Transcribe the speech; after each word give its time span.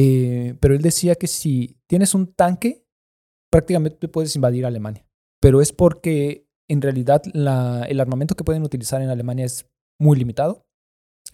Eh, 0.00 0.54
pero 0.60 0.76
él 0.76 0.80
decía 0.80 1.16
que 1.16 1.26
si 1.26 1.76
tienes 1.88 2.14
un 2.14 2.32
tanque, 2.32 2.86
prácticamente 3.50 4.06
puedes 4.06 4.36
invadir 4.36 4.64
Alemania. 4.64 5.04
Pero 5.40 5.60
es 5.60 5.72
porque 5.72 6.46
en 6.68 6.80
realidad 6.80 7.20
la, 7.32 7.84
el 7.88 7.98
armamento 7.98 8.36
que 8.36 8.44
pueden 8.44 8.62
utilizar 8.62 9.02
en 9.02 9.08
Alemania 9.08 9.44
es 9.44 9.66
muy 9.98 10.16
limitado. 10.16 10.68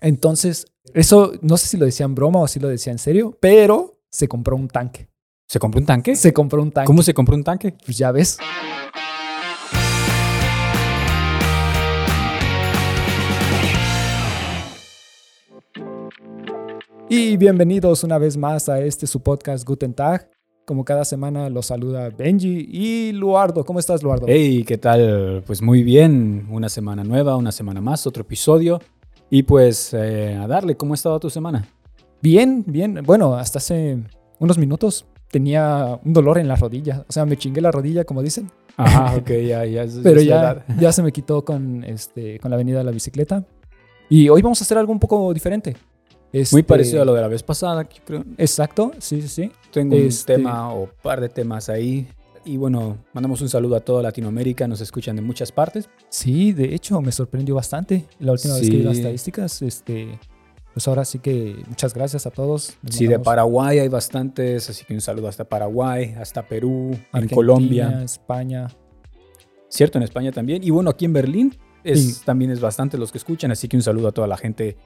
Entonces, 0.01 0.73
eso 0.95 1.35
no 1.43 1.59
sé 1.59 1.69
si 1.69 1.77
lo 1.77 1.85
decía 1.85 2.07
en 2.07 2.15
broma 2.15 2.41
o 2.41 2.49
si 2.49 2.59
lo 2.59 2.69
decía 2.69 2.91
en 2.91 2.99
serio, 2.99 3.37
pero 3.39 4.01
se 4.11 4.29
compró 4.29 4.57
un 4.57 4.69
tanque. 4.69 5.11
¿Se 5.46 5.59
compró 5.59 5.81
un 5.81 5.87
tanque? 5.87 6.17
Se 6.17 6.33
compró 6.33 6.62
un 6.62 6.73
tanque. 6.73 6.87
¿Cómo 6.87 7.03
se 7.03 7.12
compró 7.12 7.37
un 7.37 7.45
tanque? 7.45 7.75
Pues 7.85 7.99
ya 7.99 8.12
ves. 8.12 8.39
Y 17.09 17.36
bienvenidos 17.36 18.02
una 18.02 18.16
vez 18.16 18.39
más 18.39 18.70
a 18.70 18.80
este 18.80 19.07
su 19.07 19.20
podcast 19.20 19.66
Guten 19.66 19.93
Tag. 19.93 20.30
Como 20.65 20.87
cada 20.87 21.05
semana 21.05 21.51
los 21.51 21.66
saluda 21.66 22.09
Benji 22.09 22.66
y 22.70 23.12
Luardo. 23.12 23.62
¿Cómo 23.62 23.79
estás, 23.79 24.02
Luardo? 24.02 24.24
Hey, 24.27 24.65
¿qué 24.66 24.79
tal? 24.79 25.43
Pues 25.46 25.60
muy 25.60 25.82
bien. 25.82 26.48
Una 26.51 26.70
semana 26.70 27.05
nueva, 27.05 27.37
una 27.37 27.52
semana 27.52 27.82
más, 27.82 28.06
otro 28.06 28.23
episodio. 28.23 28.80
Y 29.29 29.43
pues 29.43 29.93
eh, 29.93 30.34
a 30.34 30.46
darle, 30.46 30.79
¿cómo 30.79 30.95
ha 30.95 30.96
estado 30.96 31.20
tu 31.20 31.29
semana? 31.29 31.69
Bien, 32.23 32.65
bien. 32.66 33.02
Bueno, 33.05 33.34
hasta 33.34 33.59
hace 33.59 33.98
unos 34.38 34.57
minutos 34.57 35.05
tenía 35.30 36.01
un 36.02 36.15
dolor 36.15 36.38
en 36.38 36.48
la 36.48 36.57
rodilla. 36.57 37.05
O 37.07 37.12
sea, 37.12 37.27
me 37.27 37.37
chingué 37.37 37.60
la 37.60 37.71
rodilla, 37.71 38.05
como 38.05 38.23
dicen. 38.23 38.51
Ajá, 38.79 39.15
ok, 39.18 39.29
ya, 39.46 39.66
ya. 39.66 39.84
Pero 40.02 40.23
ya, 40.23 40.65
ya 40.80 40.91
se 40.91 41.02
me 41.02 41.12
quitó 41.12 41.45
con, 41.45 41.84
este, 41.84 42.41
con 42.41 42.51
la 42.51 42.57
venida 42.57 42.79
de 42.79 42.84
la 42.84 42.93
bicicleta. 42.93 43.45
Y 44.09 44.30
hoy 44.30 44.41
vamos 44.41 44.62
a 44.62 44.65
hacer 44.65 44.79
algo 44.79 44.93
un 44.93 45.01
poco 45.01 45.34
diferente. 45.34 45.77
Muy 46.34 46.41
Este, 46.43 46.65
parecido 46.65 47.02
a 47.02 47.05
lo 47.05 47.15
de 47.15 47.20
la 47.20 47.29
vez 47.29 47.43
pasada, 47.43 47.83
yo 47.88 48.02
creo. 48.05 48.24
Exacto, 48.38 48.91
sí, 48.98 49.23
sí, 49.23 49.29
sí. 49.29 49.52
Tengo 49.73 49.95
un 49.97 50.02
Este- 50.02 50.34
tema 50.34 50.74
o 50.74 50.88
par 51.02 51.20
de 51.20 51.29
temas 51.29 51.69
ahí. 51.69 52.09
Y 52.45 52.57
bueno, 52.57 52.99
mandamos 53.13 53.40
un 53.40 53.49
saludo 53.49 53.77
a 53.77 53.80
toda 53.80 54.02
Latinoamérica, 54.02 54.66
nos 54.68 54.80
escuchan 54.80 55.16
de 55.16 55.23
muchas 55.23 55.52
partes. 55.52 55.88
Sí, 56.10 56.52
de 56.52 56.74
hecho, 56.74 57.01
me 57.01 57.12
sorprendió 57.12 57.55
bastante 57.55 58.05
la 58.18 58.32
última 58.32 58.55
vez 58.55 58.68
que 58.68 58.77
vi 58.77 58.82
las 58.82 58.96
estadísticas. 58.99 59.62
Este, 59.62 60.18
pues 60.74 60.87
ahora 60.88 61.05
sí 61.05 61.21
que 61.21 61.57
muchas 61.68 61.95
gracias 61.95 62.27
a 62.27 62.30
todos. 62.30 62.77
Les 62.82 62.96
Sí, 62.96 63.07
de 63.07 63.18
Paraguay 63.21 63.79
hay 63.79 63.88
bastantes, 63.88 64.69
así 64.69 64.84
que 64.84 64.93
un 64.93 65.00
saludo 65.00 65.28
hasta 65.28 65.44
Paraguay, 65.44 66.15
hasta 66.21 66.47
Perú, 66.47 66.99
en 67.15 67.28
Colombia. 67.28 68.03
España. 68.03 68.69
Cierto, 69.69 69.99
en 69.99 70.05
España 70.05 70.32
también. 70.32 70.62
Y 70.65 70.71
bueno, 70.71 70.91
aquí 70.91 71.05
en 71.05 71.12
Berlín 71.12 71.56
es, 71.84 72.16
Sí. 72.16 72.22
también 72.25 72.50
es 72.50 72.60
bastante 72.60 72.99
los 72.99 73.10
que 73.12 73.19
escuchan, 73.19 73.53
así 73.53 73.69
que 73.69 73.77
un 73.77 73.82
saludo 73.82 74.09
a 74.09 74.12
toda 74.12 74.27
la 74.27 74.37
gente, 74.37 74.77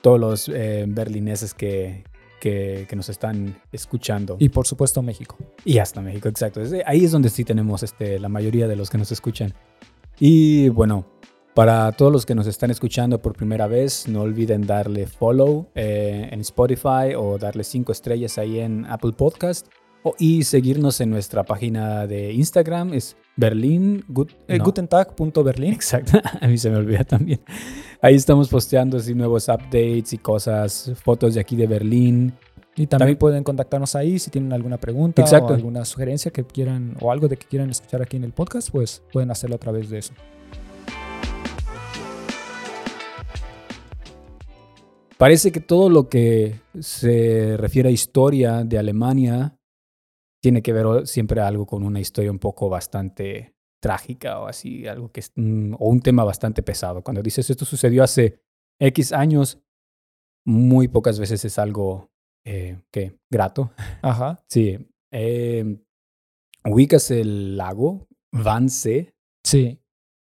todos 0.00 0.20
los 0.20 0.48
eh, 0.48 0.84
berlineses 0.88 1.54
que, 1.54 2.04
que, 2.40 2.86
que 2.88 2.96
nos 2.96 3.08
están 3.08 3.60
escuchando. 3.72 4.36
Y 4.38 4.48
por 4.48 4.66
supuesto 4.66 5.02
México. 5.02 5.36
Y 5.64 5.78
hasta 5.78 6.00
México, 6.00 6.28
exacto. 6.28 6.60
Ahí 6.86 7.04
es 7.04 7.12
donde 7.12 7.30
sí 7.30 7.44
tenemos 7.44 7.82
este, 7.82 8.18
la 8.18 8.28
mayoría 8.28 8.68
de 8.68 8.76
los 8.76 8.90
que 8.90 8.98
nos 8.98 9.12
escuchan. 9.12 9.54
Y 10.20 10.68
bueno, 10.70 11.06
para 11.54 11.90
todos 11.92 12.12
los 12.12 12.24
que 12.24 12.34
nos 12.36 12.46
están 12.46 12.70
escuchando 12.70 13.20
por 13.20 13.34
primera 13.34 13.66
vez, 13.66 14.06
no 14.06 14.22
olviden 14.22 14.66
darle 14.66 15.06
follow 15.06 15.66
eh, 15.74 16.28
en 16.30 16.40
Spotify 16.40 17.14
o 17.16 17.36
darle 17.36 17.64
cinco 17.64 17.90
estrellas 17.90 18.38
ahí 18.38 18.60
en 18.60 18.86
Apple 18.86 19.12
Podcast. 19.12 19.66
O, 20.04 20.14
y 20.18 20.44
seguirnos 20.44 21.00
en 21.00 21.10
nuestra 21.10 21.42
página 21.44 22.06
de 22.06 22.32
Instagram, 22.32 22.94
es 22.94 23.16
Berlin. 23.36 24.04
Gut- 24.08 24.34
Eh, 24.46 24.58
no. 24.58 24.64
Gutentag.berlin. 24.64 25.72
Exacto, 25.72 26.18
a 26.40 26.46
mí 26.46 26.56
se 26.56 26.70
me 26.70 26.76
olvida 26.76 27.04
también. 27.04 27.40
Ahí 28.00 28.14
estamos 28.14 28.48
posteando 28.48 28.96
así 28.98 29.14
nuevos 29.14 29.48
updates 29.48 30.12
y 30.12 30.18
cosas, 30.18 30.92
fotos 31.02 31.34
de 31.34 31.40
aquí 31.40 31.56
de 31.56 31.66
Berlín. 31.66 32.32
Y 32.76 32.86
también, 32.86 32.88
También- 32.88 33.18
pueden 33.18 33.42
contactarnos 33.44 33.96
ahí 33.96 34.20
si 34.20 34.30
tienen 34.30 34.52
alguna 34.52 34.78
pregunta 34.78 35.20
Exacto. 35.20 35.52
o 35.52 35.56
alguna 35.56 35.84
sugerencia 35.84 36.30
que 36.30 36.44
quieran 36.44 36.96
o 37.00 37.10
algo 37.10 37.26
de 37.26 37.36
que 37.36 37.46
quieran 37.48 37.70
escuchar 37.70 38.00
aquí 38.00 38.16
en 38.16 38.22
el 38.24 38.32
podcast, 38.32 38.70
pues 38.70 39.02
pueden 39.12 39.32
hacerlo 39.32 39.56
a 39.56 39.58
través 39.58 39.90
de 39.90 39.98
eso. 39.98 40.12
Parece 45.16 45.50
que 45.50 45.60
todo 45.60 45.90
lo 45.90 46.08
que 46.08 46.60
se 46.78 47.56
refiere 47.56 47.88
a 47.88 47.92
historia 47.92 48.62
de 48.62 48.78
Alemania 48.78 49.57
tiene 50.42 50.62
que 50.62 50.72
ver 50.72 51.06
siempre 51.06 51.40
algo 51.40 51.66
con 51.66 51.84
una 51.84 52.00
historia 52.00 52.30
un 52.30 52.38
poco 52.38 52.68
bastante 52.68 53.54
trágica 53.80 54.40
o 54.40 54.46
así, 54.46 54.86
algo 54.86 55.10
que 55.12 55.20
es, 55.20 55.32
mm, 55.36 55.74
o 55.78 55.88
un 55.88 56.00
tema 56.00 56.24
bastante 56.24 56.62
pesado. 56.62 57.02
Cuando 57.02 57.22
dices 57.22 57.48
esto 57.48 57.64
sucedió 57.64 58.02
hace 58.02 58.40
X 58.80 59.12
años, 59.12 59.60
muy 60.46 60.88
pocas 60.88 61.18
veces 61.18 61.44
es 61.44 61.58
algo 61.58 62.10
eh, 62.44 62.80
que 62.92 63.18
grato. 63.30 63.72
Ajá. 64.02 64.42
Sí. 64.48 64.78
eh, 65.12 65.78
ubicas 66.64 67.10
el 67.10 67.56
lago 67.56 68.08
Wannsee. 68.32 69.14
Sí. 69.44 69.80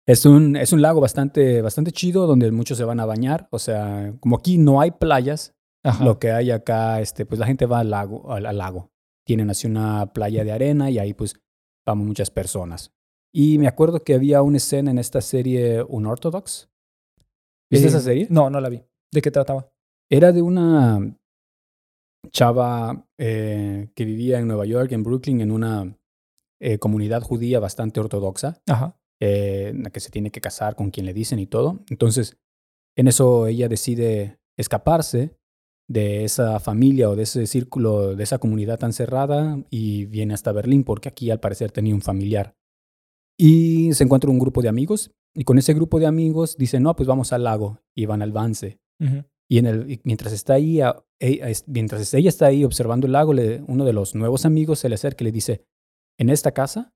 Es 0.06 0.26
un, 0.26 0.56
es 0.56 0.72
un 0.72 0.82
lago 0.82 1.00
bastante, 1.00 1.62
bastante 1.62 1.92
chido 1.92 2.26
donde 2.26 2.50
muchos 2.50 2.76
se 2.78 2.84
van 2.84 3.00
a 3.00 3.06
bañar. 3.06 3.48
O 3.50 3.58
sea, 3.58 4.14
como 4.20 4.36
aquí 4.36 4.58
no 4.58 4.80
hay 4.80 4.90
playas, 4.92 5.54
Ajá. 5.84 6.04
lo 6.04 6.18
que 6.18 6.32
hay 6.32 6.50
acá, 6.50 7.00
este, 7.00 7.24
pues 7.26 7.38
la 7.38 7.46
gente 7.46 7.66
va 7.66 7.80
al 7.80 7.90
lago, 7.90 8.32
al, 8.32 8.46
al 8.46 8.58
lago. 8.58 8.91
Tienen 9.32 9.48
así 9.48 9.66
una 9.66 10.12
playa 10.12 10.44
de 10.44 10.52
arena 10.52 10.90
y 10.90 10.98
ahí 10.98 11.14
pues 11.14 11.34
vamos 11.86 12.06
muchas 12.06 12.30
personas. 12.30 12.92
Y 13.34 13.56
me 13.56 13.66
acuerdo 13.66 14.04
que 14.04 14.12
había 14.12 14.42
una 14.42 14.58
escena 14.58 14.90
en 14.90 14.98
esta 14.98 15.22
serie 15.22 15.82
Unorthodox. 15.88 16.68
¿Viste 17.70 17.86
Eh, 17.86 17.88
esa 17.88 18.00
serie? 18.00 18.26
No, 18.28 18.50
no 18.50 18.60
la 18.60 18.68
vi. 18.68 18.82
¿De 19.10 19.22
qué 19.22 19.30
trataba? 19.30 19.72
Era 20.10 20.32
de 20.32 20.42
una 20.42 21.16
chava 22.30 23.08
eh, 23.18 23.88
que 23.96 24.04
vivía 24.04 24.38
en 24.38 24.48
Nueva 24.48 24.66
York, 24.66 24.92
en 24.92 25.02
Brooklyn, 25.02 25.40
en 25.40 25.50
una 25.50 25.98
eh, 26.60 26.76
comunidad 26.78 27.22
judía 27.22 27.58
bastante 27.58 28.00
ortodoxa. 28.00 28.60
Ajá. 28.68 28.98
eh, 29.18 29.68
en 29.70 29.84
la 29.84 29.88
que 29.90 30.00
se 30.00 30.10
tiene 30.10 30.30
que 30.30 30.42
casar 30.42 30.76
con 30.76 30.90
quien 30.90 31.06
le 31.06 31.14
dicen 31.14 31.38
y 31.38 31.46
todo. 31.46 31.80
Entonces, 31.88 32.36
en 32.98 33.08
eso 33.08 33.46
ella 33.46 33.66
decide 33.66 34.40
escaparse 34.58 35.38
de 35.88 36.24
esa 36.24 36.58
familia 36.60 37.10
o 37.10 37.16
de 37.16 37.24
ese 37.24 37.46
círculo, 37.46 38.14
de 38.16 38.22
esa 38.22 38.38
comunidad 38.38 38.78
tan 38.78 38.92
cerrada 38.92 39.62
y 39.70 40.06
viene 40.06 40.34
hasta 40.34 40.52
Berlín 40.52 40.84
porque 40.84 41.08
aquí 41.08 41.30
al 41.30 41.40
parecer 41.40 41.70
tenía 41.72 41.94
un 41.94 42.00
familiar. 42.02 42.54
Y 43.38 43.92
se 43.94 44.04
encuentra 44.04 44.30
un 44.30 44.38
grupo 44.38 44.62
de 44.62 44.68
amigos 44.68 45.10
y 45.34 45.44
con 45.44 45.58
ese 45.58 45.74
grupo 45.74 45.98
de 45.98 46.06
amigos 46.06 46.56
dicen, 46.56 46.82
no, 46.82 46.94
pues 46.94 47.06
vamos 47.06 47.32
al 47.32 47.44
lago 47.44 47.80
y 47.94 48.06
van 48.06 48.22
al 48.22 48.32
Vance. 48.32 48.78
Y, 49.48 49.58
en 49.58 49.66
el, 49.66 49.90
y 49.90 50.00
mientras, 50.04 50.32
está 50.32 50.54
ahí, 50.54 50.80
a- 50.80 51.02
e- 51.20 51.52
mientras 51.66 52.14
ella 52.14 52.28
está 52.28 52.46
ahí 52.46 52.64
observando 52.64 53.06
el 53.06 53.12
lago, 53.12 53.32
le- 53.34 53.62
uno 53.66 53.84
de 53.84 53.92
los 53.92 54.14
nuevos 54.14 54.44
amigos 54.46 54.78
se 54.78 54.88
le 54.88 54.94
acerca 54.94 55.24
y 55.24 55.26
le 55.26 55.32
dice, 55.32 55.64
en 56.18 56.30
esta 56.30 56.52
casa 56.52 56.94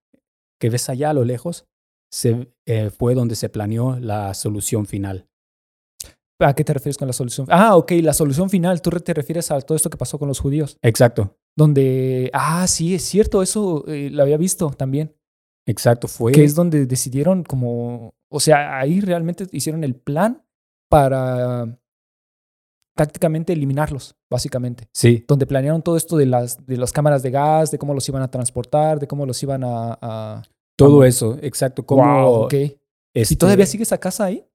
que 0.60 0.70
ves 0.70 0.88
allá 0.88 1.10
a 1.10 1.14
lo 1.14 1.24
lejos, 1.24 1.66
se, 2.10 2.52
eh, 2.66 2.90
fue 2.90 3.14
donde 3.14 3.34
se 3.34 3.48
planeó 3.48 3.98
la 3.98 4.32
solución 4.34 4.86
final. 4.86 5.26
¿A 6.38 6.54
qué 6.54 6.64
te 6.64 6.74
refieres 6.74 6.98
con 6.98 7.06
la 7.06 7.14
solución? 7.14 7.46
Ah, 7.50 7.76
ok, 7.76 7.92
la 8.02 8.12
solución 8.12 8.50
final. 8.50 8.82
Tú 8.82 8.90
te 8.90 9.14
refieres 9.14 9.50
a 9.50 9.60
todo 9.60 9.76
esto 9.76 9.88
que 9.88 9.96
pasó 9.96 10.18
con 10.18 10.28
los 10.28 10.38
judíos. 10.38 10.78
Exacto, 10.82 11.36
Donde, 11.56 12.30
ah, 12.34 12.66
sí, 12.66 12.94
es 12.94 13.02
cierto, 13.02 13.42
eso 13.42 13.84
eh, 13.88 14.10
lo 14.10 14.22
había 14.22 14.36
visto 14.36 14.70
también. 14.70 15.14
exacto, 15.66 16.08
fue... 16.08 16.32
Que 16.32 16.44
es 16.44 16.54
donde 16.54 16.86
decidieron 16.86 17.42
como, 17.42 18.14
o 18.28 18.40
sea, 18.40 18.78
ahí 18.78 19.00
realmente 19.00 19.46
hicieron 19.52 19.82
el 19.82 19.94
plan 19.94 20.42
para 20.90 21.78
prácticamente 22.94 23.52
eliminarlos, 23.52 24.16
básicamente. 24.30 24.88
Sí, 24.92 25.24
Donde 25.26 25.46
planearon 25.46 25.82
todo 25.82 25.96
esto 25.96 26.16
de 26.16 26.26
las, 26.26 26.66
de 26.66 26.76
las 26.76 26.92
cámaras 26.92 27.22
de 27.22 27.30
gas, 27.30 27.70
de 27.70 27.78
cómo 27.78 27.94
los 27.94 28.08
iban 28.08 28.22
a 28.22 28.30
transportar, 28.30 28.98
de 28.98 29.06
cómo 29.06 29.26
los 29.26 29.42
iban 29.42 29.64
a... 29.64 29.98
a... 30.00 30.42
todo 30.76 31.04
eso, 31.04 31.38
exacto. 31.40 31.84
Como 31.84 32.02
Wow, 32.02 32.44
ok. 32.44 32.54
¿Y 32.54 32.78
este, 33.14 33.36
todavía 33.36 33.66
sigue 33.66 33.82
esa 33.82 33.98
casa 33.98 34.26
ahí? 34.26 34.46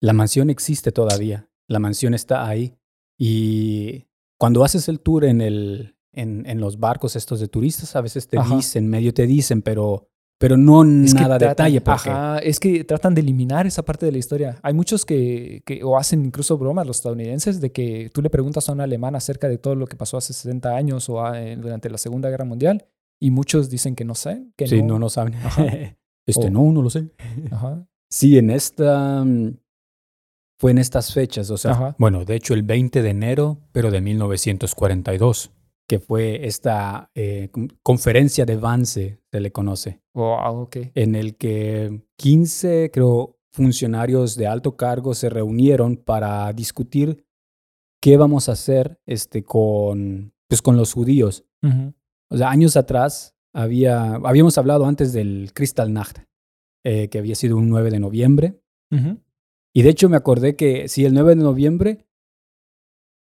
La 0.00 0.12
mansión 0.12 0.50
existe 0.50 0.92
todavía, 0.92 1.48
la 1.68 1.78
mansión 1.78 2.14
está 2.14 2.46
ahí. 2.46 2.74
Y 3.18 4.06
cuando 4.38 4.62
haces 4.64 4.88
el 4.88 5.00
tour 5.00 5.24
en, 5.24 5.40
el, 5.40 5.96
en, 6.12 6.44
en 6.46 6.60
los 6.60 6.78
barcos 6.78 7.16
estos 7.16 7.40
de 7.40 7.48
turistas, 7.48 7.96
a 7.96 8.00
veces 8.02 8.28
te 8.28 8.38
Ajá. 8.38 8.56
dicen, 8.56 8.88
medio 8.88 9.14
te 9.14 9.26
dicen, 9.26 9.62
pero, 9.62 10.10
pero 10.38 10.56
no 10.58 10.82
Es 10.84 11.14
nada 11.14 11.38
detalle. 11.38 11.80
Porque, 11.80 12.10
Ajá, 12.10 12.38
es 12.40 12.60
que 12.60 12.84
tratan 12.84 13.14
de 13.14 13.22
eliminar 13.22 13.66
esa 13.66 13.82
parte 13.84 14.04
de 14.04 14.12
la 14.12 14.18
historia. 14.18 14.58
Hay 14.62 14.74
muchos 14.74 15.06
que, 15.06 15.62
que 15.64 15.82
o 15.82 15.96
hacen 15.96 16.26
incluso 16.26 16.58
bromas 16.58 16.86
los 16.86 16.98
estadounidenses 16.98 17.60
de 17.60 17.72
que 17.72 18.10
tú 18.12 18.20
le 18.20 18.28
preguntas 18.28 18.68
a 18.68 18.72
un 18.72 18.82
alemán 18.82 19.16
acerca 19.16 19.48
de 19.48 19.56
todo 19.58 19.74
lo 19.74 19.86
que 19.86 19.96
pasó 19.96 20.18
hace 20.18 20.34
60 20.34 20.76
años 20.76 21.08
o 21.08 21.24
a- 21.24 21.40
eh, 21.42 21.56
durante 21.56 21.88
la 21.88 21.96
Segunda 21.98 22.28
Guerra 22.28 22.44
Mundial 22.44 22.84
y 23.18 23.30
muchos 23.30 23.70
dicen 23.70 23.96
que 23.96 24.04
no 24.04 24.14
saben, 24.14 24.52
que 24.58 24.66
Sí, 24.66 24.82
no. 24.82 24.88
no, 24.94 24.98
no 24.98 25.08
saben. 25.08 25.34
Ajá. 25.36 25.64
este, 26.26 26.50
no, 26.50 26.70
no 26.70 26.82
lo 26.82 26.90
sé. 26.90 27.08
Ajá. 27.50 27.88
Sí, 28.10 28.36
en 28.36 28.50
esta. 28.50 29.24
mm, 29.24 29.56
Fue 30.58 30.70
en 30.70 30.78
estas 30.78 31.12
fechas, 31.12 31.50
o 31.50 31.56
sea, 31.58 31.72
Ajá. 31.72 31.96
bueno, 31.98 32.24
de 32.24 32.34
hecho 32.36 32.54
el 32.54 32.62
20 32.62 33.02
de 33.02 33.10
enero, 33.10 33.58
pero 33.72 33.90
de 33.90 34.00
1942, 34.00 35.52
que 35.88 35.98
fue 36.00 36.46
esta 36.46 37.10
eh, 37.14 37.48
con- 37.52 37.68
conferencia 37.82 38.44
de 38.46 38.56
Vance, 38.56 39.20
se 39.30 39.40
le 39.40 39.52
conoce, 39.52 40.00
Wow, 40.14 40.62
ok. 40.62 40.76
en 40.94 41.14
el 41.14 41.36
que 41.36 42.02
15, 42.16 42.90
creo, 42.92 43.38
funcionarios 43.52 44.36
de 44.36 44.46
alto 44.46 44.76
cargo 44.76 45.14
se 45.14 45.28
reunieron 45.30 45.96
para 45.96 46.52
discutir 46.52 47.24
qué 48.02 48.16
vamos 48.16 48.48
a 48.48 48.52
hacer 48.52 48.98
este, 49.06 49.42
con, 49.44 50.32
pues 50.48 50.62
con 50.62 50.76
los 50.76 50.92
judíos. 50.92 51.44
O 52.30 52.36
sea, 52.36 52.50
años 52.50 52.76
atrás 52.76 53.34
había, 53.54 54.14
habíamos 54.16 54.56
hablado 54.58 54.86
antes 54.86 55.12
del 55.12 55.50
Kristallnacht, 55.54 56.18
eh, 56.84 57.08
que 57.08 57.18
había 57.18 57.34
sido 57.34 57.56
un 57.56 57.68
9 57.68 57.90
de 57.90 57.98
noviembre. 57.98 58.60
Ujú. 58.92 59.18
Y 59.76 59.82
de 59.82 59.90
hecho 59.90 60.08
me 60.08 60.16
acordé 60.16 60.56
que 60.56 60.88
sí, 60.88 61.04
el 61.04 61.12
9 61.12 61.34
de 61.34 61.42
noviembre, 61.42 62.06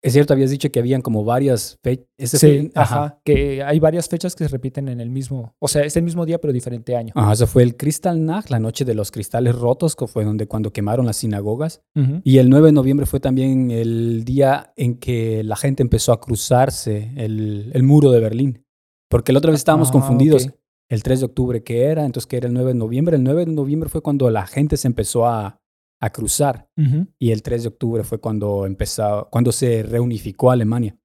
es 0.04 0.12
cierto, 0.12 0.34
habías 0.34 0.50
dicho 0.50 0.70
que 0.70 0.78
habían 0.78 1.02
como 1.02 1.24
varias 1.24 1.80
fechas. 1.82 2.06
Sí, 2.40 2.70
ajá. 2.76 3.18
Que 3.24 3.64
hay 3.64 3.80
varias 3.80 4.08
fechas 4.08 4.36
que 4.36 4.44
se 4.44 4.48
repiten 4.48 4.88
en 4.88 5.00
el 5.00 5.10
mismo, 5.10 5.56
o 5.58 5.66
sea, 5.66 5.82
es 5.82 5.96
el 5.96 6.04
mismo 6.04 6.24
día 6.26 6.38
pero 6.40 6.52
diferente 6.52 6.94
año. 6.94 7.12
Ajá, 7.16 7.32
eso 7.32 7.48
fue 7.48 7.64
el 7.64 7.76
Kristallnacht, 7.76 8.50
la 8.50 8.60
noche 8.60 8.84
de 8.84 8.94
los 8.94 9.10
cristales 9.10 9.56
rotos, 9.56 9.96
que 9.96 10.06
fue 10.06 10.24
donde 10.24 10.46
cuando 10.46 10.72
quemaron 10.72 11.06
las 11.06 11.16
sinagogas. 11.16 11.82
Y 12.22 12.38
el 12.38 12.50
9 12.50 12.66
de 12.66 12.72
noviembre 12.72 13.06
fue 13.06 13.18
también 13.18 13.72
el 13.72 14.24
día 14.24 14.72
en 14.76 14.98
que 14.98 15.42
la 15.42 15.56
gente 15.56 15.82
empezó 15.82 16.12
a 16.12 16.20
cruzarse 16.20 17.10
el, 17.16 17.72
el 17.74 17.82
muro 17.82 18.12
de 18.12 18.20
Berlín. 18.20 18.64
Porque 19.10 19.32
la 19.32 19.38
otra 19.40 19.50
vez 19.50 19.58
estábamos 19.58 19.88
Ah, 19.88 19.92
confundidos. 19.92 20.48
El 20.88 21.02
3 21.02 21.18
de 21.18 21.26
octubre, 21.26 21.64
¿qué 21.64 21.86
era? 21.86 22.04
Entonces, 22.04 22.28
¿qué 22.28 22.36
era 22.36 22.46
el 22.46 22.54
9 22.54 22.74
de 22.74 22.78
noviembre? 22.78 23.16
El 23.16 23.24
9 23.24 23.46
de 23.46 23.52
noviembre 23.52 23.88
fue 23.88 24.02
cuando 24.02 24.30
la 24.30 24.46
gente 24.46 24.76
se 24.76 24.86
empezó 24.86 25.26
a, 25.26 25.60
a 26.04 26.10
cruzar. 26.10 26.68
Ujú. 26.76 27.06
Y 27.18 27.30
el 27.30 27.42
3 27.42 27.62
de 27.62 27.68
octubre 27.68 28.04
fue 28.04 28.18
cuando, 28.18 28.66
empezó, 28.66 29.28
cuando 29.30 29.52
se 29.52 29.82
reunificó 29.82 30.50
Alemania. 30.50 30.96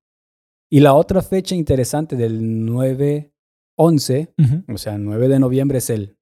Y 0.72 0.82
la 0.82 0.94
otra 0.94 1.22
fecha 1.22 1.56
interesante 1.56 2.16
del 2.16 2.42
9-11, 2.68 4.34
Ujú. 4.38 4.74
o 4.74 4.78
sea, 4.78 4.98
9 4.98 5.28
de 5.28 5.40
noviembre 5.40 5.78
es 5.80 5.90
el, 5.90 6.18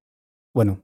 bueno, 0.54 0.84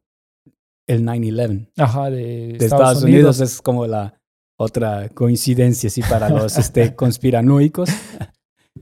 el 0.87 1.03
9-11 1.05 1.71
Ajá, 1.77 2.09
de, 2.09 2.55
de 2.59 2.65
Estados, 2.65 3.03
Unidos. 3.03 3.39
es 3.39 3.61
como 3.61 3.87
la 3.87 4.19
otra 4.59 5.09
coincidencia, 5.09 5.89
sí, 5.89 6.01
para 6.01 6.29
los 6.29 6.57
este, 6.57 6.95
conspiranoicos. 6.95 7.89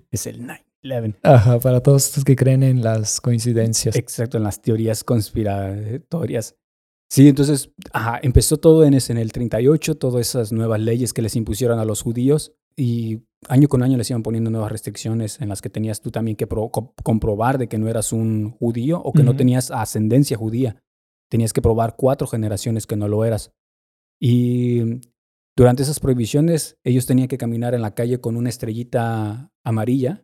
es 0.09 0.25
el 0.25 0.47
9-11. 0.83 1.19
Ajá, 1.21 1.59
para 1.59 1.81
todos 1.81 2.07
estos 2.07 2.23
que 2.23 2.35
creen 2.35 2.63
en 2.63 2.81
las 2.81 3.21
coincidencias. 3.21 3.95
Exacto, 3.95 4.37
en 4.37 4.43
las 4.43 4.61
teorías 4.61 5.03
conspiratorias. 5.03 6.55
Sí, 7.11 7.27
entonces 7.27 7.71
ajá, 7.91 8.19
empezó 8.23 8.55
todo 8.57 8.85
en, 8.85 8.93
ese, 8.93 9.11
en 9.11 9.17
el 9.17 9.33
38, 9.33 9.95
todas 9.97 10.21
esas 10.29 10.53
nuevas 10.53 10.79
leyes 10.79 11.11
que 11.11 11.21
les 11.21 11.35
impusieron 11.35 11.77
a 11.77 11.83
los 11.83 12.01
judíos 12.01 12.53
y 12.77 13.23
año 13.49 13.67
con 13.67 13.83
año 13.83 13.97
les 13.97 14.09
iban 14.09 14.23
poniendo 14.23 14.49
nuevas 14.49 14.71
restricciones 14.71 15.41
en 15.41 15.49
las 15.49 15.61
que 15.61 15.69
tenías 15.69 15.99
tú 15.99 16.09
también 16.09 16.37
que 16.37 16.47
pro- 16.47 16.69
co- 16.71 16.93
comprobar 17.03 17.57
de 17.57 17.67
que 17.67 17.77
no 17.77 17.89
eras 17.89 18.13
un 18.13 18.51
judío 18.51 19.01
o 19.03 19.11
que 19.11 19.23
no 19.23 19.31
tenías 19.35 19.71
ascendencia 19.71 20.37
judía. 20.37 20.81
Tenías 21.29 21.51
que 21.51 21.61
probar 21.61 21.95
cuatro 21.97 22.27
generaciones 22.27 22.87
que 22.87 22.95
no 22.95 23.09
lo 23.09 23.25
eras. 23.25 23.51
Y 24.19 25.01
durante 25.57 25.83
esas 25.83 25.99
prohibiciones 25.99 26.77
ellos 26.85 27.05
tenían 27.07 27.27
que 27.27 27.37
caminar 27.37 27.73
en 27.75 27.81
la 27.81 27.93
calle 27.93 28.21
con 28.21 28.37
una 28.37 28.47
estrellita 28.49 29.51
amarilla, 29.65 30.23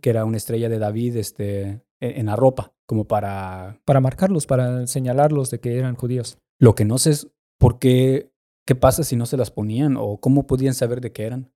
que 0.00 0.10
era 0.10 0.24
una 0.24 0.36
estrella 0.36 0.68
de 0.68 0.78
David 0.78 1.16
este, 1.16 1.82
en, 2.00 2.20
en 2.20 2.26
la 2.26 2.36
ropa, 2.36 2.72
como 2.86 3.04
para 3.06 3.80
Para 3.84 4.00
marcarlos, 4.00 4.46
para 4.46 4.86
señalarlos 4.86 5.50
de 5.50 5.60
que 5.60 5.78
eran 5.78 5.94
judíos. 5.94 6.38
Lo 6.58 6.74
que 6.74 6.84
no 6.84 6.98
sé 6.98 7.10
es 7.10 7.28
por 7.58 7.78
qué, 7.78 8.32
qué 8.66 8.74
pasa 8.74 9.04
si 9.04 9.16
no 9.16 9.26
se 9.26 9.36
las 9.36 9.50
ponían 9.50 9.96
o 9.96 10.18
cómo 10.18 10.46
podían 10.46 10.74
saber 10.74 11.00
de 11.00 11.12
qué 11.12 11.24
eran. 11.24 11.52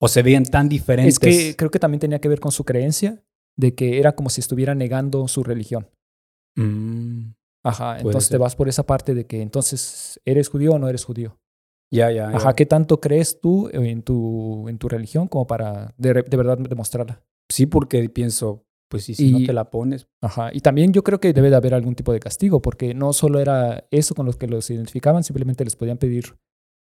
O 0.00 0.08
se 0.08 0.22
veían 0.22 0.44
tan 0.44 0.68
diferentes. 0.68 1.14
Es 1.14 1.18
que 1.18 1.56
creo 1.56 1.70
que 1.70 1.78
también 1.78 2.00
tenía 2.00 2.20
que 2.20 2.28
ver 2.28 2.40
con 2.40 2.52
su 2.52 2.64
creencia 2.64 3.22
de 3.56 3.74
que 3.74 3.98
era 3.98 4.14
como 4.14 4.28
si 4.30 4.40
estuviera 4.40 4.74
negando 4.74 5.28
su 5.28 5.44
religión. 5.44 5.88
Mm, 6.56 7.30
Ajá, 7.64 7.98
entonces 7.98 8.28
te 8.28 8.36
vas 8.36 8.56
por 8.56 8.68
esa 8.68 8.84
parte 8.84 9.14
de 9.14 9.26
que 9.26 9.40
entonces 9.40 10.20
eres 10.24 10.48
judío 10.48 10.72
o 10.72 10.78
no 10.78 10.88
eres 10.88 11.04
judío. 11.04 11.38
ya, 11.90 12.10
ya, 12.10 12.30
ya. 12.30 12.36
Ajá, 12.36 12.54
¿qué 12.54 12.66
tanto 12.66 13.00
crees 13.00 13.40
tú 13.40 13.70
en 13.72 14.02
tu, 14.02 14.68
en 14.68 14.78
tu 14.78 14.88
religión 14.88 15.28
como 15.28 15.46
para 15.46 15.94
de, 15.96 16.12
de 16.14 16.36
verdad 16.36 16.58
demostrarla? 16.58 17.22
Sí, 17.48 17.66
porque 17.66 18.08
pienso, 18.08 18.63
pues 18.88 19.04
sí, 19.04 19.14
si 19.14 19.30
no 19.32 19.38
Y- 19.40 19.46
te 19.46 19.52
la 19.52 19.70
pones. 19.70 20.06
Ajá, 20.22 20.50
y 20.52 20.60
también 20.60 20.92
yo 20.92 21.02
creo 21.02 21.18
que 21.20 21.32
debe 21.32 21.50
de 21.50 21.56
haber 21.56 21.74
algún 21.74 21.94
tipo 21.94 22.12
de 22.12 22.20
castigo, 22.20 22.60
porque 22.62 22.94
no 22.94 23.12
solo 23.12 23.40
era 23.40 23.86
eso 23.90 24.14
con 24.14 24.26
los 24.26 24.36
que 24.36 24.46
los 24.46 24.68
identificaban, 24.70 25.24
simplemente 25.24 25.64
les 25.64 25.76
podían 25.76 25.98
pedir 25.98 26.36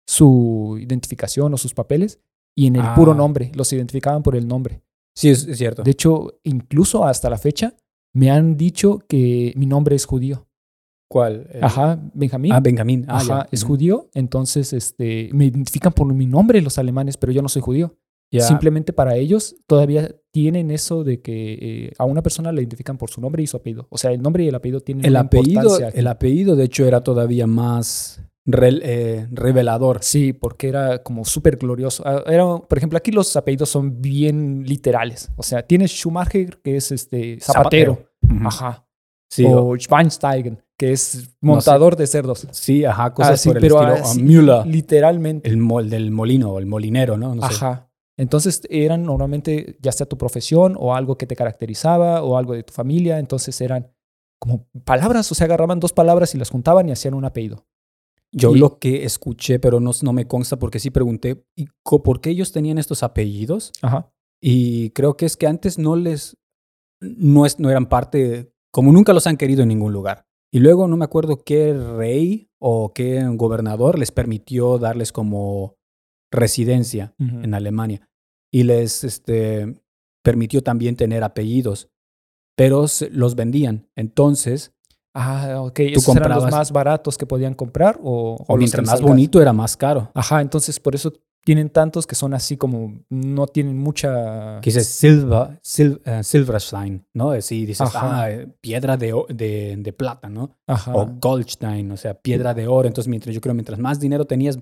su 0.07 0.77
identificación 0.81 1.55
o 1.55 1.57
sus 1.57 1.75
papeles 1.75 2.21
y 2.57 2.67
en 2.67 2.77
el 2.77 2.85
puro 2.95 3.13
Ah. 3.13 3.17
nombre, 3.17 3.53
los 3.55 3.73
identificaban 3.73 4.23
por 4.23 4.35
el 4.37 4.49
nombre. 4.49 4.83
Sí, 5.15 5.29
es, 5.29 5.47
es 5.47 5.59
cierto. 5.59 5.83
De 5.83 5.91
hecho, 5.91 6.41
incluso 6.45 7.05
hasta 7.05 7.31
la 7.31 7.39
fecha, 7.39 7.75
me 8.15 8.31
han 8.31 8.57
dicho 8.57 8.99
que 9.09 9.53
mi 9.57 9.67
nombre 9.67 9.95
es 9.95 10.05
judío. 10.07 10.47
¿Cuál? 11.09 11.49
El- 11.53 11.65
Ajá, 11.65 12.01
Benjamín. 12.15 12.53
Ah, 12.53 12.61
Benjamín. 12.61 13.05
Ah, 13.09 13.17
Ajá, 13.19 13.27
ya. 13.45 13.49
es 13.51 13.65
judío, 13.65 14.09
entonces 14.15 14.73
este, 14.73 15.31
me 15.33 15.47
identifican 15.47 15.93
por 15.93 16.13
mi 16.13 16.27
nombre 16.27 16.61
los 16.63 16.79
alemanes, 16.79 17.17
pero 17.17 17.33
yo 17.33 17.43
no 17.43 17.49
soy 17.49 17.63
judío. 17.63 17.97
Simplemente 18.39 18.93
para 18.93 19.17
ellos 19.17 19.57
todavía 19.67 20.15
tienen 20.31 20.71
eso 20.71 21.03
de 21.03 21.21
que 21.21 21.59
eh, 21.61 21.93
a 21.99 22.05
una 22.05 22.23
persona 22.23 22.53
la 22.53 22.61
identifican 22.61 22.97
por 22.97 23.11
su 23.11 23.21
nombre 23.21 23.43
y 23.43 23.47
su 23.49 23.57
apellido. 23.57 23.89
O 23.91 23.99
sea, 23.99 24.13
el 24.13 24.23
nombre 24.23 24.45
y 24.45 24.49
el 24.49 24.55
apellido 24.55 24.81
tienen 24.81 25.05
el 25.05 25.11
una 25.13 25.21
apellido, 25.21 25.63
importancia. 25.63 25.99
el 26.01 26.07
apellido, 26.07 26.55
de 26.55 26.65
hecho, 26.65 26.87
era 26.87 27.01
todavía 27.03 27.49
más 27.49 28.23
eh, 28.53 29.27
revelador. 29.33 29.99
Sí, 30.03 30.33
porque 30.33 30.69
era 30.69 31.03
como 31.03 31.25
súper 31.25 31.57
glorioso. 31.57 32.03
Ah, 32.07 32.23
Era, 32.27 32.45
por 32.59 32.79
ejemplo, 32.79 32.97
aquí 32.97 33.11
los 33.11 33.35
apellidos 33.37 33.69
son 33.69 34.01
bien 34.01 34.63
literales. 34.65 35.31
O 35.37 35.43
sea, 35.43 35.63
tienes 35.67 35.91
Schumacher, 35.91 36.59
que 36.63 36.77
es 36.77 36.93
este 36.93 37.39
zapatero. 37.41 38.07
Ajá. 38.45 38.87
Sí, 39.33 39.45
o- 39.45 39.67
o 39.69 39.77
Schweinsteigen, 39.77 40.61
que 40.77 40.93
es 40.93 41.37
montador 41.41 41.95
de 41.97 42.07
cerdos. 42.07 42.47
sí, 42.51 42.85
ajá, 42.85 43.13
cosas 43.15 43.33
Ah, 43.33 43.37
sí, 43.37 43.49
por 43.49 43.57
el 43.59 43.63
pero 43.63 43.95
estilo. 43.95 44.05
Ah, 44.05 44.15
Müller, 44.63 44.67
literalmente. 44.67 45.49
el, 45.49 45.57
mol, 45.57 45.89
del 45.89 46.11
molino, 46.11 46.59
el 46.59 46.67
molinero, 46.67 47.17
¿no? 47.17 47.35
No 47.35 47.43
sé. 47.49 47.55
Entonces 48.21 48.63
eran 48.71 49.05
normalmente 49.05 49.79
ya 49.81 49.93
sea 49.93 50.07
tu 50.07 50.19
profesión 50.19 50.77
o 50.79 50.95
algo 50.95 51.17
que 51.17 51.27
te 51.27 51.37
caracterizaba 51.37 52.23
o 52.23 52.37
algo 52.37 52.53
de 52.55 52.63
tu 52.63 52.73
familia. 52.73 53.19
Entonces 53.19 53.59
eran 53.61 53.91
como 54.39 54.67
palabras, 54.85 55.31
o 55.33 55.35
sea, 55.35 55.47
agarraban 55.47 55.81
dos 55.81 55.93
palabras 55.93 56.35
y 56.35 56.39
las 56.39 56.51
juntaban 56.51 56.89
y 56.89 56.93
hacían 56.93 57.15
un 57.15 57.25
apellido. 57.25 57.67
Yo 58.33 58.55
Y- 58.55 58.59
lo 58.59 58.79
que 58.79 59.05
escuché, 59.05 59.59
pero 59.59 59.81
no, 59.81 59.91
no 60.03 60.13
me 60.13 60.27
consta 60.27 60.59
porque 60.59 60.79
sí 60.79 60.91
pregunté, 60.91 61.45
¿y 61.57 61.67
co- 61.83 62.03
por 62.03 62.21
qué 62.21 62.31
ellos 62.31 62.53
tenían 62.53 62.79
estos 62.79 63.03
apellidos? 63.03 63.73
Ajá. 63.83 64.13
Y 64.43 64.91
creo 64.91 65.17
que 65.17 65.27
es 65.27 65.37
que 65.37 65.47
antes 65.47 65.79
no 65.79 65.97
les, 65.97 66.37
no, 67.01 67.45
es, 67.47 67.59
no 67.59 67.71
eran 67.71 67.87
parte, 67.89 68.53
como 68.73 68.93
nunca 68.93 69.13
los 69.13 69.27
han 69.27 69.37
querido 69.37 69.63
en 69.63 69.69
ningún 69.69 69.93
lugar. 69.93 70.27
Y 70.53 70.59
luego 70.61 70.87
no 70.89 70.97
me 70.97 71.05
acuerdo 71.05 71.43
qué 71.45 71.73
rey 71.75 72.51
o 72.61 72.93
qué 72.93 73.23
gobernador 73.35 73.99
les 73.99 74.11
permitió 74.13 74.79
darles 74.79 75.11
como 75.13 75.77
residencia 76.33 77.15
en 77.19 77.55
Alemania. 77.55 78.09
Y 78.53 78.65
les 78.65 79.05
este, 79.05 79.75
permitió 80.25 80.63
también 80.63 80.97
tener 80.97 81.23
apellidos, 81.25 81.89
pero 82.57 82.87
los 83.13 83.35
vendían. 83.35 83.89
Entonces, 83.97 84.73
Ah, 85.13 85.57
ok. 85.61 85.81
¿Esos 85.81 86.15
eran 86.15 86.29
los 86.31 86.39
comprabas- 86.45 86.53
más 86.53 86.71
baratos 86.73 87.19
que 87.19 87.27
podían 87.27 87.55
comprar 87.55 87.99
o, 88.01 88.45
o 88.47 88.57
mientras 88.57 88.87
más 88.87 89.01
bonito 89.01 89.43
era 89.43 89.53
más 89.53 89.77
caro. 89.77 90.09
Ajá, 90.15 90.41
entonces 90.41 90.79
por 90.79 90.95
eso 90.95 91.13
tienen 91.45 91.69
tantos 91.69 92.07
que 92.07 92.15
son 92.15 92.33
así 92.33 92.57
como 92.57 93.01
no 93.09 93.49
tienen 93.49 93.77
mucha... 93.77 94.61
que 94.61 94.71
dices 94.71 94.87
Silva, 94.87 95.59
Sil, 95.67 95.99
eh, 96.05 96.23
Silverstein, 96.23 97.05
¿no? 97.13 97.31
Así 97.33 97.67
dices, 97.67 97.81
Ajá. 97.89 98.23
ah, 98.23 98.31
eh, 98.31 98.47
piedra 98.61 98.97
de, 98.97 99.13
de, 99.31 99.75
de 99.79 99.93
plata, 99.93 100.29
¿no? 100.29 100.57
Ajá. 100.69 100.95
O 100.95 101.07
Goldstein, 101.21 101.91
o 101.91 101.97
sea, 101.97 102.15
piedra 102.15 102.55
de 102.55 102.69
oro. 102.69 102.87
Entonces, 102.87 103.09
mientras 103.09 103.35
yo 103.35 103.41
creo, 103.41 103.55
mientras 103.55 103.81
más 103.81 103.99
dinero 103.99 104.27
tenías, 104.27 104.61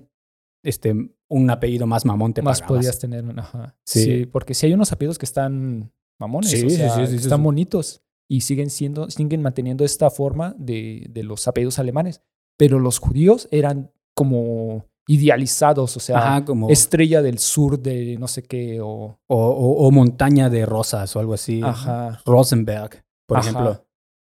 este, 0.63 1.11
un 1.29 1.49
apellido 1.49 1.85
más 1.87 2.05
mamón 2.05 2.33
te 2.33 2.41
más 2.41 2.61
pagabas. 2.61 2.79
podías 2.79 2.99
tener. 2.99 3.23
un- 3.23 3.39
Ajá. 3.39 3.75
Sí. 3.85 4.03
Sí. 4.03 4.25
porque 4.25 4.53
si 4.53 4.65
hay 4.65 4.73
unos 4.73 4.91
apellidos 4.91 5.17
que 5.17 5.25
están 5.25 5.91
mamones, 6.19 6.49
Sí, 6.51 6.65
o 6.65 6.69
sí, 6.69 6.75
sea, 6.75 7.05
sí, 7.07 7.11
que 7.15 7.21
están 7.21 7.43
bonitos 7.43 8.01
y 8.27 8.41
siguen 8.41 8.69
siendo, 8.69 9.09
siguen 9.09 9.41
manteniendo 9.41 9.85
esta 9.85 10.09
forma 10.09 10.55
de, 10.57 11.07
de 11.09 11.23
los 11.23 11.47
apellidos 11.47 11.79
alemanes. 11.79 12.21
Pero 12.57 12.79
los 12.79 12.99
judíos 12.99 13.47
eran 13.51 13.91
como 14.15 14.85
idealizados, 15.07 15.95
o 15.97 15.99
sea, 15.99 16.17
Ajá, 16.17 16.45
como, 16.45 16.69
estrella 16.69 17.21
del 17.21 17.39
sur 17.39 17.79
de 17.79 18.17
no 18.19 18.27
sé 18.27 18.43
qué, 18.43 18.79
o... 18.81 18.87
o, 18.87 19.35
o- 19.37 19.87
o 19.87 19.91
montaña 19.91 20.49
de 20.49 20.65
rosas 20.65 21.15
o 21.15 21.19
algo 21.19 21.33
así. 21.33 21.61
Ajá. 21.63 22.21
Rosenberg, 22.25 23.03
por 23.27 23.37
Ajá. 23.37 23.49
ejemplo. 23.49 23.85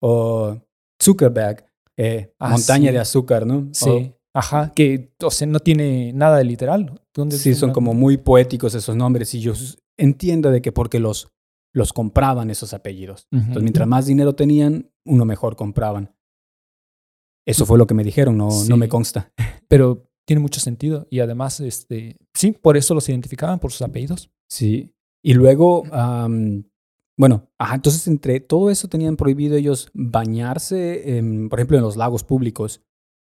O 0.01 0.57
Zuckerberg, 1.01 1.65
eh, 1.97 2.33
Ah, 2.39 2.49
montaña 2.49 2.91
de 2.91 2.99
azúcar, 2.99 3.45
¿no? 3.45 3.69
Sí. 3.73 4.13
Ajá, 4.35 4.71
que 4.75 5.13
o 5.23 5.29
sea, 5.31 5.45
no 5.47 5.59
tiene 5.59 6.11
nada 6.13 6.37
de 6.37 6.43
literal. 6.43 6.99
¿Dónde- 7.13 7.37
Sí, 7.37 7.53
son 7.55 7.71
como 7.71 7.93
muy 7.93 8.17
poéticos 8.17 8.73
esos 8.75 8.95
nombres 8.95 9.33
y 9.35 9.39
yo 9.41 9.53
entiendo 9.97 10.49
de 10.49 10.61
que 10.61 10.71
porque 10.71 10.99
los, 10.99 11.27
los 11.71 11.93
compraban 11.93 12.49
esos 12.49 12.73
apellidos. 12.73 13.27
Entonces, 13.31 13.63
mientras 13.63 13.87
más 13.87 14.05
dinero 14.07 14.33
tenían, 14.33 14.89
uno 15.05 15.25
mejor 15.25 15.55
compraban. 15.55 16.15
Eso 17.45 17.65
fue 17.65 17.77
lo 17.77 17.85
que 17.87 17.93
me 17.93 18.03
dijeron, 18.03 18.37
no, 18.37 18.49
no 18.69 18.77
me 18.77 18.87
consta. 18.89 19.31
Pero 19.67 20.09
tiene 20.25 20.39
mucho 20.41 20.59
sentido. 20.59 21.07
Y 21.11 21.19
además, 21.19 21.59
este, 21.59 22.17
sí, 22.33 22.53
por 22.53 22.77
eso 22.77 22.93
los 22.93 23.07
identificaban 23.09 23.59
por 23.59 23.71
sus 23.71 23.81
apellidos. 23.81 24.31
Sí. 24.49 24.93
Y 25.23 25.33
luego, 25.33 25.83
bueno, 27.17 27.49
ajá, 27.59 27.75
entonces 27.75 28.07
entre 28.07 28.39
todo 28.39 28.69
eso 28.71 28.87
tenían 28.87 29.15
prohibido 29.17 29.55
ellos 29.57 29.89
bañarse, 29.93 31.17
en, 31.17 31.49
por 31.49 31.59
ejemplo, 31.59 31.77
en 31.77 31.83
los 31.83 31.97
lagos 31.97 32.23
públicos. 32.23 32.81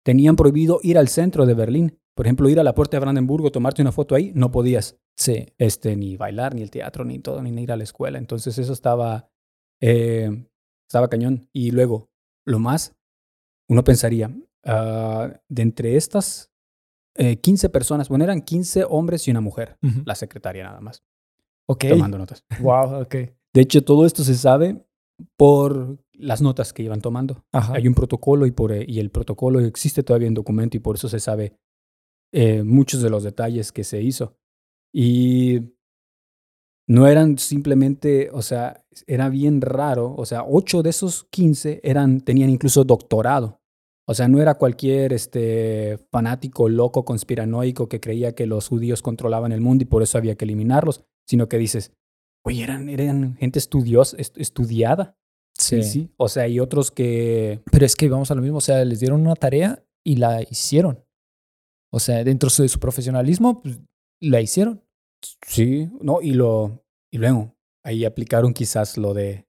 Tenían 0.07 0.37
prohibido 0.37 0.79
ir 0.85 0.99
al 0.99 1.09
centro 1.09 1.47
de 1.47 1.55
Berlín. 1.55 1.99
por 2.15 2.27
ejemplo, 2.27 2.49
ir 2.49 2.61
a 2.61 2.63
la 2.65 2.75
puerta 2.77 2.97
de 2.97 3.01
Brandenburgo, 3.01 3.51
tomarte 3.51 3.83
una 3.83 3.91
foto 3.91 4.15
ahí, 4.15 4.31
no 4.37 4.53
podías. 4.53 4.97
Sí. 5.17 5.49
Este, 5.59 5.97
ni 5.97 6.17
bailar, 6.17 6.55
ni 6.55 6.63
el 6.63 6.71
teatro, 6.71 7.05
ni 7.05 7.19
todo, 7.19 7.43
ni 7.43 7.51
ir 7.61 7.73
a 7.73 7.77
la 7.77 7.83
escuela. 7.83 8.17
Entonces 8.19 8.57
eso 8.57 8.73
estaba, 8.73 9.29
eh, 9.83 10.47
estaba 10.89 11.09
cañón. 11.09 11.49
Y 11.53 11.73
luego, 11.73 12.09
lo 12.47 12.61
más, 12.61 12.95
uno 13.69 13.83
pensaría, 13.83 14.31
ah, 14.65 15.29
de 15.49 15.63
entre 15.63 15.97
estas 15.97 16.51
15 17.43 17.69
personas, 17.71 18.09
bueno, 18.09 18.25
eran 18.25 18.43
15 18.43 18.85
hombres 18.89 19.27
y 19.27 19.31
una 19.33 19.41
mujer, 19.41 19.77
la 20.05 20.15
secretaria 20.15 20.65
nada 20.65 20.81
más, 20.81 21.03
Ok. 21.69 21.85
tomando 21.89 22.17
notas. 22.19 22.45
Wow, 22.61 23.01
ok. 23.03 23.15
De 23.55 23.61
hecho, 23.63 23.83
todo 23.83 24.07
esto 24.07 24.23
se 24.23 24.35
sabe 24.37 24.86
por 25.37 25.99
las 26.13 26.43
notas 26.43 26.73
que 26.73 26.83
iban 26.83 27.01
tomando. 27.01 27.45
Ajá. 27.53 27.75
Hay 27.75 27.89
un 27.89 27.95
protocolo 27.95 28.47
y, 28.47 28.51
por, 28.51 28.73
eh, 28.73 28.85
y 28.87 29.01
el 29.01 29.11
protocolo 29.11 29.61
existe 29.61 30.03
todavía 30.03 30.29
en 30.29 30.35
documento 30.35 30.77
y 30.77 30.81
por 30.81 30.97
eso 30.97 31.09
se 31.09 31.21
sabe 31.21 31.57
eh, 32.33 32.63
muchos 32.63 33.03
de 33.03 33.11
los 33.11 33.23
detalles 33.23 33.73
que 33.73 33.85
se 33.85 34.03
hizo. 34.03 34.37
Y 34.93 35.77
no 36.89 37.07
eran 37.07 37.39
simplemente, 37.39 38.31
o 38.33 38.43
sea, 38.43 38.85
era 39.07 39.29
bien 39.29 39.61
raro, 39.61 40.15
o 40.17 40.25
sea, 40.25 40.45
ocho 40.47 40.83
de 40.83 40.91
esos 40.91 41.25
15 41.31 41.81
eran, 41.83 42.21
tenían 42.21 42.51
incluso 42.51 42.85
doctorado. 42.85 43.61
O 44.09 44.15
sea, 44.15 44.29
no 44.29 44.41
era 44.41 44.55
cualquier 44.55 45.13
este, 45.13 45.99
fanático 46.13 46.69
loco 46.69 47.05
conspiranoico 47.05 47.89
que 47.89 48.01
creía 48.01 48.37
que 48.37 48.47
los 48.47 48.69
judíos 48.69 49.03
controlaban 49.03 49.51
el 49.51 49.61
mundo 49.61 49.83
y 49.83 49.87
por 49.87 50.03
eso 50.03 50.17
había 50.17 50.37
que 50.37 50.45
eliminarlos, 50.45 51.05
sino 51.27 51.49
que 51.49 51.59
dices, 51.59 51.93
oye, 52.47 52.63
eran, 52.63 52.89
eran 52.89 53.37
gente 53.37 53.59
estudiosa, 53.59 54.17
est- 54.19 54.39
estudiada. 54.39 55.17
Sí. 55.59 55.83
Sí, 55.83 55.91
sí. 55.91 56.11
O 56.17 56.29
sea, 56.29 56.45
hay 56.45 56.61
otros 56.61 56.91
que... 56.91 57.63
Pero 57.73 57.87
es 57.87 57.97
que 57.97 58.09
vamos 58.09 58.31
a 58.31 58.35
lo 58.35 58.43
mismo, 58.43 58.59
o 58.59 58.61
sea, 58.61 58.85
les 58.85 59.01
dieron 59.01 59.21
una 59.23 59.35
tarea 59.35 59.83
y 60.05 60.17
la 60.17 60.43
hicieron. 60.43 61.03
O 61.93 61.99
sea, 61.99 62.23
dentro 62.25 62.51
de 62.59 62.69
su 62.69 62.79
profesionalismo, 62.79 63.63
pues, 63.63 63.79
la 64.21 64.41
hicieron. 64.41 64.83
Sí, 65.47 65.89
no, 66.01 66.21
y 66.21 66.33
lo... 66.33 66.85
Y 67.11 67.19
luego, 67.19 67.55
ahí 67.85 68.05
aplicaron 68.05 68.53
quizás 68.53 68.97
lo 68.99 69.15
de... 69.15 69.47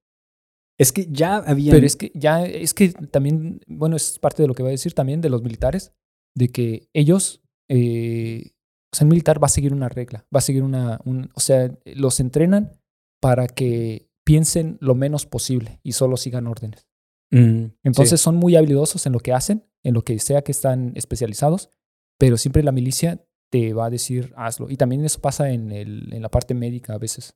Es 0.80 0.92
que 0.94 1.08
ya 1.12 1.38
había... 1.38 1.72
Pero 1.74 1.86
es 1.86 1.96
que 1.98 2.12
ya, 2.16 2.46
es 2.46 2.74
que 2.74 2.90
también, 2.90 3.60
bueno, 3.68 3.96
es 3.96 4.18
parte 4.20 4.44
de 4.44 4.48
lo 4.48 4.54
que 4.54 4.64
va 4.64 4.70
a 4.70 4.72
decir 4.72 4.94
también 4.94 5.22
de 5.22 5.30
los 5.30 5.42
militares, 5.44 5.92
de 6.36 6.50
que 6.50 6.88
ellos, 6.94 7.42
eh, 7.70 8.52
o 8.94 8.96
sea, 8.96 9.06
el 9.06 9.10
militar 9.10 9.42
va 9.44 9.48
a 9.48 9.50
seguir 9.50 9.74
una 9.74 9.90
regla, 9.90 10.26
va 10.34 10.38
a 10.38 10.42
seguir 10.42 10.64
una, 10.64 11.02
un- 11.04 11.30
o 11.34 11.40
sea, 11.40 11.70
los 11.86 12.20
entrenan 12.20 12.80
para 13.20 13.48
que 13.48 14.10
piensen 14.24 14.78
lo 14.82 14.96
menos 14.96 15.26
posible 15.26 15.80
y 15.84 15.94
solo 15.94 16.18
sigan 16.18 16.48
órdenes. 16.48 16.88
Mm, 17.32 17.66
Entonces 17.84 18.20
sí. 18.20 18.24
son 18.24 18.36
muy 18.36 18.56
habilidosos 18.56 19.06
en 19.06 19.14
lo 19.14 19.20
que 19.20 19.34
hacen, 19.34 19.66
en 19.84 19.94
lo 19.94 20.04
que 20.04 20.18
sea 20.20 20.42
que 20.44 20.52
están 20.52 20.94
especializados, 20.96 21.70
pero 22.18 22.38
siempre 22.38 22.64
la 22.64 22.72
milicia 22.72 23.24
te 23.50 23.74
va 23.74 23.86
a 23.86 23.90
decir 23.90 24.34
hazlo. 24.36 24.70
Y 24.70 24.78
también 24.78 25.04
eso 25.06 25.20
pasa 25.22 25.50
en, 25.52 25.72
el, 25.72 26.14
en 26.14 26.22
la 26.22 26.30
parte 26.30 26.54
médica 26.54 26.94
a 26.94 26.98
veces. 26.98 27.36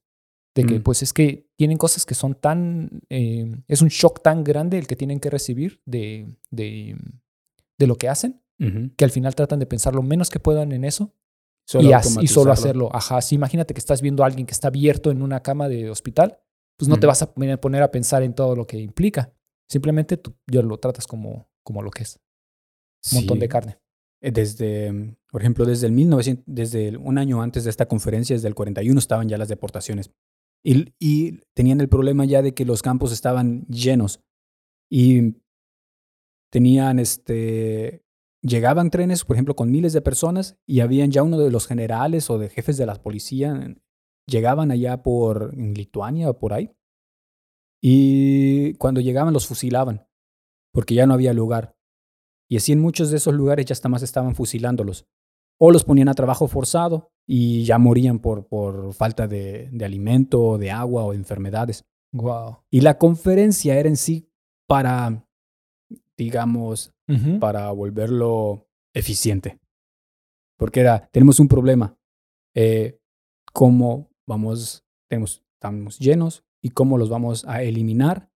De 0.54 0.66
que 0.66 0.80
Mm. 0.80 0.84
pues 0.84 1.02
es 1.02 1.14
que 1.14 1.50
tienen 1.56 1.78
cosas 1.78 2.06
que 2.06 2.14
son 2.14 2.36
tan... 2.36 3.02
eh, 3.10 3.56
es 3.70 3.82
un 3.82 3.88
shock 3.88 4.22
tan 4.22 4.44
grande 4.44 4.78
el 4.78 4.88
que 4.88 4.98
tienen 4.98 5.22
que 5.22 5.30
recibir 5.30 5.82
de, 5.86 6.36
de, 6.50 6.98
de 7.80 7.88
lo 7.88 7.98
que 7.98 8.10
hacen, 8.10 8.42
que 8.98 9.06
al 9.06 9.12
final 9.12 9.34
tratan 9.34 9.58
de 9.60 9.66
pensar 9.66 9.96
lo 9.96 10.04
menos 10.04 10.30
que 10.30 10.40
puedan 10.40 10.72
en 10.72 10.84
eso 10.84 11.16
Solo 11.68 11.90
y, 11.90 11.94
as- 11.94 12.18
y 12.22 12.28
solo 12.28 12.52
hacerlo. 12.52 12.90
Ajá, 12.94 13.22
sí, 13.22 13.36
imagínate 13.36 13.74
que 13.74 13.80
estás 13.80 14.02
viendo 14.02 14.24
a 14.24 14.26
alguien 14.28 14.46
que 14.46 14.52
está 14.54 14.68
abierto 14.70 15.12
en 15.12 15.22
una 15.22 15.42
cama 15.42 15.70
de 15.70 15.90
hospital, 15.90 16.40
pues 16.78 16.90
no 16.90 16.96
te 16.96 17.06
Ujú. 17.06 17.12
vas 17.12 17.22
a 17.22 17.34
poner 17.34 17.84
a 17.84 17.92
pensar 17.92 18.24
en 18.24 18.34
todo 18.34 18.56
lo 18.56 18.66
que 18.68 18.78
implica. 18.80 19.32
Simplemente 19.70 20.18
tú 20.18 20.34
ya 20.52 20.62
lo 20.62 20.78
tratas 20.78 21.08
como, 21.08 21.50
como 21.64 21.82
lo 21.82 21.92
que 21.92 22.04
es. 22.04 22.20
Un 23.12 23.20
montón 23.20 23.40
de 23.40 23.48
carne. 23.48 23.78
Eh, 24.22 24.32
Desde, 24.32 24.92
mm, 24.92 25.16
por 25.32 25.42
ejemplo, 25.42 25.66
desde 25.66 25.88
el 25.88 25.94
1900, 25.94 26.44
desde 26.46 26.88
el- 26.90 26.98
un 26.98 27.18
año 27.18 27.42
antes 27.42 27.64
de 27.64 27.70
esta 27.70 27.88
conferencia, 27.88 28.36
desde 28.36 28.48
el 28.48 28.56
41, 28.56 29.00
estaban 29.00 29.30
ya 29.30 29.38
las 29.38 29.48
deportaciones. 29.48 30.12
Y, 30.64 30.94
y 31.00 31.40
tenían 31.56 31.82
el 31.82 31.90
problema 31.90 32.26
ya 32.26 32.42
de 32.42 32.54
que 32.54 32.66
los 32.66 32.82
campos 32.82 33.12
estaban 33.12 33.66
llenos. 33.68 34.20
Y 34.92 35.36
tenían, 36.52 37.00
este, 37.00 38.04
llegaban 38.42 38.90
trenes, 38.90 39.24
por 39.24 39.36
ejemplo, 39.36 39.56
con 39.56 39.72
miles 39.72 39.94
de 39.94 40.02
personas 40.02 40.58
y 40.66 40.80
habían 40.80 41.12
ya 41.12 41.24
uno 41.24 41.38
de 41.38 41.52
los 41.52 41.68
generales 41.68 42.30
o 42.30 42.38
de 42.38 42.50
jefes 42.50 42.78
de 42.78 42.86
la 42.86 42.96
policía, 42.96 43.76
llegaban 44.28 44.72
allá 44.72 45.04
por 45.04 45.54
en 45.54 45.74
Lituania 45.74 46.30
o 46.30 46.38
por 46.38 46.54
ahí. 46.54 46.72
Y 47.82 48.76
cuando 48.76 49.02
llegaban 49.02 49.34
los 49.34 49.48
fusilaban, 49.48 50.08
porque 50.72 50.94
ya 50.94 51.06
no 51.06 51.14
había 51.14 51.34
lugar. 51.34 51.76
Y 52.50 52.58
así 52.58 52.72
en 52.72 52.82
muchos 52.82 53.12
de 53.12 53.18
esos 53.18 53.34
lugares 53.34 53.66
ya 53.66 53.74
hasta 53.74 53.90
más 53.90 54.04
estaban 54.04 54.36
fusilándolos. 54.36 55.08
O 55.60 55.72
los 55.72 55.84
ponían 55.84 56.10
a 56.10 56.14
trabajo 56.14 56.48
forzado 56.48 57.12
y 57.28 57.64
ya 57.64 57.78
morían 57.78 58.20
por, 58.20 58.48
por 58.48 58.94
falta 58.94 59.28
de, 59.28 59.70
de 59.72 59.86
alimento, 59.86 60.58
de 60.58 60.72
agua 60.72 61.06
o 61.06 61.14
enfermedades. 61.14 61.86
Wow. 62.12 62.64
Y 62.70 62.82
la 62.82 62.98
conferencia 62.98 63.80
era 63.80 63.88
en 63.88 63.98
sí 63.98 64.30
para, 64.68 65.28
digamos, 66.22 66.94
para 67.40 67.72
volverlo 67.72 68.68
eficiente. 68.94 69.60
Porque 70.56 70.82
era, 70.82 71.10
tenemos 71.12 71.40
un 71.40 71.48
problema. 71.48 71.98
Eh, 72.56 73.00
¿Cómo 73.52 74.12
vamos, 74.28 74.86
tenemos, 75.10 75.44
estamos 75.56 75.98
llenos 75.98 76.46
y 76.64 76.70
cómo 76.70 77.00
los 77.00 77.10
vamos 77.10 77.44
a 77.46 77.64
eliminar 77.64 78.30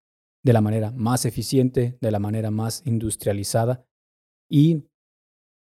de 0.44 0.54
la 0.54 0.62
manera 0.62 0.92
más 0.92 1.26
eficiente, 1.26 1.98
de 2.02 2.12
la 2.12 2.18
manera 2.18 2.50
más 2.50 2.82
industrializada? 2.86 3.86
Y 4.50 4.84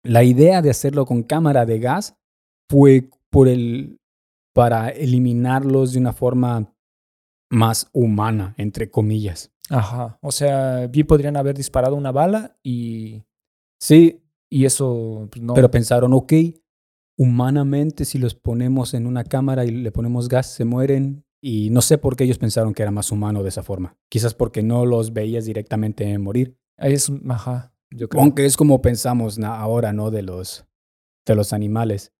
la 0.04 0.24
idea 0.24 0.62
de 0.62 0.70
hacerlo 0.70 1.06
con 1.06 1.24
cámara 1.24 1.66
de 1.66 1.80
gas 1.80 2.18
fue 2.70 3.10
por 3.30 3.48
el, 3.48 3.98
para 4.54 4.90
eliminarlos 4.90 5.94
de 5.94 6.00
una 6.00 6.12
forma 6.12 6.76
más 7.50 7.90
humana, 7.94 8.56
entre 8.58 8.92
comillas. 8.92 9.54
Ajá. 9.70 10.18
O 10.22 10.32
sea, 10.32 10.88
bien 10.88 11.08
podrían 11.08 11.38
haber 11.38 11.56
disparado 11.56 11.96
una 11.96 12.12
bala 12.12 12.58
y, 12.64 13.24
Sí, 13.80 14.22
y 14.50 14.66
eso 14.66 15.28
pues, 15.32 15.42
no. 15.42 15.54
Pero 15.54 15.72
pensaron, 15.72 16.14
ok, 16.14 16.34
humanamente 17.18 18.06
si 18.06 18.18
los 18.18 18.36
ponemos 18.36 18.94
en 18.94 19.08
una 19.08 19.24
cámara 19.24 19.66
y 19.66 19.72
le 19.72 19.92
ponemos 19.92 20.28
gas, 20.28 20.48
se 20.48 20.66
mueren. 20.66 21.26
Y 21.42 21.70
no 21.70 21.82
sé 21.82 21.98
por 21.98 22.18
qué 22.18 22.26
ellos 22.26 22.38
pensaron 22.38 22.74
que 22.74 22.82
era 22.82 22.92
más 22.92 23.14
humano 23.14 23.44
de 23.44 23.50
esa 23.50 23.64
forma. 23.64 23.98
Quizás 24.10 24.34
porque 24.34 24.62
no 24.62 24.86
los 24.86 25.14
veías 25.14 25.46
directamente 25.46 26.18
morir. 26.18 26.58
es, 26.78 27.10
ajá. 27.30 27.74
Yo 27.92 28.10
creo. 28.10 28.22
Aunque 28.22 28.46
es 28.46 28.58
como 28.58 28.82
pensamos 28.82 29.40
ahora, 29.40 29.94
¿no? 29.94 30.12
De 30.12 30.22
los, 30.22 30.66
de 31.26 31.36
los 31.36 31.54
animales. 31.54 32.14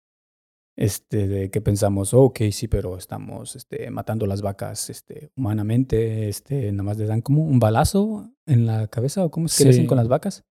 Este, 0.80 1.28
de 1.28 1.52
que 1.52 1.60
pensamos, 1.60 2.14
ok, 2.14 2.40
sí, 2.52 2.70
pero 2.70 2.98
estamos 2.98 3.58
este, 3.58 3.92
matando 3.92 4.26
las 4.26 4.42
vacas 4.42 4.90
este, 4.90 5.30
humanamente. 5.36 6.30
Este, 6.30 6.72
nada 6.72 6.84
más 6.84 6.98
les 6.98 7.10
dan 7.10 7.20
como 7.20 7.44
un 7.44 7.60
balazo 7.60 8.32
en 8.46 8.66
la 8.66 8.88
cabeza 8.88 9.26
o 9.26 9.30
cómo 9.30 9.48
es 9.48 9.58
que 9.58 9.66
le 9.66 9.72
hacen 9.72 9.88
con 9.88 9.98
las 9.98 10.08
vacas. 10.08 10.46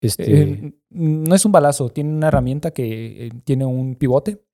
Este, 0.00 0.42
Eh, 0.42 0.74
no 0.90 1.34
es 1.34 1.44
un 1.44 1.50
balazo, 1.50 1.88
tiene 1.88 2.10
una 2.10 2.28
herramienta 2.28 2.70
que 2.70 3.26
eh, 3.26 3.30
tiene 3.42 3.64
un 3.64 3.96
pivote 3.96 4.44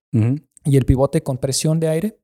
y 0.64 0.76
el 0.78 0.86
pivote 0.86 1.22
con 1.22 1.36
presión 1.36 1.80
de 1.80 1.88
aire 1.88 2.18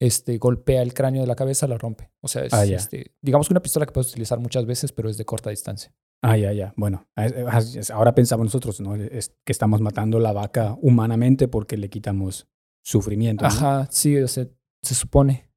este, 0.00 0.38
golpea 0.38 0.82
el 0.82 0.92
cráneo 0.94 1.22
de 1.22 1.26
la 1.26 1.36
cabeza, 1.36 1.66
la 1.66 1.78
rompe. 1.78 2.10
O 2.20 2.28
sea, 2.28 2.44
es, 2.44 2.52
Ah, 2.52 2.64
este, 2.64 3.14
digamos 3.22 3.48
que 3.48 3.54
una 3.54 3.62
pistola 3.62 3.86
que 3.86 3.92
puedes 3.92 4.10
utilizar 4.10 4.38
muchas 4.38 4.66
veces, 4.66 4.92
pero 4.92 5.08
es 5.08 5.16
de 5.16 5.24
corta 5.24 5.50
distancia. 5.50 5.94
Ah, 6.22 6.36
ya, 6.36 6.52
ya. 6.52 6.72
Bueno, 6.76 7.06
es- 7.16 7.76
es- 7.76 7.90
ahora 7.90 8.14
pensamos 8.14 8.44
nosotros, 8.46 8.80
¿no? 8.80 8.94
Es 8.96 9.34
que 9.44 9.52
estamos 9.52 9.80
matando 9.80 10.18
la 10.18 10.32
vaca 10.32 10.76
humanamente 10.80 11.46
porque 11.48 11.76
le 11.76 11.88
quitamos 11.90 12.46
sufrimiento. 12.84 13.42
¿no? 13.42 13.48
Ajá, 13.48 13.88
sí, 13.90 14.16
o 14.18 14.28
sea, 14.28 14.46
se 14.82 14.94
supone. 14.94 15.50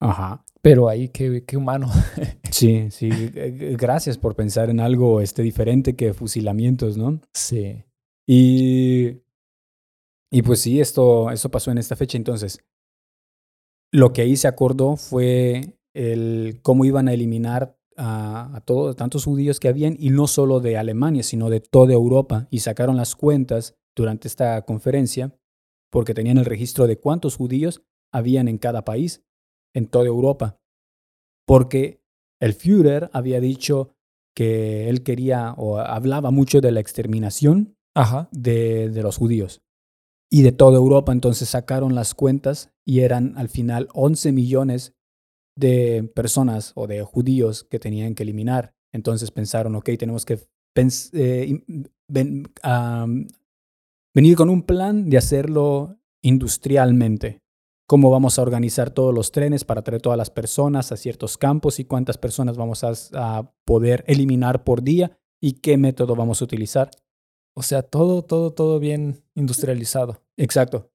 Ajá. 0.00 0.44
Pero 0.62 0.88
ahí, 0.88 1.08
qué, 1.10 1.44
qué 1.46 1.56
humano. 1.56 1.90
Sí, 2.50 2.90
sí. 2.90 3.08
eh, 3.12 3.76
Gracias 3.78 4.16
por 4.18 4.34
pensar 4.34 4.70
en 4.70 4.80
algo 4.80 5.20
este, 5.20 5.42
diferente 5.42 5.94
que 5.94 6.14
fusilamientos, 6.14 6.96
¿no? 6.96 7.20
sí. 7.34 7.84
Y, 8.28 9.20
y 10.32 10.42
pues 10.42 10.60
sí, 10.60 10.80
esto, 10.80 11.30
esto 11.30 11.50
pasó 11.50 11.70
en 11.70 11.78
esta 11.78 11.94
fecha. 11.96 12.16
Entonces, 12.18 12.58
lo 13.92 14.12
que 14.12 14.22
ahí 14.22 14.36
se 14.36 14.48
acordó 14.48 14.96
fue 14.96 15.78
el 15.94 16.60
cómo 16.62 16.84
iban 16.84 17.08
a 17.08 17.14
eliminar 17.14 17.78
a, 17.96 18.54
a 18.56 18.60
todos, 18.60 18.96
tantos 18.96 19.24
judíos 19.24 19.58
que 19.58 19.68
habían, 19.68 19.96
y 19.98 20.10
no 20.10 20.26
solo 20.26 20.60
de 20.60 20.76
Alemania, 20.76 21.22
sino 21.22 21.48
de 21.48 21.60
toda 21.60 21.94
Europa. 21.94 22.46
Y 22.50 22.60
sacaron 22.60 22.96
las 22.96 23.14
cuentas 23.14 23.76
durante 23.94 24.28
esta 24.28 24.62
conferencia, 24.62 25.34
porque 25.90 26.14
tenían 26.14 26.38
el 26.38 26.44
registro 26.44 26.86
de 26.86 26.98
cuántos 26.98 27.36
judíos 27.36 27.82
habían 28.12 28.48
en 28.48 28.58
cada 28.58 28.84
país, 28.84 29.24
en 29.74 29.86
toda 29.86 30.06
Europa. 30.06 30.60
Porque 31.46 32.02
el 32.40 32.52
Führer 32.52 33.08
había 33.12 33.40
dicho 33.40 33.94
que 34.34 34.90
él 34.90 35.02
quería 35.02 35.54
o 35.56 35.78
hablaba 35.78 36.30
mucho 36.30 36.60
de 36.60 36.72
la 36.72 36.80
exterminación 36.80 37.78
Ajá. 37.94 38.28
de, 38.32 38.90
de 38.90 39.02
los 39.02 39.16
judíos 39.16 39.62
y 40.30 40.42
de 40.42 40.52
toda 40.52 40.76
Europa. 40.76 41.12
Entonces 41.12 41.48
sacaron 41.50 41.94
las 41.94 42.14
cuentas 42.14 42.70
y 42.84 43.00
eran 43.00 43.34
al 43.36 43.48
final 43.48 43.88
11 43.94 44.32
millones 44.32 44.94
de 45.56 46.10
personas 46.14 46.72
o 46.74 46.86
de 46.86 47.02
judíos 47.02 47.64
que 47.64 47.78
tenían 47.78 48.14
que 48.14 48.22
eliminar. 48.24 48.74
Entonces 48.92 49.30
pensaron, 49.30 49.74
ok, 49.76 49.90
tenemos 49.98 50.24
que 50.24 50.40
eh, 51.14 51.62
ven- 52.08 52.44
venir 54.14 54.36
con 54.36 54.50
un 54.50 54.62
plan 54.62 55.08
de 55.08 55.18
hacerlo 55.18 55.96
industrialmente. 56.22 57.40
Cómo 57.88 58.10
vamos 58.10 58.38
a 58.38 58.42
organizar 58.42 58.90
todos 58.90 59.14
los 59.14 59.30
trenes 59.30 59.64
para 59.64 59.82
traer 59.82 60.02
todas 60.02 60.18
las 60.18 60.30
personas 60.30 60.90
a 60.90 60.96
ciertos 60.96 61.38
campos 61.38 61.78
y 61.78 61.84
cuántas 61.84 62.18
personas 62.18 62.56
vamos 62.56 62.82
a, 62.82 62.92
a 63.14 63.52
poder 63.64 64.02
eliminar 64.08 64.64
por 64.64 64.82
día 64.82 65.16
y 65.40 65.60
qué 65.60 65.76
método 65.76 66.16
vamos 66.16 66.40
a 66.40 66.44
utilizar. 66.44 66.90
O 67.56 67.62
sea, 67.62 67.82
todo, 67.82 68.22
todo, 68.22 68.52
todo 68.52 68.78
bien 68.78 69.22
industrializado. 69.34 70.20
Exacto. 70.36 70.90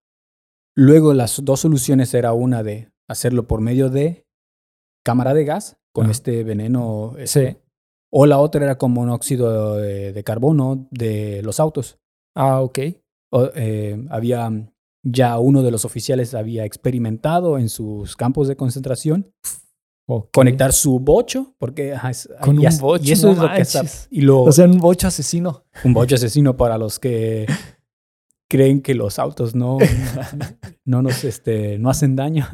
Luego 0.75 1.13
las 1.13 1.43
dos 1.43 1.61
soluciones 1.61 2.13
era 2.13 2.33
una 2.33 2.63
de 2.63 2.91
hacerlo 3.09 3.47
por 3.47 3.61
medio 3.61 3.89
de 3.89 4.25
cámara 5.03 5.33
de 5.33 5.43
gas 5.43 5.77
con 5.93 6.05
Ajá. 6.05 6.11
este 6.11 6.43
veneno. 6.43 7.13
Sí. 7.17 7.23
este, 7.23 7.61
O 8.11 8.25
la 8.25 8.37
otra 8.39 8.63
era 8.63 8.77
con 8.77 8.91
monóxido 8.91 9.77
de, 9.77 10.13
de 10.13 10.23
carbono 10.23 10.87
de 10.91 11.41
los 11.43 11.59
autos. 11.59 11.97
Ah, 12.35 12.61
ok. 12.61 12.79
O, 13.31 13.49
eh, 13.55 14.05
había 14.09 14.49
ya 15.03 15.39
uno 15.39 15.63
de 15.63 15.71
los 15.71 15.83
oficiales 15.83 16.35
había 16.35 16.65
experimentado 16.65 17.57
en 17.57 17.69
sus 17.69 18.15
campos 18.15 18.47
de 18.47 18.55
concentración 18.55 19.33
Conectar 20.33 20.73
su 20.73 20.99
bocho, 20.99 21.55
porque 21.57 21.93
ajá, 21.93 22.11
Con 22.41 22.61
y 22.61 22.65
un 22.67 22.77
bocho, 22.79 23.03
y 23.03 23.11
eso 23.11 23.27
no 23.27 23.33
es 23.33 23.39
lo 23.39 23.55
que 23.55 23.61
está- 23.61 23.83
y 24.09 24.21
lo, 24.21 24.41
O 24.43 24.51
sea, 24.51 24.65
un 24.65 24.79
bocho 24.79 25.07
asesino. 25.07 25.63
un 25.83 25.93
bocho 25.93 26.15
asesino 26.15 26.55
para 26.57 26.77
los 26.77 26.99
que 26.99 27.45
creen 28.49 28.81
que 28.81 28.93
los 28.95 29.19
autos 29.19 29.55
no, 29.55 29.77
no 30.85 31.01
nos 31.01 31.23
este, 31.23 31.77
no 31.79 31.89
hacen 31.89 32.15
daño. 32.15 32.47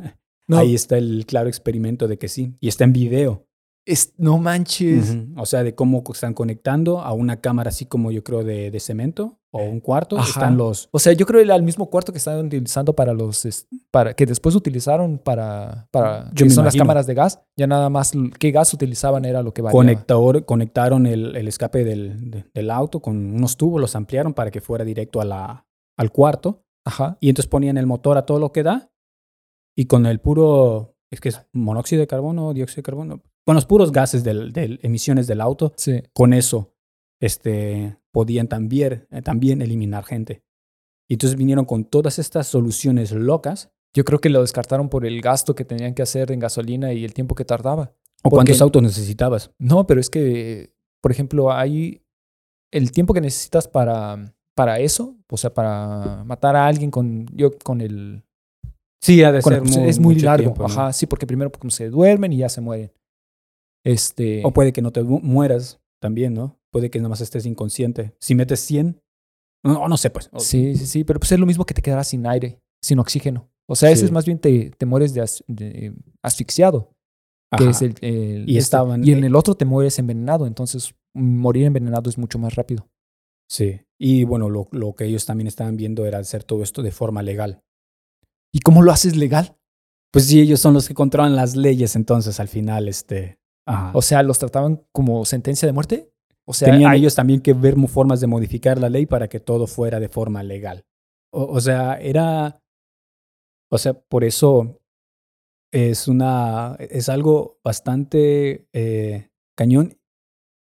No, 0.47 0.57
Ahí 0.59 0.75
está 0.75 0.97
el 0.97 1.25
claro 1.25 1.49
experimento 1.49 2.07
de 2.07 2.17
que 2.17 2.27
sí. 2.29 2.55
Y 2.61 2.67
está 2.69 2.83
en 2.85 2.93
video. 2.93 3.45
es, 3.85 4.13
no 4.17 4.37
manches. 4.37 5.17
O 5.35 5.45
sea, 5.45 5.63
de 5.63 5.75
cómo 5.75 6.03
están 6.13 6.33
conectando 6.33 7.01
a 7.01 7.11
una 7.13 7.41
cámara 7.41 7.69
así 7.69 7.85
como 7.85 8.11
yo 8.11 8.23
creo 8.23 8.43
de, 8.43 8.71
de 8.71 8.79
cemento 8.79 9.39
o 9.57 9.69
un 9.69 9.79
cuarto. 9.79 10.17
Ajá. 10.17 10.27
Están 10.29 10.57
los... 10.57 10.89
O 10.91 10.99
sea, 10.99 11.13
yo 11.13 11.25
creo 11.25 11.39
que 11.39 11.45
era 11.45 11.55
el 11.55 11.63
mismo 11.63 11.89
cuarto 11.89 12.11
que 12.11 12.17
estaban 12.17 12.45
utilizando 12.45 12.93
para 12.95 13.13
los, 13.13 13.65
para 13.91 14.13
que 14.13 14.25
después 14.25 14.55
utilizaron 14.55 15.17
para, 15.17 15.87
para 15.91 16.29
Yo 16.33 16.45
que 16.45 16.49
son 16.49 16.65
las 16.65 16.73
imagino. 16.75 16.83
cámaras 16.83 17.07
de 17.07 17.13
gas. 17.13 17.41
Ya 17.57 17.67
nada 17.67 17.89
más 17.89 18.11
qué 18.39 18.51
gas 18.51 18.73
utilizaban 18.73 19.25
era 19.25 19.41
lo 19.41 19.53
que 19.53 19.61
variaba. 19.61 19.77
Conector, 19.79 20.45
conectaron 20.45 21.05
el, 21.05 21.35
el 21.35 21.47
escape 21.47 21.83
del, 21.83 22.31
de- 22.31 22.45
del 22.53 22.71
auto 22.71 22.99
con 23.01 23.15
unos 23.35 23.57
tubos, 23.57 23.81
los 23.81 23.95
ampliaron 23.95 24.33
para 24.33 24.51
que 24.51 24.61
fuera 24.61 24.85
directo 24.85 25.19
a 25.21 25.25
la, 25.25 25.65
al 25.97 26.11
cuarto. 26.11 26.63
Ajá. 26.85 27.17
Y 27.19 27.29
entonces 27.29 27.49
ponían 27.49 27.77
el 27.77 27.85
motor 27.85 28.17
a 28.17 28.25
todo 28.25 28.39
lo 28.39 28.51
que 28.51 28.63
da. 28.63 28.89
Y 29.75 29.85
con 29.85 30.05
el 30.05 30.19
puro, 30.19 30.95
es 31.11 31.19
que 31.21 31.29
es 31.29 31.41
monóxido 31.53 31.99
de 31.99 32.07
carbono, 32.07 32.53
dióxido 32.53 32.77
de 32.77 32.83
carbono, 32.83 33.21
con 33.45 33.55
los 33.55 33.65
puros 33.65 33.91
gases 33.91 34.23
de 34.23 34.33
del, 34.51 34.79
emisiones 34.83 35.27
del 35.27 35.39
auto, 35.39 35.71
Sí. 35.77 36.01
con 36.13 36.33
eso 36.33 36.73
este, 37.21 37.97
podían 38.17 38.47
también, 38.47 39.05
eh, 39.11 39.21
también 39.21 39.61
eliminar 39.61 40.03
gente. 40.03 40.41
Y 41.07 41.13
entonces 41.13 41.37
vinieron 41.37 41.65
con 41.65 41.85
todas 41.85 42.17
estas 42.17 42.47
soluciones 42.47 43.11
locas. 43.11 43.69
Yo 43.95 44.03
creo 44.05 44.17
que 44.19 44.31
lo 44.31 44.41
descartaron 44.41 44.89
por 44.89 45.05
el 45.05 45.21
gasto 45.21 45.53
que 45.53 45.65
tenían 45.65 45.93
que 45.93 46.01
hacer 46.01 46.31
en 46.31 46.39
gasolina 46.39 46.93
y 46.93 47.05
el 47.05 47.13
tiempo 47.13 47.35
que 47.35 47.45
tardaba. 47.45 47.93
¿O 48.23 48.29
Porque- 48.31 48.37
cuántos 48.37 48.61
autos 48.63 48.81
necesitabas? 48.81 49.51
No, 49.59 49.85
pero 49.85 50.01
es 50.01 50.09
que, 50.09 50.73
por 50.99 51.11
ejemplo, 51.11 51.51
hay 51.53 52.01
el 52.73 52.91
tiempo 52.91 53.13
que 53.13 53.21
necesitas 53.21 53.67
para, 53.67 54.33
para 54.55 54.79
eso, 54.79 55.15
o 55.29 55.37
sea, 55.37 55.53
para 55.53 56.23
matar 56.25 56.55
a 56.55 56.65
alguien 56.65 56.89
con, 56.89 57.27
yo, 57.35 57.51
con 57.63 57.81
el... 57.81 58.23
Sí, 58.99 59.21
ha 59.21 59.31
de 59.31 59.43
con 59.43 59.53
ser 59.53 59.61
el- 59.63 59.69
mu- 59.69 59.87
es 59.87 59.99
muy 59.99 60.15
largo. 60.15 60.45
tiempo, 60.45 60.63
¿no? 60.63 60.73
Ajá, 60.73 60.91
sí, 60.91 61.05
porque 61.05 61.27
primero 61.27 61.51
como 61.51 61.69
se 61.69 61.87
duermen 61.91 62.33
y 62.33 62.37
ya 62.37 62.49
se 62.49 62.61
mueren. 62.61 62.91
Este... 63.85 64.41
O 64.43 64.51
puede 64.51 64.73
que 64.73 64.81
no 64.81 64.91
te 64.91 65.03
mu- 65.03 65.21
mueras 65.21 65.79
también, 66.01 66.33
¿no? 66.33 66.56
Puede 66.71 66.89
que 66.89 66.99
nada 66.99 67.09
más 67.09 67.21
estés 67.21 67.45
inconsciente. 67.45 68.15
Si 68.19 68.35
metes 68.35 68.59
100, 68.61 69.01
no, 69.63 69.87
no 69.87 69.97
sé, 69.97 70.09
pues. 70.09 70.29
Sí, 70.37 70.75
sí, 70.75 70.85
sí, 70.85 71.03
pero 71.03 71.19
pues 71.19 71.31
es 71.31 71.39
lo 71.39 71.45
mismo 71.45 71.65
que 71.65 71.73
te 71.73 71.81
quedarás 71.81 72.07
sin 72.09 72.25
aire, 72.27 72.61
sin 72.81 72.99
oxígeno. 72.99 73.49
O 73.69 73.75
sea, 73.75 73.89
ese 73.91 74.01
Sí. 74.01 74.05
es 74.05 74.11
más 74.11 74.25
bien 74.25 74.39
te, 74.39 74.69
te 74.71 74.85
mueres 74.85 75.13
de, 75.13 75.21
as- 75.21 75.43
de, 75.47 75.93
asfixiado, 76.23 76.93
que 77.57 77.69
es 77.69 77.81
el, 77.81 77.95
el- 78.01 78.49
Y 78.49 78.57
este. 78.57 78.59
estaban- 78.59 79.03
y 79.05 79.11
en 79.11 79.23
el 79.23 79.35
otro 79.35 79.55
te 79.55 79.65
mueres 79.65 79.97
envenenado, 79.99 80.45
entonces 80.47 80.93
morir 81.13 81.65
envenenado 81.65 82.09
es 82.09 82.17
mucho 82.17 82.37
más 82.39 82.55
rápido. 82.55 82.87
Sí. 83.49 83.81
Y 83.99 84.23
bueno, 84.25 84.49
lo, 84.49 84.67
lo 84.71 84.93
que 84.93 85.05
ellos 85.05 85.25
también 85.25 85.47
estaban 85.47 85.75
viendo 85.77 86.05
era 86.05 86.19
hacer 86.19 86.43
todo 86.43 86.63
esto 86.63 86.81
de 86.83 86.91
forma 86.91 87.23
legal. 87.23 87.61
¿Y 88.53 88.59
cómo 88.59 88.81
lo 88.83 88.91
haces 88.91 89.15
legal? 89.17 89.57
Pues 90.11 90.25
sí, 90.27 90.39
ellos 90.39 90.59
son 90.59 90.73
los 90.73 90.87
que 90.87 90.93
controlan 90.93 91.35
las 91.35 91.55
leyes, 91.55 91.95
entonces 91.95 92.39
al 92.39 92.47
final, 92.47 92.87
este. 92.87 93.39
ajá. 93.65 93.91
O 93.93 94.01
sea, 94.01 94.23
los 94.23 94.39
trataban 94.39 94.85
como 94.93 95.25
sentencia 95.25 95.65
de 95.65 95.73
muerte. 95.73 96.13
O 96.47 96.53
sea, 96.53 96.71
tenían 96.71 96.93
ellos 96.93 97.13
también 97.13 97.41
que 97.41 97.53
ver 97.53 97.75
formas 97.87 98.21
de 98.21 98.27
modificar 98.27 98.79
la 98.79 98.89
ley 98.89 99.05
para 99.05 99.27
que 99.27 99.41
todo 99.41 99.67
fuera 99.67 99.99
de 99.99 100.07
forma 100.07 100.43
legal. 100.43 100.85
O, 101.31 101.43
o 101.43 101.59
sea, 101.59 101.99
era. 101.99 102.61
O 103.69 103.77
sea, 103.77 103.93
por 103.93 104.23
eso 104.23 104.79
es 105.73 106.07
una. 106.07 106.77
es 106.79 107.09
algo 107.09 107.59
bastante 107.63 108.65
eh, 108.71 109.29
cañón. 109.57 109.99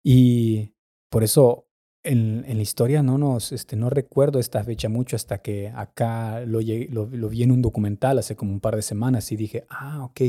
Y 0.04 0.74
por 1.10 1.24
eso 1.24 1.70
en, 2.04 2.44
en 2.46 2.56
la 2.56 2.62
historia 2.62 3.02
no 3.02 3.18
nos, 3.18 3.52
este, 3.52 3.76
no 3.76 3.90
recuerdo 3.90 4.38
esta 4.38 4.62
fecha 4.64 4.88
mucho 4.88 5.16
hasta 5.16 5.38
que 5.38 5.68
acá 5.68 6.40
lo, 6.40 6.60
lo 6.60 7.28
vi 7.28 7.42
en 7.42 7.52
un 7.52 7.62
documental 7.62 8.18
hace 8.18 8.36
como 8.36 8.52
un 8.52 8.60
par 8.60 8.76
de 8.76 8.82
semanas 8.82 9.32
y 9.32 9.36
dije, 9.36 9.66
ah, 9.68 10.04
ok, 10.04 10.20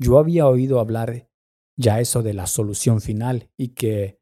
yo 0.00 0.18
había 0.18 0.46
oído 0.46 0.80
hablar 0.80 1.28
ya 1.76 2.00
eso 2.00 2.22
de 2.22 2.34
la 2.34 2.46
solución 2.46 3.00
final 3.00 3.50
y 3.56 3.68
que 3.68 4.17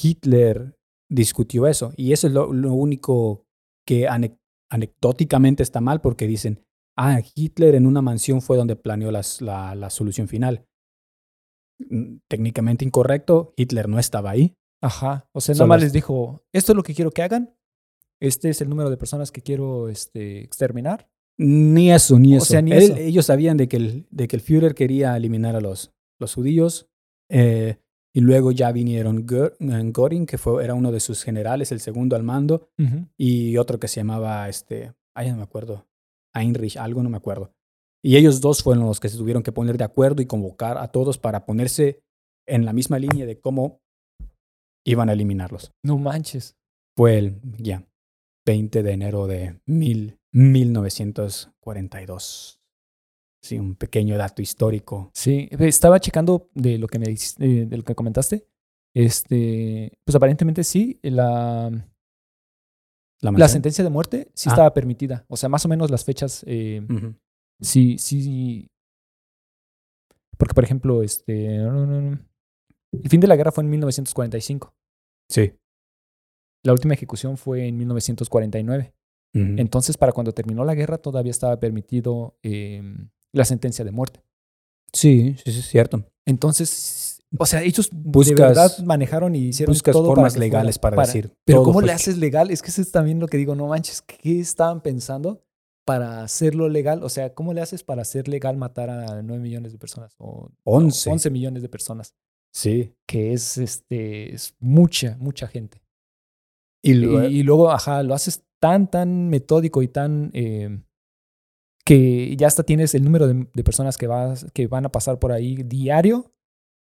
Hitler 0.00 0.76
discutió 1.10 1.66
eso. 1.66 1.92
Y 1.96 2.12
eso 2.12 2.26
es 2.26 2.32
lo, 2.32 2.52
lo 2.52 2.72
único 2.74 3.44
que 3.86 4.08
ane- 4.08 4.38
anecdóticamente 4.70 5.62
está 5.62 5.80
mal 5.80 6.00
porque 6.00 6.26
dicen, 6.26 6.60
ah, 6.98 7.20
Hitler 7.34 7.74
en 7.74 7.86
una 7.86 8.02
mansión 8.02 8.42
fue 8.42 8.56
donde 8.56 8.76
planeó 8.76 9.10
las- 9.10 9.40
la, 9.40 9.74
la 9.74 9.90
solución 9.90 10.28
final. 10.28 10.66
Mm, 11.78 12.18
Técnicamente 12.28 12.84
incorrecto, 12.84 13.52
Hitler 13.56 13.88
no 13.88 13.98
estaba 13.98 14.30
ahí. 14.30 14.54
Ajá. 14.82 15.28
O 15.32 15.40
sea, 15.40 15.54
nada 15.54 15.66
más 15.66 15.78
es- 15.78 15.84
les 15.84 15.92
dijo, 15.92 16.42
esto 16.52 16.72
es 16.72 16.76
lo 16.76 16.82
que 16.82 16.94
quiero 16.94 17.10
que 17.10 17.22
hagan. 17.22 17.54
Este 18.20 18.48
es 18.48 18.60
el 18.60 18.68
número 18.68 18.88
de 18.90 18.96
personas 18.96 19.30
que 19.30 19.42
quiero 19.42 19.88
este, 19.88 20.40
exterminar. 20.42 21.08
Ni 21.38 21.92
eso, 21.92 22.18
ni 22.18 22.34
O 22.34 22.38
eso. 22.38 22.46
sea, 22.46 22.62
ni 22.62 22.72
Él- 22.72 22.82
eso. 22.82 22.96
Ellos 22.96 23.26
sabían 23.26 23.56
de 23.58 23.68
que, 23.68 23.76
el, 23.76 24.06
de 24.10 24.26
que 24.26 24.36
el 24.36 24.42
Führer 24.42 24.74
quería 24.74 25.16
eliminar 25.16 25.54
a 25.54 25.60
los, 25.60 25.92
los 26.18 26.34
judíos. 26.34 26.88
eh, 27.30 27.78
y 28.16 28.20
luego 28.20 28.50
ya 28.50 28.72
vinieron 28.72 29.26
eh, 29.30 29.92
Göring, 29.92 30.24
que 30.24 30.38
fue, 30.38 30.64
era 30.64 30.72
uno 30.72 30.90
de 30.90 31.00
sus 31.00 31.22
generales, 31.22 31.70
el 31.70 31.80
segundo 31.80 32.16
al 32.16 32.22
mando, 32.22 32.70
y 33.18 33.58
otro 33.58 33.78
que 33.78 33.88
se 33.88 34.00
llamaba, 34.00 34.48
este, 34.48 34.94
ay, 35.14 35.30
no 35.30 35.36
me 35.36 35.42
acuerdo, 35.42 35.86
Heinrich, 36.34 36.78
algo 36.78 37.02
no 37.02 37.10
me 37.10 37.18
acuerdo. 37.18 37.52
Y 38.02 38.16
ellos 38.16 38.40
dos 38.40 38.62
fueron 38.62 38.86
los 38.86 39.00
que 39.00 39.10
se 39.10 39.18
tuvieron 39.18 39.42
que 39.42 39.52
poner 39.52 39.76
de 39.76 39.84
acuerdo 39.84 40.22
y 40.22 40.26
convocar 40.26 40.78
a 40.78 40.88
todos 40.88 41.18
para 41.18 41.44
ponerse 41.44 42.00
en 42.48 42.64
la 42.64 42.72
misma 42.72 42.98
línea 42.98 43.26
de 43.26 43.38
cómo 43.38 43.82
iban 44.86 45.10
a 45.10 45.12
eliminarlos. 45.12 45.74
No 45.84 45.98
manches. 45.98 46.56
Fue 46.96 47.18
el, 47.18 47.38
ya, 47.58 47.86
20 48.46 48.82
de 48.82 48.92
enero 48.92 49.26
de 49.26 49.60
mil, 49.66 50.18
1942. 50.32 52.62
Sí, 53.46 53.58
un 53.58 53.76
pequeño 53.76 54.18
dato 54.18 54.42
histórico. 54.42 55.10
Sí, 55.14 55.48
estaba 55.60 56.00
checando 56.00 56.50
de 56.54 56.78
lo 56.78 56.88
que 56.88 56.98
me 56.98 57.06
eh, 57.06 57.66
de 57.66 57.76
lo 57.76 57.84
que 57.84 57.94
comentaste. 57.94 58.46
Este, 58.94 59.92
pues 60.04 60.16
aparentemente 60.16 60.64
sí, 60.64 60.98
la, 61.02 61.70
La, 63.20 63.48
sentencia 63.48 63.84
de 63.84 63.90
muerte 63.90 64.30
sí 64.34 64.48
Ah. 64.48 64.52
estaba 64.52 64.74
permitida. 64.74 65.24
O 65.28 65.36
sea, 65.36 65.48
más 65.48 65.64
o 65.64 65.68
menos 65.68 65.90
las 65.90 66.04
fechas 66.04 66.42
eh, 66.46 66.82
sí, 67.60 67.98
sí. 67.98 68.68
Porque, 70.38 70.54
por 70.54 70.64
ejemplo, 70.64 71.02
este. 71.02 71.56
El 71.56 73.08
fin 73.08 73.20
de 73.20 73.26
la 73.26 73.36
guerra 73.36 73.52
fue 73.52 73.64
en 73.64 73.70
1945. 73.70 74.74
Sí. 75.28 75.52
La 76.64 76.72
última 76.72 76.94
ejecución 76.94 77.36
fue 77.36 77.66
en 77.68 77.76
1949. 77.76 78.92
Ujú. 79.34 79.44
Entonces, 79.58 79.96
para 79.96 80.12
cuando 80.12 80.32
terminó 80.32 80.64
la 80.64 80.74
guerra, 80.74 80.98
todavía 80.98 81.30
estaba 81.30 81.58
permitido 81.60 82.38
eh, 82.42 82.82
la 83.36 83.44
sentencia 83.44 83.84
de 83.84 83.90
muerte. 83.92 84.20
sí, 84.92 85.36
sí, 85.44 85.52
sí, 85.52 85.58
es 85.60 85.66
cierto. 85.68 86.04
Entonces, 86.26 87.20
o 87.38 87.46
sea, 87.46 87.62
ellos 87.62 87.90
Buscas- 87.92 88.34
de 88.34 88.42
verdad 88.42 88.78
manejaron 88.84 89.34
y 89.34 89.48
hicieron 89.48 89.72
buscas 89.72 89.92
todo 89.92 90.06
formas 90.06 90.32
para 90.34 90.40
legales 90.44 90.78
fuera- 90.80 90.96
para 90.96 91.06
decir, 91.06 91.32
Pero 91.44 91.62
¿cómo 91.62 91.80
le 91.80 91.92
haces 91.92 92.18
legal? 92.18 92.50
Es 92.50 92.62
que 92.62 92.70
eso 92.70 92.80
es 92.82 92.90
también 92.90 93.20
lo 93.20 93.26
que 93.28 93.36
digo, 93.36 93.54
no 93.54 93.66
manches, 93.66 94.02
¿qué 94.02 94.40
estaban 94.40 94.80
pensando 94.80 95.42
para 95.84 96.22
hacerlo 96.22 96.68
legal? 96.68 97.02
O 97.04 97.08
sea, 97.08 97.34
¿cómo 97.34 97.52
le 97.52 97.60
haces 97.60 97.82
para 97.84 98.02
hacer 98.02 98.26
legal 98.28 98.56
matar 98.56 98.90
a 98.90 99.22
9 99.22 99.40
millones 99.42 99.72
de 99.72 99.78
personas 99.78 100.14
o 100.18 100.48
11. 100.64 101.10
11 101.10 101.30
millones 101.30 101.62
de 101.62 101.68
personas? 101.68 102.14
Sí. 102.52 102.94
Que 103.06 103.32
es, 103.34 103.58
este, 103.58 104.34
es 104.34 104.54
mucha, 104.58 105.16
mucha 105.20 105.46
gente. 105.46 105.82
Y 106.82 106.92
Y, 106.92 106.94
luego, 106.94 107.28
y 107.28 107.42
luego, 107.42 107.70
ajá, 107.70 108.02
lo 108.02 108.14
haces 108.14 108.42
tan, 108.60 108.90
tan 108.90 109.28
metódico 109.28 109.82
y 109.82 109.88
tan... 109.88 110.30
eh, 110.32 110.80
que 111.86 112.34
ya 112.36 112.48
hasta 112.48 112.64
tienes 112.64 112.94
el 112.96 113.04
número 113.04 113.28
de, 113.28 113.46
de 113.54 113.64
personas 113.64 113.96
que, 113.96 114.08
vas, 114.08 114.44
que 114.52 114.66
van 114.66 114.84
a 114.86 114.90
pasar 114.90 115.18
por 115.20 115.30
ahí 115.30 115.54
diario 115.62 116.32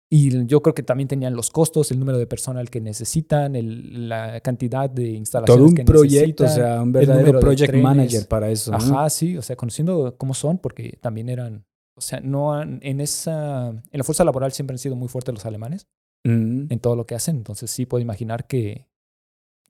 Y 0.10 0.46
yo 0.48 0.62
creo 0.62 0.74
que 0.74 0.84
también 0.84 1.08
tenían 1.10 1.36
los 1.36 1.50
costos, 1.52 1.92
el 1.92 2.00
número 2.00 2.18
de 2.18 2.26
personal 2.28 2.70
que 2.70 2.80
necesitan, 2.82 3.56
el- 3.58 4.08
la 4.10 4.40
cantidad 4.40 4.90
de 4.90 5.10
instalaciones 5.12 5.60
Todo 5.60 5.70
un 5.70 5.76
que 5.76 5.84
proyecto, 5.84 6.44
o 6.44 6.48
necesitan, 6.48 6.74
sea, 6.74 6.82
un 6.82 6.92
verdadero 6.94 7.40
project 7.42 7.74
manager 7.76 8.26
para 8.28 8.50
eso. 8.50 8.72
¿no? 8.72 8.78
Ajá, 8.78 9.10
sí, 9.10 9.38
o 9.38 9.42
sea, 9.42 9.56
conociendo 9.58 10.16
cómo 10.18 10.34
son, 10.34 10.58
porque 10.60 10.98
también 11.02 11.28
eran, 11.30 11.66
o 11.94 12.00
sea, 12.02 12.22
no 12.22 12.54
han, 12.54 12.80
en 12.84 13.02
esa, 13.02 13.68
en 13.70 13.84
la 13.92 14.04
fuerza 14.06 14.24
laboral 14.24 14.52
siempre 14.54 14.74
han 14.76 14.80
sido 14.80 14.96
muy 14.96 15.10
fuertes 15.10 15.34
los 15.34 15.46
alemanes 15.46 15.88
Mm. 16.24 16.72
en 16.72 16.80
todo 16.80 16.96
lo 16.96 17.06
que 17.06 17.16
hacen, 17.16 17.36
entonces 17.38 17.70
sí 17.70 17.86
puedo 17.86 18.02
imaginar 18.02 18.48
que, 18.48 18.88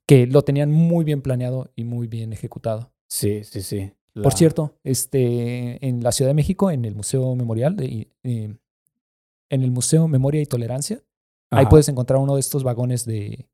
que 0.05 0.25
lo 0.27 0.43
tenían 0.43 0.71
muy 0.71 1.03
bien 1.03 1.21
planeado 1.21 1.71
y 1.75 1.83
muy 1.83 2.07
bien 2.07 2.31
ejecutado. 2.31 2.91
Sí, 3.09 3.43
sí, 3.43 3.61
sí. 3.61 3.91
Por 4.23 4.33
cierto, 4.33 4.75
este, 4.83 5.85
en 5.87 6.03
la 6.03 6.11
Ciudad 6.11 6.29
de 6.29 6.35
México, 6.35 6.71
en 6.71 6.85
el 6.85 6.95
Museo 6.95 7.35
Memorial, 7.35 7.75
de, 7.75 8.09
eh, 8.23 8.55
en 9.49 9.63
el 9.63 9.71
Museo 9.71 10.07
Memoria 10.07 10.41
y 10.41 10.45
Tolerancia, 10.45 11.01
ahí 11.51 11.65
puedes 11.67 11.87
encontrar 11.89 12.19
uno 12.19 12.33
de 12.35 12.39
estos 12.41 12.63
vagones 12.63 13.05
de, 13.05 13.47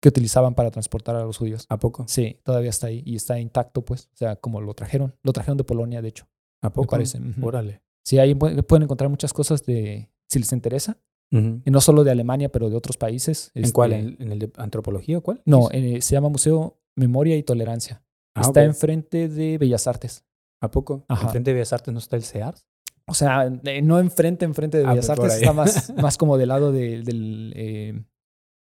que 0.00 0.08
utilizaban 0.08 0.54
para 0.54 0.70
transportar 0.70 1.16
a 1.16 1.24
los 1.24 1.36
judíos. 1.36 1.66
¿A 1.68 1.78
poco? 1.78 2.04
Sí, 2.08 2.38
todavía 2.42 2.70
está 2.70 2.86
ahí 2.86 3.02
y 3.04 3.16
está 3.16 3.38
intacto, 3.38 3.84
pues, 3.84 4.08
o 4.12 4.16
sea, 4.16 4.36
como 4.36 4.60
lo 4.60 4.72
trajeron. 4.74 5.14
Lo 5.22 5.32
trajeron 5.32 5.58
de 5.58 5.64
Polonia, 5.64 6.00
de 6.02 6.08
hecho, 6.08 6.26
¿A 6.62 6.72
poco? 6.72 6.88
parece, 6.92 7.18
ujú. 7.18 7.46
Órale. 7.46 7.82
Sí, 8.02 8.18
ahí 8.18 8.34
pu- 8.34 8.64
pueden 8.64 8.84
encontrar 8.84 9.10
muchas 9.10 9.32
cosas 9.32 9.64
de, 9.66 10.08
si 10.26 10.38
les 10.38 10.52
interesa, 10.52 10.98
y 11.32 11.70
no 11.70 11.80
solo 11.80 12.02
de 12.02 12.10
Alemania, 12.10 12.48
pero 12.50 12.70
de 12.70 12.74
otros 12.76 12.96
países. 12.96 13.52
¿En 13.54 13.70
cuál? 13.70 13.92
Este, 13.92 14.06
¿En, 14.08 14.22
en 14.22 14.32
el 14.32 14.38
de 14.40 14.50
antropología 14.56 15.18
o 15.18 15.20
cuál? 15.20 15.40
No, 15.44 15.68
Dice. 15.68 15.96
eh, 15.98 16.02
se 16.02 16.14
llama 16.16 16.28
Museo 16.28 16.80
Memoria 16.96 17.36
y 17.36 17.44
Tolerancia. 17.44 18.02
Ah, 18.34 18.42
está 18.42 18.64
enfrente 18.64 19.28
de 19.28 19.58
Bellas 19.58 19.86
Artes. 19.86 20.24
¿A 20.62 20.70
poco? 20.70 21.04
Ajá. 21.08 21.26
¿Enfrente 21.26 21.50
de 21.50 21.54
Bellas 21.54 21.72
Artes 21.72 21.92
no 21.92 21.98
está 21.98 22.16
el 22.16 22.22
CEARS? 22.22 22.66
O 23.06 23.14
sea, 23.14 23.46
eh, 23.64 23.82
no 23.82 23.98
enfrente, 23.98 24.44
enfrente 24.44 24.78
de 24.78 24.84
Ah, 24.84 24.90
Bellas 24.90 25.06
pues 25.06 25.18
Artes, 25.18 25.36
está 25.36 25.52
más, 25.52 25.92
más 25.96 26.18
como 26.18 26.36
del 26.38 26.48
lado 26.48 26.70
de- 26.72 27.02
del 27.02 27.52
eh, 27.56 28.04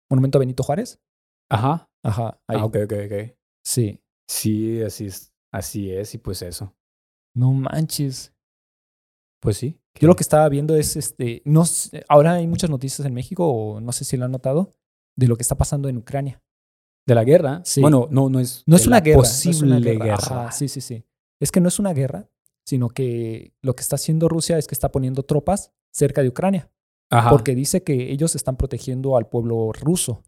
Monumento 0.09 0.37
a 0.37 0.39
Benito 0.39 0.63
Juárez. 0.63 0.99
Ajá. 1.51 1.89
Ajá, 2.03 2.39
ahí. 2.47 2.57
Ah, 2.59 2.65
ok, 2.65 2.77
ok, 2.85 2.93
ok. 3.05 3.37
Sí. 3.65 3.99
Sí, 4.27 4.81
así 4.81 5.05
es. 5.07 5.33
Así 5.53 5.91
es, 5.91 6.13
y 6.15 6.17
pues 6.19 6.41
eso. 6.41 6.75
No 7.35 7.51
manches. 7.53 8.33
Pues 9.41 9.57
sí. 9.57 9.79
Yo 9.99 10.07
lo 10.07 10.15
que 10.15 10.23
estaba 10.23 10.47
viendo 10.49 10.75
es, 10.75 10.95
este, 10.95 11.41
no 11.45 11.63
ahora 12.07 12.33
hay 12.33 12.47
muchas 12.47 12.69
noticias 12.69 13.05
en 13.05 13.13
México, 13.13 13.47
o 13.47 13.81
no 13.81 13.91
sé 13.91 14.05
si 14.05 14.15
lo 14.17 14.25
han 14.25 14.31
notado, 14.31 14.73
de 15.17 15.27
lo 15.27 15.35
que 15.35 15.41
está 15.43 15.55
pasando 15.57 15.89
en 15.89 15.97
Ucrania. 15.97 16.41
¿De 17.09 17.15
la 17.15 17.23
guerra? 17.23 17.61
Sí. 17.65 17.81
Bueno, 17.81 18.07
no, 18.11 18.29
no 18.29 18.39
es. 18.39 18.63
No 18.67 18.75
es 18.75 18.85
una 18.87 19.01
guerra. 19.01 19.17
no 19.17 19.23
es 19.23 19.29
Posible 19.45 19.77
una 19.77 19.79
guerra. 19.79 20.13
Ajá, 20.13 20.51
sí, 20.51 20.67
sí, 20.67 20.79
sí. 20.79 21.03
Es 21.41 21.51
que 21.51 21.59
no 21.59 21.67
es 21.67 21.79
una 21.79 21.91
guerra, 21.93 22.29
sino 22.65 22.89
que 22.89 23.53
lo 23.63 23.75
que 23.75 23.81
está 23.81 23.95
haciendo 23.95 24.29
Rusia 24.29 24.57
es 24.59 24.67
que 24.67 24.75
está 24.75 24.91
poniendo 24.91 25.23
tropas 25.23 25.71
cerca 25.91 26.21
de 26.21 26.29
Ucrania, 26.29 26.69
Ajá. 27.09 27.31
porque 27.31 27.55
dice 27.55 27.81
que 27.81 28.11
ellos 28.11 28.35
están 28.35 28.57
protegiendo 28.57 29.17
al 29.17 29.27
pueblo 29.27 29.71
ruso 29.73 30.21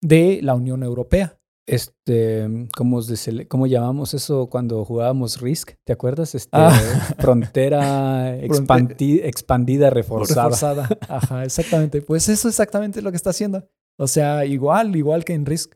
de 0.00 0.40
la 0.42 0.54
Unión 0.54 0.82
Europea. 0.82 1.38
Este, 1.66 2.68
¿cómo, 2.76 3.00
¿cómo 3.48 3.66
llamamos 3.66 4.14
eso 4.14 4.48
cuando 4.48 4.84
jugábamos 4.84 5.40
Risk? 5.40 5.72
¿Te 5.84 5.92
acuerdas? 5.92 6.34
Este, 6.34 6.50
Ah. 6.52 7.14
Frontera 7.18 8.36
expandi- 8.42 9.20
expandida, 9.22 9.90
reforzada. 9.90 10.44
Reforzada. 10.44 10.88
Ajá, 11.08 11.44
exactamente. 11.44 12.02
Pues 12.02 12.28
eso 12.28 12.48
exactamente 12.48 12.98
es 13.00 13.04
lo 13.04 13.10
que 13.10 13.16
está 13.16 13.30
haciendo. 13.30 13.68
O 13.98 14.06
sea, 14.06 14.44
igual, 14.44 14.96
igual 14.96 15.24
que 15.24 15.34
en 15.34 15.46
Risk, 15.46 15.74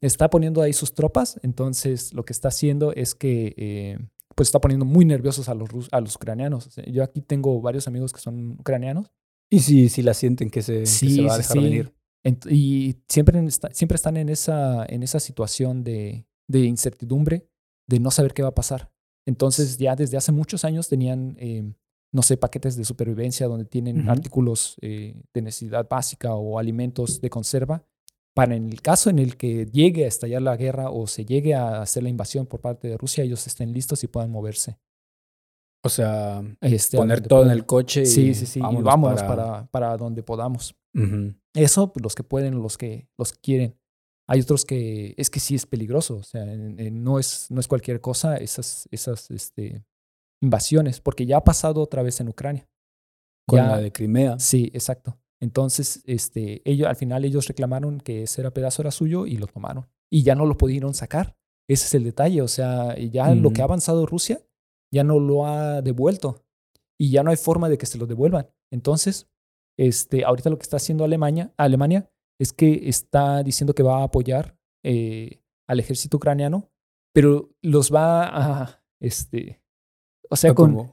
está 0.00 0.28
poniendo 0.30 0.62
ahí 0.62 0.72
sus 0.72 0.94
tropas. 0.94 1.38
Entonces, 1.42 2.12
lo 2.14 2.24
que 2.24 2.32
está 2.32 2.48
haciendo 2.48 2.92
es 2.92 3.14
que, 3.14 3.54
eh, 3.56 3.98
pues 4.34 4.48
está 4.48 4.60
poniendo 4.60 4.84
muy 4.84 5.04
nerviosos 5.04 5.48
a 5.48 5.54
los, 5.54 5.68
a 5.92 6.00
los 6.00 6.16
ucranianos. 6.16 6.68
Yo 6.86 7.02
aquí 7.02 7.22
tengo 7.22 7.60
varios 7.62 7.88
amigos 7.88 8.12
que 8.12 8.20
son 8.20 8.52
ucranianos. 8.58 9.10
Y 9.50 9.60
si, 9.60 9.88
si 9.88 10.02
la 10.02 10.12
sienten 10.12 10.50
que 10.50 10.60
se, 10.62 10.80
que 10.80 10.86
se 10.86 11.22
va 11.22 11.34
a 11.34 11.38
dejar 11.38 11.60
venir. 11.60 11.94
Ent- 12.24 12.50
y 12.50 12.96
siempre, 13.08 13.38
en 13.38 13.46
esta- 13.46 13.70
siempre 13.72 13.96
están 13.96 14.16
en 14.16 14.28
esa, 14.28 14.84
en 14.86 15.02
esa 15.02 15.20
situación 15.20 15.84
de, 15.84 16.26
de 16.48 16.60
incertidumbre, 16.64 17.48
de 17.88 18.00
no 18.00 18.10
saber 18.10 18.34
qué 18.34 18.42
va 18.42 18.48
a 18.48 18.54
pasar. 18.54 18.92
Entonces, 19.26 19.78
ya 19.78 19.96
desde 19.96 20.16
hace 20.16 20.32
muchos 20.32 20.64
años 20.64 20.88
tenían, 20.88 21.36
eh, 21.38 21.72
no 22.12 22.22
sé, 22.22 22.36
paquetes 22.36 22.76
de 22.76 22.84
supervivencia 22.84 23.46
donde 23.46 23.64
tienen 23.64 24.00
Ujú. 24.02 24.10
artículos 24.10 24.76
eh, 24.82 25.22
de 25.32 25.42
necesidad 25.42 25.88
básica 25.88 26.34
o 26.34 26.58
alimentos 26.58 27.20
de 27.20 27.30
conserva 27.30 27.86
para 28.36 28.54
en 28.54 28.68
el 28.68 28.82
caso 28.82 29.08
en 29.08 29.18
el 29.18 29.36
que 29.38 29.64
llegue 29.66 30.04
a 30.04 30.08
estallar 30.08 30.42
la 30.42 30.56
guerra 30.58 30.90
o 30.90 31.06
se 31.06 31.24
llegue 31.24 31.54
a 31.54 31.80
hacer 31.80 32.02
la 32.02 32.10
invasión 32.10 32.44
por 32.46 32.60
parte 32.60 32.86
de 32.86 32.98
Rusia, 32.98 33.24
ellos 33.24 33.46
estén 33.46 33.72
listos 33.72 34.04
y 34.04 34.08
puedan 34.08 34.30
moverse. 34.30 34.78
O 35.82 35.88
sea, 35.88 36.42
Este, 36.60 36.96
poner 36.98 37.26
todo 37.26 37.44
en 37.44 37.50
el 37.50 37.64
coche 37.64 38.02
y 38.02 38.06
Sí, 38.06 38.34
sí, 38.34 38.44
sí. 38.46 38.58
y 38.58 38.62
vámonos 38.62 38.84
vámonos 38.84 39.22
para... 39.22 39.36
para, 39.44 39.66
para 39.68 39.96
donde 39.96 40.22
podamos. 40.22 40.74
Eso, 41.54 41.92
pues, 41.92 42.02
los 42.02 42.14
que 42.14 42.24
pueden, 42.24 42.60
los 42.60 42.76
que, 42.76 43.08
los 43.18 43.32
que 43.32 43.38
quieren. 43.40 43.78
Hay 44.28 44.40
otros 44.40 44.64
que 44.64 45.14
es 45.16 45.30
que 45.30 45.40
sí 45.40 45.54
es 45.54 45.64
peligroso, 45.66 46.16
o 46.16 46.22
sea, 46.22 46.42
en- 46.42 46.78
en- 46.80 47.04
no, 47.04 47.18
es, 47.18 47.46
no 47.50 47.60
es 47.60 47.68
cualquier 47.68 48.00
cosa 48.00 48.36
esas, 48.36 48.88
esas 48.90 49.30
este, 49.30 49.84
invasiones, 50.42 51.00
porque 51.00 51.24
ya 51.26 51.36
ha 51.38 51.44
pasado 51.44 51.80
otra 51.80 52.02
vez 52.02 52.20
en 52.20 52.28
Ucrania. 52.28 52.68
Con 53.48 53.60
Ya- 53.60 53.68
la 53.68 53.78
de 53.78 53.92
Crimea. 53.92 54.38
Sí, 54.40 54.70
exacto. 54.74 55.16
Entonces, 55.40 56.02
este, 56.06 56.62
ellos, 56.68 56.88
al 56.88 56.96
final 56.96 57.24
ellos 57.24 57.46
reclamaron 57.46 58.00
que 58.00 58.22
ese 58.22 58.40
era 58.40 58.52
pedazo 58.52 58.82
era 58.82 58.90
suyo 58.90 59.26
y 59.26 59.36
lo 59.36 59.46
tomaron. 59.46 59.86
Y 60.10 60.22
ya 60.22 60.34
no 60.34 60.46
lo 60.46 60.56
pudieron 60.56 60.94
sacar. 60.94 61.36
Ese 61.68 61.86
es 61.86 61.94
el 61.94 62.04
detalle. 62.04 62.42
O 62.42 62.48
sea, 62.48 62.96
ya 62.96 63.34
lo 63.34 63.50
que 63.50 63.60
ha 63.60 63.64
Ujú. 63.64 63.72
avanzado 63.72 64.06
Rusia 64.06 64.40
ya 64.92 65.04
no 65.04 65.18
lo 65.20 65.46
ha 65.46 65.82
devuelto. 65.82 66.44
Y 66.98 67.10
ya 67.10 67.22
no 67.22 67.30
hay 67.30 67.36
forma 67.36 67.68
de 67.68 67.76
que 67.76 67.86
se 67.86 67.98
lo 67.98 68.06
devuelvan. 68.06 68.48
Entonces, 68.72 69.28
este, 69.78 70.24
ahorita 70.24 70.48
lo 70.48 70.58
que 70.58 70.62
está 70.62 70.78
haciendo 70.78 71.04
Alemania, 71.04 71.52
Alemania 71.56 72.10
es 72.40 72.52
que 72.52 72.88
está 72.88 73.42
diciendo 73.42 73.74
que 73.74 73.82
va 73.82 74.00
a 74.00 74.04
apoyar 74.04 74.56
eh, 74.84 75.42
al 75.68 75.80
ejército 75.80 76.16
ucraniano, 76.16 76.70
pero 77.12 77.50
los 77.62 77.92
va 77.92 78.62
a, 78.62 78.82
este, 79.00 79.62
o 80.30 80.36
sea, 80.36 80.54
con, 80.54 80.92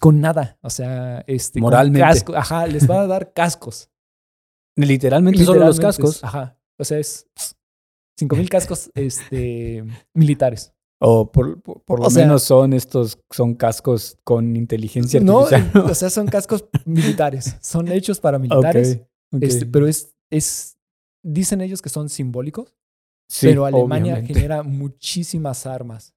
con 0.00 0.20
nada, 0.20 0.58
o 0.62 0.70
sea, 0.70 1.24
este, 1.26 1.60
Moralmente. 1.60 2.00
casco- 2.06 2.34
ajá, 2.36 2.66
les 2.66 2.88
va 2.88 3.02
a 3.02 3.06
dar 3.06 3.32
cascos. 3.32 3.90
Literalmente, 4.76 5.44
solo 5.44 5.60
los 5.66 5.76
Literalmente, 5.76 6.02
cascos. 6.02 6.24
Ajá, 6.24 6.58
o 6.78 6.84
sea, 6.84 6.98
es 6.98 7.28
cinco 8.18 8.36
mil 8.36 8.48
cascos 8.48 8.90
este, 8.94 9.84
militares. 10.14 10.72
O 11.00 11.30
por, 11.30 11.60
por, 11.60 11.82
por 11.82 12.00
lo 12.00 12.10
sea- 12.10 12.24
menos 12.24 12.42
son 12.44 12.72
estos, 12.72 13.18
son 13.30 13.54
cascos 13.54 14.16
con 14.24 14.56
inteligencia 14.56 15.20
No, 15.20 15.40
artificial. 15.46 15.84
o 15.90 15.94
sea, 15.94 16.08
son 16.10 16.26
cascos 16.26 16.64
militares, 16.86 17.56
son 17.60 17.88
hechos 17.88 18.20
para 18.20 18.38
militares, 18.38 19.00
Ok, 19.30 19.36
ok. 19.36 19.42
este, 19.42 19.66
pero 19.66 19.86
es, 19.86 20.14
es, 20.30 20.78
dicen 21.22 21.60
ellos 21.60 21.82
que 21.82 21.88
son 21.88 22.08
simbólicos, 22.08 22.74
Sí, 23.28 23.46
pero 23.48 23.64
Alemania 23.64 24.14
obviamente. 24.14 24.34
genera 24.34 24.62
muchísimas 24.62 25.66
armas. 25.66 26.13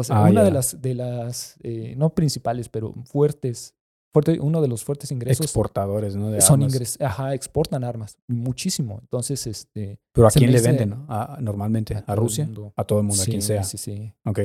O 0.00 0.04
sea, 0.04 0.24
Ah, 0.24 0.30
una 0.30 0.42
de 0.44 0.50
las, 0.50 0.80
de 0.80 0.94
las 0.94 1.56
eh, 1.62 1.94
no 1.96 2.10
principales, 2.14 2.68
pero 2.68 2.92
fuertes, 3.04 3.74
fuerte, 4.12 4.38
uno 4.40 4.60
de 4.62 4.68
los 4.68 4.84
fuertes 4.84 5.10
ingresos 5.12 5.44
exportadores, 5.46 6.16
¿no? 6.16 6.30
De 6.30 6.40
son 6.40 6.62
ingresos, 6.62 7.00
ajá, 7.00 7.34
exportan 7.34 7.84
armas, 7.84 8.16
muchísimo. 8.26 8.98
Entonces, 9.02 9.46
este, 9.46 10.00
Pero 10.12 10.26
a 10.26 10.30
quién 10.30 10.50
le 10.52 10.60
venden, 10.60 10.90
¿no? 10.90 11.06
A- 11.08 11.38
normalmente, 11.40 12.02
a, 12.06 12.14
Rusia, 12.14 12.44
mundo. 12.44 12.72
a 12.76 12.84
todo 12.84 13.00
el 13.00 13.04
mundo, 13.06 13.22
a 13.22 13.26
quien 13.26 13.42
sea. 13.42 13.62
Sí, 13.64 13.78
sí. 13.78 14.12
Ok. 14.24 14.40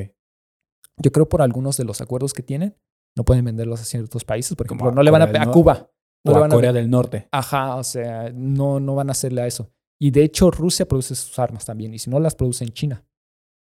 Yo 0.97 1.11
creo 1.11 1.27
por 1.27 1.41
algunos 1.41 1.77
de 1.77 1.85
los 1.85 2.01
acuerdos 2.01 2.33
que 2.33 2.43
tienen, 2.43 2.75
no 3.15 3.23
pueden 3.25 3.45
venderlos 3.45 3.81
a 3.81 3.83
ciertos 3.85 4.23
países. 4.25 4.55
Por 4.55 4.65
ejemplo, 4.67 4.89
a 4.89 4.91
no 4.91 5.01
le 5.03 5.11
van 5.11 5.21
a, 5.23 5.41
a 5.41 5.51
Cuba. 5.51 5.89
No 6.25 6.31
o 6.31 6.33
le 6.33 6.37
a 6.37 6.41
van 6.41 6.51
a- 6.51 6.55
Corea 6.55 6.73
del 6.73 6.89
Norte. 6.89 7.27
Ajá, 7.31 7.75
o 7.75 7.83
sea, 7.83 8.31
no, 8.33 8.79
no 8.79 8.95
van 8.95 9.09
a 9.09 9.11
hacerle 9.11 9.41
a 9.41 9.47
eso. 9.47 9.71
Y 9.99 10.11
de 10.11 10.23
hecho, 10.23 10.51
Rusia 10.51 10.87
produce 10.87 11.15
sus 11.15 11.37
armas 11.39 11.65
también. 11.65 11.93
Y 11.93 11.99
si 11.99 12.09
no, 12.09 12.19
las 12.19 12.35
produce 12.35 12.63
en 12.63 12.71
China. 12.71 13.05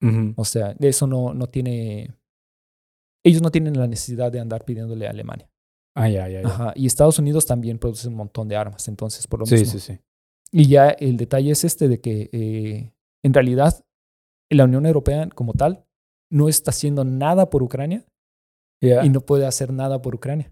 Ujú. 0.02 0.34
O 0.38 0.46
sea, 0.46 0.74
de 0.74 0.88
eso 0.90 1.08
no, 1.08 1.34
no 1.34 1.48
tiene. 1.48 2.14
Ellos 3.24 3.42
no 3.42 3.52
tienen 3.52 3.78
la 3.78 3.88
necesidad 3.88 4.32
de 4.32 4.40
andar 4.40 4.64
pidiéndole 4.66 5.08
a 5.08 5.10
Alemania. 5.10 5.50
Ah, 5.96 6.08
ya, 6.10 6.28
ya, 6.30 6.42
ya. 6.42 6.48
Ajá. 6.48 6.74
Y 6.76 6.86
Estados 6.86 7.20
Unidos 7.20 7.46
también 7.46 7.78
produce 7.80 8.08
un 8.08 8.16
montón 8.16 8.48
de 8.48 8.56
armas. 8.56 8.88
Entonces, 8.88 9.28
por 9.28 9.40
lo 9.42 9.46
Sí, 9.46 9.56
mismo. 9.56 9.74
sí, 9.74 9.80
sí. 9.80 10.00
Y 10.52 10.68
ya 10.68 10.90
el 10.90 11.18
detalle 11.18 11.52
es 11.52 11.64
este 11.64 11.88
de 11.88 12.00
que 12.00 12.30
eh, 12.32 12.94
en 13.24 13.34
realidad 13.34 13.86
la 14.50 14.64
Unión 14.64 14.86
Europea 14.86 15.28
como 15.36 15.54
tal 15.54 15.86
no 16.32 16.48
está 16.48 16.72
haciendo 16.72 17.04
nada 17.04 17.50
por 17.50 17.62
Ucrania 17.62 18.06
Ya. 18.82 19.04
y 19.06 19.10
no 19.10 19.22
puede 19.22 19.46
hacer 19.46 19.74
nada 19.74 20.02
por 20.02 20.16
Ucrania 20.16 20.50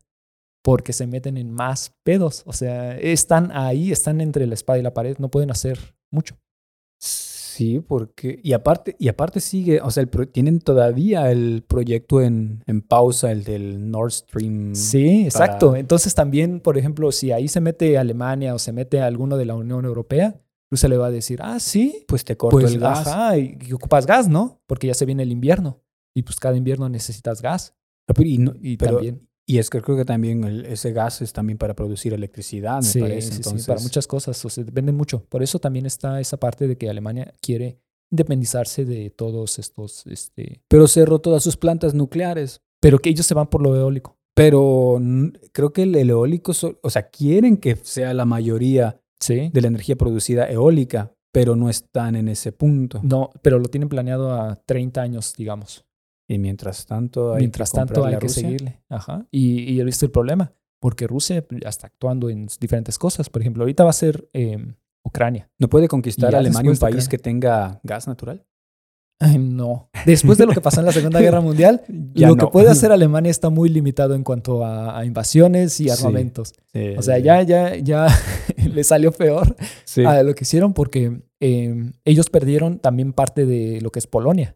porque 0.64 0.92
se 0.92 1.08
meten 1.08 1.38
en 1.38 1.50
más 1.52 1.96
pedos. 2.04 2.44
O 2.46 2.52
sea, 2.52 2.98
están 2.98 3.52
ahí, 3.54 3.92
están 3.92 4.20
entre 4.20 4.46
la 4.46 4.54
espada 4.56 4.78
y 4.80 4.82
la 4.82 4.94
pared, 4.94 5.18
no 5.18 5.30
pueden 5.30 5.50
hacer 5.50 5.96
mucho. 6.12 6.36
Sí, 7.58 7.80
porque. 7.80 8.40
Y 8.44 8.54
aparte, 8.54 8.96
y 9.00 9.08
aparte 9.08 9.40
sigue, 9.40 9.82
o 9.82 9.90
sea, 9.90 10.02
el 10.02 10.10
pro- 10.10 10.28
tienen 10.28 10.60
todavía 10.60 11.32
el 11.32 11.64
proyecto 11.68 12.22
en, 12.22 12.64
en 12.68 12.82
pausa, 12.82 13.32
el 13.32 13.44
del 13.44 13.90
Nord 13.90 14.12
Stream. 14.12 14.76
Sí, 14.76 15.24
exacto. 15.26 15.70
para- 15.70 15.80
Entonces 15.80 16.14
también, 16.14 16.60
por 16.60 16.78
ejemplo, 16.78 17.12
si 17.12 17.32
ahí 17.32 17.48
se 17.48 17.60
mete 17.62 17.98
Alemania 17.98 18.54
o 18.54 18.60
se 18.60 18.72
mete 18.72 19.02
alguno 19.02 19.38
de 19.38 19.46
la 19.46 19.56
Unión 19.56 19.86
Europea, 19.86 20.40
Rusia 20.70 20.88
le 20.90 20.98
va 20.98 21.08
a 21.08 21.12
decir, 21.12 21.40
ah, 21.42 21.60
sí, 21.60 22.06
Pues 22.08 22.24
te 22.26 22.38
corto 22.38 22.60
pues 22.60 22.74
el 22.74 22.80
gas. 22.80 23.08
ajá, 23.08 23.38
y, 23.38 23.58
y 23.68 23.74
ocupas 23.74 24.06
gas, 24.06 24.28
¿no? 24.28 24.62
Porque 24.68 24.88
ya 24.88 24.94
se 24.94 25.06
viene 25.06 25.24
el 25.24 25.32
invierno 25.32 25.82
y 26.16 26.22
pues 26.24 26.40
cada 26.40 26.58
invierno 26.58 26.88
necesitas 26.90 27.42
gas. 27.42 27.74
Ah, 28.08 28.14
pero 28.14 28.30
y 28.30 28.38
no- 28.38 28.54
Y 28.62 28.78
pero, 28.78 28.94
también. 28.94 29.27
Y 29.50 29.60
es 29.60 29.70
que 29.70 29.82
creo 29.82 29.96
que 29.96 30.04
también 30.06 30.44
el- 30.44 30.66
ese 30.66 30.92
gas 30.92 31.22
es 31.22 31.32
también 31.32 31.58
para 31.58 31.74
producir 31.74 32.14
electricidad, 32.14 32.78
me 32.82 32.84
Sí, 32.88 33.00
parece. 33.00 33.22
sí, 33.22 33.32
sí, 33.32 33.36
Entonces, 33.38 33.66
para 33.66 33.80
muchas 33.80 34.06
cosas, 34.06 34.44
o 34.44 34.50
sea, 34.50 34.64
dependen 34.64 34.96
mucho. 34.96 35.24
Por 35.30 35.42
eso 35.42 35.58
también 35.60 35.86
está 35.86 36.20
esa 36.20 36.38
parte 36.38 36.68
de 36.68 36.78
que 36.78 36.90
Alemania 36.90 37.34
quiere 37.42 37.80
independizarse 38.12 38.84
de 38.86 39.10
todos 39.10 39.58
estos, 39.60 40.06
este, 40.08 40.62
Pero 40.68 40.88
cerró 40.88 41.20
todas 41.20 41.44
sus 41.44 41.56
plantas 41.58 41.94
nucleares. 41.94 42.62
pero 42.80 43.00
que 43.00 43.10
ellos 43.10 43.26
se 43.26 43.34
van 43.34 43.48
por 43.48 43.62
lo 43.64 43.76
eólico. 43.76 44.18
Pero 44.36 45.02
creo 45.52 45.74
que 45.74 45.82
el, 45.82 45.96
el 45.96 46.12
eólico, 46.12 46.54
so- 46.54 46.78
o 46.84 46.90
sea, 46.92 47.10
quieren 47.10 47.58
que 47.58 47.76
sea 47.76 48.14
la 48.14 48.24
mayoría 48.24 49.02
Sí. 49.20 49.50
de 49.52 49.62
la 49.62 49.68
energía 49.70 49.96
producida 49.96 50.46
eólica, 50.50 51.12
pero 51.34 51.56
no 51.56 51.70
están 51.72 52.16
en 52.16 52.28
ese 52.28 52.52
punto. 52.52 53.00
No, 53.04 53.32
pero 53.42 53.58
lo 53.58 53.68
tienen 53.70 53.90
planeado 53.90 54.32
a 54.32 54.56
30 54.68 55.02
años, 55.02 55.34
digamos. 55.36 55.86
Y 56.28 56.38
mientras 56.40 56.86
tanto, 56.86 57.34
hay 57.34 57.40
Mientras 57.40 57.72
que 57.72 57.78
tanto 57.78 58.06
hay 58.06 58.16
a 58.16 58.20
que 58.20 58.28
Rusia. 58.28 58.42
seguirle. 58.44 58.82
Ajá. 58.90 59.26
Y, 59.32 59.74
y 59.74 59.80
he 59.80 59.84
visto 59.84 60.06
el 60.06 60.12
problema, 60.12 60.52
porque 60.80 61.08
Rusia 61.08 61.46
ya 61.50 61.70
está 61.70 61.88
actuando 61.88 62.30
en 62.30 62.48
diferentes 62.60 62.98
cosas. 62.98 63.30
Por 63.30 63.42
ejemplo, 63.42 63.64
ahorita 63.64 63.84
va 63.84 63.92
a 63.92 63.94
ser 63.94 64.28
eh, 64.34 64.74
Ucrania. 65.04 65.50
¿No 65.58 65.70
puede 65.70 65.88
conquistar 65.88 66.36
Alemania 66.36 66.72
un 66.72 66.78
país 66.78 67.08
que 67.08 67.18
tenga 67.18 67.80
gas 67.84 68.08
natural? 68.08 68.46
Ay, 69.20 69.40
no. 69.40 69.90
Después 70.06 70.38
de 70.38 70.46
lo 70.46 70.52
que 70.54 70.62
pasó 70.62 70.80
en 70.82 70.86
la 70.86 70.92
Segunda 70.92 71.20
Guerra 71.20 71.42
Mundial, 71.42 71.82
Ya 72.14 72.28
lo 72.28 72.36
que 72.36 72.46
puede 72.48 72.70
hacer 72.70 72.92
Alemania 72.92 73.32
está 73.32 73.50
muy 73.50 73.68
limitado 73.70 74.14
en 74.14 74.24
cuanto 74.24 74.64
a, 74.64 75.00
a 75.00 75.06
invasiones 75.06 75.80
y 75.80 75.90
armamentos. 75.90 76.54
Sí, 76.74 76.90
O 76.98 77.02
sea, 77.02 77.16
sí. 77.18 77.24
ya, 77.24 77.42
ya, 77.42 77.76
ya 77.78 78.08
le 78.72 78.84
salió 78.84 79.12
peor 79.12 79.56
a 80.06 80.22
lo 80.22 80.36
que 80.36 80.44
hicieron 80.44 80.74
porque 80.74 81.22
eh, 81.40 81.92
ellos 82.06 82.30
perdieron 82.30 82.78
también 82.80 83.12
parte 83.14 83.46
de 83.48 83.82
lo 83.82 83.92
que 83.92 84.00
es 84.00 84.06
Polonia. 84.08 84.56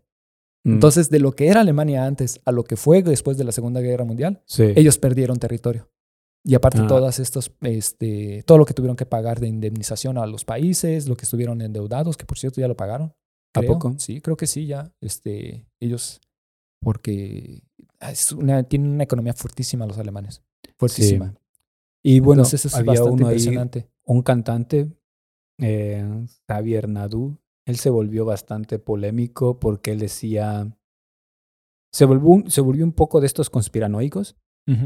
Mm, 0.63 0.74
Entonces, 0.74 1.10
de 1.10 1.19
lo 1.19 1.32
que 1.34 1.47
era 1.47 1.62
Alemania 1.62 2.06
antes 2.06 2.39
a 2.45 2.52
lo 2.52 2.63
que 2.63 2.76
fue 2.76 3.02
después 3.04 3.38
de 3.38 3.43
la 3.43 3.52
Segunda 3.52 3.82
Guerra 3.82 4.06
Mundial, 4.06 4.41
sí. 4.45 4.63
ellos 4.76 4.97
perdieron 4.97 5.39
territorio. 5.39 5.89
Y 6.43 6.56
aparte 6.56 6.80
Ah. 6.82 6.88
todas 6.88 7.19
estos, 7.19 7.52
este, 7.62 8.43
todo 8.45 8.58
lo 8.58 8.65
que 8.65 8.74
tuvieron 8.74 8.95
que 8.95 9.06
pagar 9.06 9.39
de 9.39 9.47
indemnización 9.47 10.17
a 10.17 10.26
los 10.26 10.43
países, 10.45 11.08
lo 11.08 11.15
que 11.15 11.26
estuvieron 11.26 11.62
endeudados, 11.62 12.17
que 12.17 12.26
por 12.26 12.38
cierto 12.38 12.62
ya 12.62 12.67
lo 12.67 12.76
pagaron. 12.76 13.13
¿A 13.54 13.60
creo. 13.60 13.74
poco? 13.74 13.95
Sí, 14.00 14.21
creo 14.21 14.38
que 14.38 14.47
sí, 14.47 14.65
ya. 14.65 14.91
Este, 15.02 15.65
ellos, 15.80 16.21
porque 16.80 17.63
es 18.00 18.32
una- 18.32 18.63
tienen 18.63 18.91
una 18.91 19.04
economía 19.04 19.34
fuertísima 19.34 19.86
los 19.86 19.97
alemanes. 19.97 20.41
Fuertísima. 20.78 21.36
Y 22.04 22.19
bueno, 22.21 22.41
Entonces 22.41 22.65
es 22.65 22.74
había 22.76 22.91
bastante 22.93 23.12
uno 23.13 23.28
ahí, 23.28 23.34
impresionante. 23.36 23.88
un 24.06 24.21
cantante, 24.24 24.89
eh, 25.60 26.26
Javier 26.47 26.88
Nadu, 26.89 27.38
él 27.72 27.78
se 27.78 27.90
volvió 27.90 28.24
bastante 28.26 28.78
polémico 28.78 29.60
porque 29.60 29.92
él 29.92 30.00
decía, 30.00 30.78
se 31.92 32.06
volvió, 32.06 32.28
un- 32.30 32.52
se 32.52 32.62
volvió 32.62 32.86
un 32.86 32.94
poco 32.94 33.20
de 33.20 33.26
estos 33.28 33.50
conspiranoicos 33.50 34.36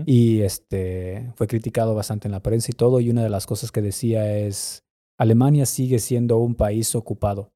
y 0.08 0.42
este, 0.42 1.32
fue 1.36 1.46
criticado 1.48 1.94
bastante 1.94 2.28
en 2.28 2.32
la 2.32 2.42
prensa 2.42 2.72
y 2.72 2.76
todo, 2.76 3.00
y 3.02 3.10
una 3.12 3.22
de 3.22 3.30
las 3.30 3.46
cosas 3.46 3.72
que 3.72 3.82
decía 3.84 4.36
es, 4.36 4.84
Alemania 5.20 5.66
sigue 5.68 6.00
siendo 6.00 6.38
un 6.40 6.56
país 6.56 6.96
ocupado 6.96 7.52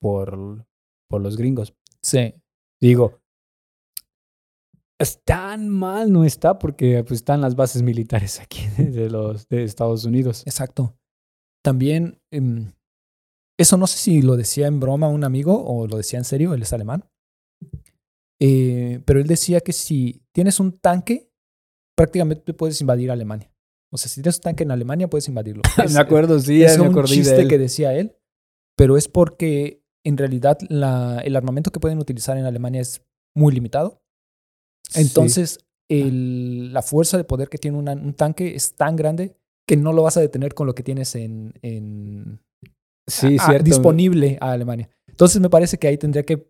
por, 0.00 0.64
por 1.10 1.20
los 1.20 1.36
gringos. 1.36 1.74
Sí. 2.00 2.34
Digo, 2.80 3.20
es 4.98 5.22
tan 5.24 5.68
mal 5.68 6.12
no 6.12 6.24
está 6.24 6.58
porque 6.58 7.02
pues, 7.04 7.20
están 7.20 7.40
las 7.40 7.54
bases 7.56 7.82
militares 7.82 8.40
aquí 8.44 8.62
de 8.78 9.10
los 9.10 9.46
de 9.48 9.64
Estados 9.64 10.04
Unidos. 10.04 10.42
Exacto. 10.46 10.96
También, 11.62 12.18
em, 12.30 12.72
eso 13.58 13.76
no 13.76 13.86
sé 13.86 13.98
si 13.98 14.22
lo 14.22 14.36
decía 14.36 14.66
en 14.66 14.80
broma 14.80 15.08
un 15.08 15.24
amigo 15.24 15.64
o 15.64 15.86
lo 15.86 15.96
decía 15.96 16.18
en 16.18 16.24
serio, 16.24 16.54
él 16.54 16.62
es 16.62 16.72
alemán. 16.72 17.04
Eh, 18.40 19.00
pero 19.04 19.20
él 19.20 19.26
decía 19.26 19.60
que 19.60 19.72
si 19.72 20.22
tienes 20.32 20.58
un 20.58 20.78
tanque, 20.78 21.30
prácticamente 21.96 22.54
puedes 22.54 22.80
invadir 22.80 23.10
Alemania. 23.10 23.52
O 23.92 23.96
sea, 23.98 24.08
si 24.08 24.22
tienes 24.22 24.36
un 24.36 24.42
tanque 24.42 24.64
en 24.64 24.70
Alemania, 24.70 25.08
puedes 25.08 25.28
invadirlo. 25.28 25.62
Es- 25.84 25.92
me 25.94 26.00
acuerdo, 26.00 26.40
sí, 26.40 26.62
es 26.62 26.78
me 26.78 26.88
un 26.88 27.04
chiste 27.04 27.34
de 27.36 27.42
él. 27.42 27.48
que 27.48 27.58
decía 27.58 27.94
él, 27.94 28.16
pero 28.76 28.96
es 28.96 29.06
porque 29.08 29.84
en 30.04 30.16
realidad 30.16 30.58
la- 30.68 31.20
el 31.24 31.36
armamento 31.36 31.70
que 31.70 31.78
pueden 31.80 31.98
utilizar 31.98 32.36
en 32.36 32.46
Alemania 32.46 32.80
es 32.80 33.04
muy 33.36 33.52
limitado. 33.52 34.02
Entonces, 34.94 35.58
el- 35.88 36.72
la 36.72 36.82
fuerza 36.82 37.16
de 37.16 37.24
poder 37.24 37.48
que 37.48 37.58
tiene 37.58 37.78
una- 37.78 37.92
un 37.92 38.14
tanque 38.14 38.54
es 38.56 38.74
tan 38.74 38.96
grande 38.96 39.36
que 39.68 39.76
no 39.76 39.92
lo 39.92 40.02
vas 40.02 40.16
a 40.16 40.20
detener 40.20 40.54
con 40.54 40.66
lo 40.66 40.74
que 40.74 40.82
tienes 40.82 41.14
en, 41.14 41.54
en- 41.62 42.40
sí, 43.06 43.36
a- 43.40 43.58
disponible 43.58 44.38
a 44.40 44.52
Alemania. 44.52 44.88
Entonces, 45.08 45.40
me 45.40 45.50
parece 45.50 45.78
que 45.78 45.88
ahí 45.88 45.98
tendría 45.98 46.22
que 46.24 46.48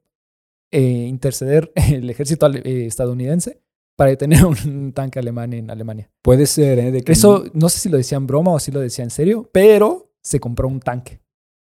eh, 0.72 1.06
interceder 1.08 1.72
el 1.92 2.08
ejército 2.10 2.46
eh, 2.52 2.86
estadounidense 2.86 3.62
para 3.96 4.10
detener 4.10 4.44
un 4.46 4.92
tanque 4.94 5.18
alemán 5.18 5.52
en 5.52 5.70
Alemania. 5.70 6.10
Puede 6.22 6.46
ser, 6.46 6.78
¿eh? 6.78 6.90
De 6.92 7.02
que 7.02 7.12
Eso 7.12 7.44
no 7.52 7.68
sé 7.68 7.78
si 7.78 7.88
lo 7.88 7.96
decía 7.98 8.16
en 8.16 8.26
broma 8.26 8.52
o 8.52 8.58
si 8.60 8.70
lo 8.72 8.80
decía 8.80 9.04
en 9.04 9.10
serio, 9.10 9.48
pero 9.52 10.12
se 10.22 10.40
compró 10.40 10.68
un 10.68 10.80
tanque. 10.80 11.20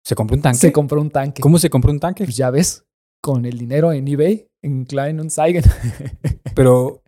se 0.04 0.16
compró 0.16 0.36
un 0.36 0.42
tanque. 0.42 0.58
Se 0.60 0.72
compró 0.72 1.00
un 1.02 1.10
tanque. 1.12 1.42
¿Cómo 1.42 1.58
se 1.60 1.70
compró 1.70 1.92
un 1.92 2.00
tanque? 2.00 2.24
Pues 2.26 2.36
ya 2.36 2.50
ves, 2.50 2.86
con 3.22 3.46
el 3.46 3.58
dinero 3.58 3.94
en 3.94 4.08
eBay, 4.08 4.48
en 4.62 4.86
Kleinanzeigen. 4.86 5.64
Pero 6.56 7.04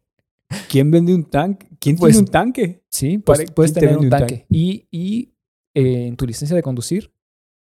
¿quién 0.70 0.92
vende 0.92 1.14
un 1.14 1.24
tanque? 1.26 1.68
¿Quién 1.80 1.98
Pues, 1.98 2.14
tiene 2.14 2.26
un 2.28 2.32
tanque? 2.32 2.84
sí, 2.90 3.18
Pues, 3.18 3.40
puedes, 3.40 3.52
puedes 3.52 3.72
¿quién 3.74 3.82
te 3.82 3.88
tener 3.88 3.98
un 3.98 4.10
tanque. 4.10 4.46
Y, 4.50 4.88
y 4.92 5.34
eh, 5.74 6.08
en 6.08 6.16
tu 6.16 6.26
licencia 6.26 6.56
de 6.56 6.62
conducir, 6.64 7.08
¿Te 7.08 7.12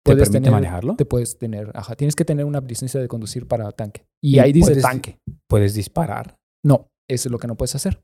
puedes 0.06 0.30
permite 0.30 0.38
tener, 0.39 0.52
manejarlo? 0.52 0.96
te 0.96 1.06
puedes 1.06 1.38
tener, 1.38 1.72
ajá, 1.74 1.96
tienes 1.96 2.15
que 2.15 2.24
tener 2.26 2.46
una 2.46 2.60
licencia 2.62 3.00
de 3.02 3.08
conducir 3.08 3.48
para 3.48 3.72
tanque. 3.72 4.06
Y, 4.24 4.36
Y 4.36 4.39
ahí 4.39 4.54
dice 4.54 4.68
puedes- 4.72 4.84
tanque. 4.84 5.20
Puedes 5.48 5.74
disparar. 5.74 6.38
No, 6.63 6.88
eso 7.10 7.28
es 7.28 7.32
lo 7.32 7.39
que 7.39 7.48
no 7.48 7.56
puedes 7.58 7.76
hacer. 7.76 8.02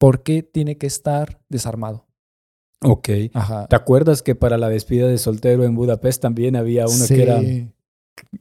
Porque 0.00 0.42
tiene 0.42 0.76
que 0.76 0.86
estar 0.86 1.40
desarmado. 1.48 2.06
Ok. 2.82 3.08
Ajá. 3.32 3.66
¿Te 3.68 3.76
acuerdas 3.76 4.22
que 4.22 4.34
para 4.34 4.58
la 4.58 4.68
despedida 4.68 5.06
de 5.08 5.16
soltero 5.18 5.64
en 5.64 5.74
Budapest 5.74 6.20
también 6.20 6.56
había 6.56 6.86
uno 6.86 7.04
que 7.06 7.22
era 7.22 7.40
Sí. 7.40 7.70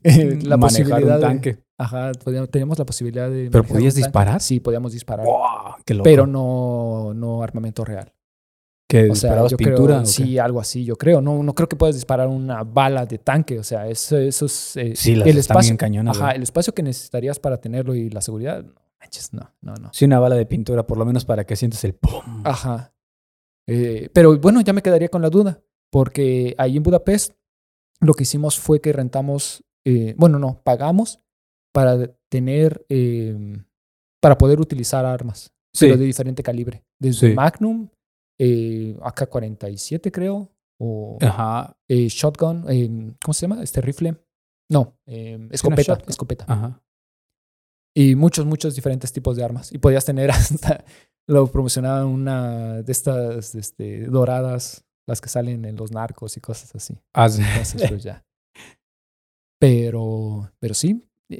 La 0.47 0.57
manejar 0.57 1.03
un 1.03 1.09
de- 1.09 1.19
tanque? 1.19 1.57
ajá, 1.79 2.11
podíamos- 2.23 2.49
teníamos 2.49 2.77
la 2.79 2.85
posibilidad 2.85 3.29
de. 3.29 3.49
¿Pero 3.51 3.63
podías 3.63 3.95
disparar? 3.95 4.41
Sí, 4.41 4.59
podíamos 4.59 4.91
disparar. 4.93 5.25
¡Wow! 5.25 5.75
¡Qué 5.85 5.93
loco! 5.93 6.03
Pero 6.03 6.27
no, 6.27 7.13
no 7.15 7.41
armamento 7.43 7.83
real. 7.85 8.11
¿Que 8.93 9.09
O 9.09 9.15
sea, 9.15 9.29
disparabas 9.29 9.51
yo 9.51 9.57
pintura? 9.57 9.95
creo, 9.95 10.05
sí, 10.05 10.37
algo 10.37 10.59
así, 10.59 10.85
yo 10.85 10.95
creo. 10.95 11.19
No, 11.19 11.41
no 11.41 11.55
creo 11.55 11.67
que 11.67 11.75
puedas 11.75 11.95
disparar 11.95 12.27
una 12.27 12.63
bala 12.63 13.07
de 13.07 13.17
tanque. 13.17 13.57
O 13.57 13.63
sea, 13.63 13.87
eso, 13.87 14.17
eso 14.19 14.45
es. 14.45 14.77
eh, 14.77 14.93
Sí, 14.95 15.15
las 15.15 15.27
el 15.27 15.37
espacio, 15.39 15.75
Ajá, 16.07 16.31
el 16.31 16.43
espacio 16.43 16.73
que 16.75 16.83
necesitarías 16.83 17.39
para 17.39 17.57
tenerlo 17.59 17.95
y 17.95 18.11
la 18.11 18.21
seguridad. 18.21 18.63
No, 18.63 18.73
manches, 18.99 19.33
no, 19.33 19.51
no, 19.61 19.73
no. 19.77 19.89
Sí, 19.93 20.05
una 20.05 20.19
bala 20.19 20.35
de 20.35 20.45
pintura, 20.45 20.85
por 20.85 20.99
lo 20.99 21.05
menos 21.05 21.25
para 21.25 21.43
que 21.43 21.55
sientas 21.55 21.83
el 21.85 21.93
¡pum! 21.95 22.21
Ajá. 22.43 22.93
Eh, 23.67 24.09
pero 24.13 24.37
bueno, 24.37 24.61
ya 24.61 24.73
me 24.73 24.83
quedaría 24.83 25.09
con 25.09 25.23
la 25.23 25.29
duda. 25.31 25.59
Porque 25.91 26.53
ahí 26.59 26.77
en 26.77 26.83
Budapest 26.83 27.33
lo 27.99 28.13
que 28.13 28.23
hicimos 28.23 28.59
fue 28.59 28.79
que 28.79 28.93
rentamos. 28.93 29.63
eh, 29.85 30.13
bueno, 30.17 30.37
no, 30.37 30.61
pagamos 30.63 31.19
para 31.73 31.97
tener. 32.29 32.85
eh, 32.89 33.57
para 34.21 34.37
poder 34.37 34.59
utilizar 34.59 35.03
armas. 35.05 35.51
Sí. 35.73 35.87
Pero 35.87 35.97
de 35.97 36.05
diferente 36.05 36.43
calibre. 36.43 36.83
Desde 36.99 37.29
Sí. 37.29 37.33
Magnum, 37.33 37.89
eh, 38.39 38.95
AK-47, 39.01 40.11
creo. 40.11 40.49
O 40.79 41.17
Ajá. 41.21 41.77
eh, 41.87 42.07
shotgun. 42.09 42.65
eh, 42.69 43.13
¿Cómo 43.23 43.33
se 43.33 43.47
llama? 43.47 43.63
Este 43.63 43.79
rifle. 43.81 44.15
No, 44.71 44.97
eh, 45.05 45.47
escopeta. 45.51 45.97
Escopeta. 46.07 46.45
Ajá. 46.47 46.81
Y 47.95 48.15
muchos, 48.15 48.45
muchos 48.45 48.75
diferentes 48.75 49.13
tipos 49.13 49.35
de 49.37 49.43
armas. 49.43 49.71
Y 49.71 49.77
podías 49.77 50.03
tener 50.03 50.31
hasta, 50.31 50.83
lo 51.27 51.47
promocionaban 51.51 52.07
una 52.07 52.81
de 52.81 52.91
estas 52.91 53.53
este, 53.55 54.07
doradas, 54.07 54.83
las 55.07 55.21
que 55.21 55.29
salen 55.29 55.63
en 55.65 55.75
los 55.75 55.91
narcos 55.91 56.35
y 56.37 56.41
cosas 56.41 56.73
así. 56.75 56.97
Haz- 57.15 57.39
Entonces, 57.39 57.87
pues 57.89 58.03
ya. 58.09 58.25
Pero, 59.59 60.51
pero 60.59 60.73
sí, 60.73 61.07
voy 61.29 61.39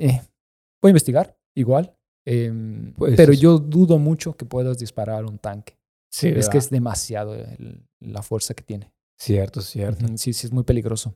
a 0.83 0.89
investigar 0.89 1.37
igual. 1.57 1.95
em, 2.25 2.93
Pues, 2.93 3.15
pero 3.17 3.33
yo 3.33 3.57
dudo 3.59 3.97
mucho 3.97 4.33
que 4.37 4.45
puedas 4.45 4.77
disparar 4.79 5.25
un 5.25 5.37
tanque. 5.39 5.77
Sí, 6.13 6.27
es 6.27 6.33
que 6.33 6.39
¿verdad? 6.39 6.55
es 6.57 6.69
demasiado 6.69 7.33
el- 7.35 7.87
la 7.99 8.21
fuerza 8.21 8.53
que 8.53 8.63
tiene. 8.63 8.93
Cierto, 9.19 9.61
cierto. 9.61 10.05
Sí, 10.17 10.31
sí, 10.33 10.45
es 10.47 10.53
muy 10.53 10.63
peligroso. 10.63 11.15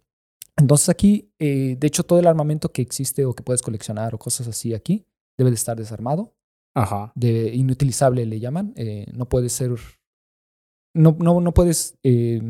Entonces 0.58 0.90
aquí, 0.90 1.30
eh, 1.40 1.76
de 1.80 1.88
hecho, 1.88 2.04
todo 2.04 2.20
el 2.20 2.26
armamento 2.26 2.70
que 2.72 2.82
existe 2.82 3.24
o 3.26 3.34
que 3.34 3.44
puedes 3.44 3.62
coleccionar 3.62 4.16
o 4.16 4.18
cosas 4.18 4.48
así 4.48 4.74
aquí, 4.74 5.06
debe 5.38 5.52
de 5.52 5.56
estar 5.56 5.78
desarmado 5.78 6.34
Ajá. 6.76 7.12
de 7.16 7.54
inutilizable 7.54 8.26
le 8.26 8.40
llaman. 8.40 8.74
eh, 8.76 9.06
no 9.14 9.30
puede 9.30 9.50
ser. 9.50 9.72
No, 10.96 11.16
no, 11.20 11.42
no 11.42 11.54
puedes. 11.54 11.96
eh, 12.04 12.42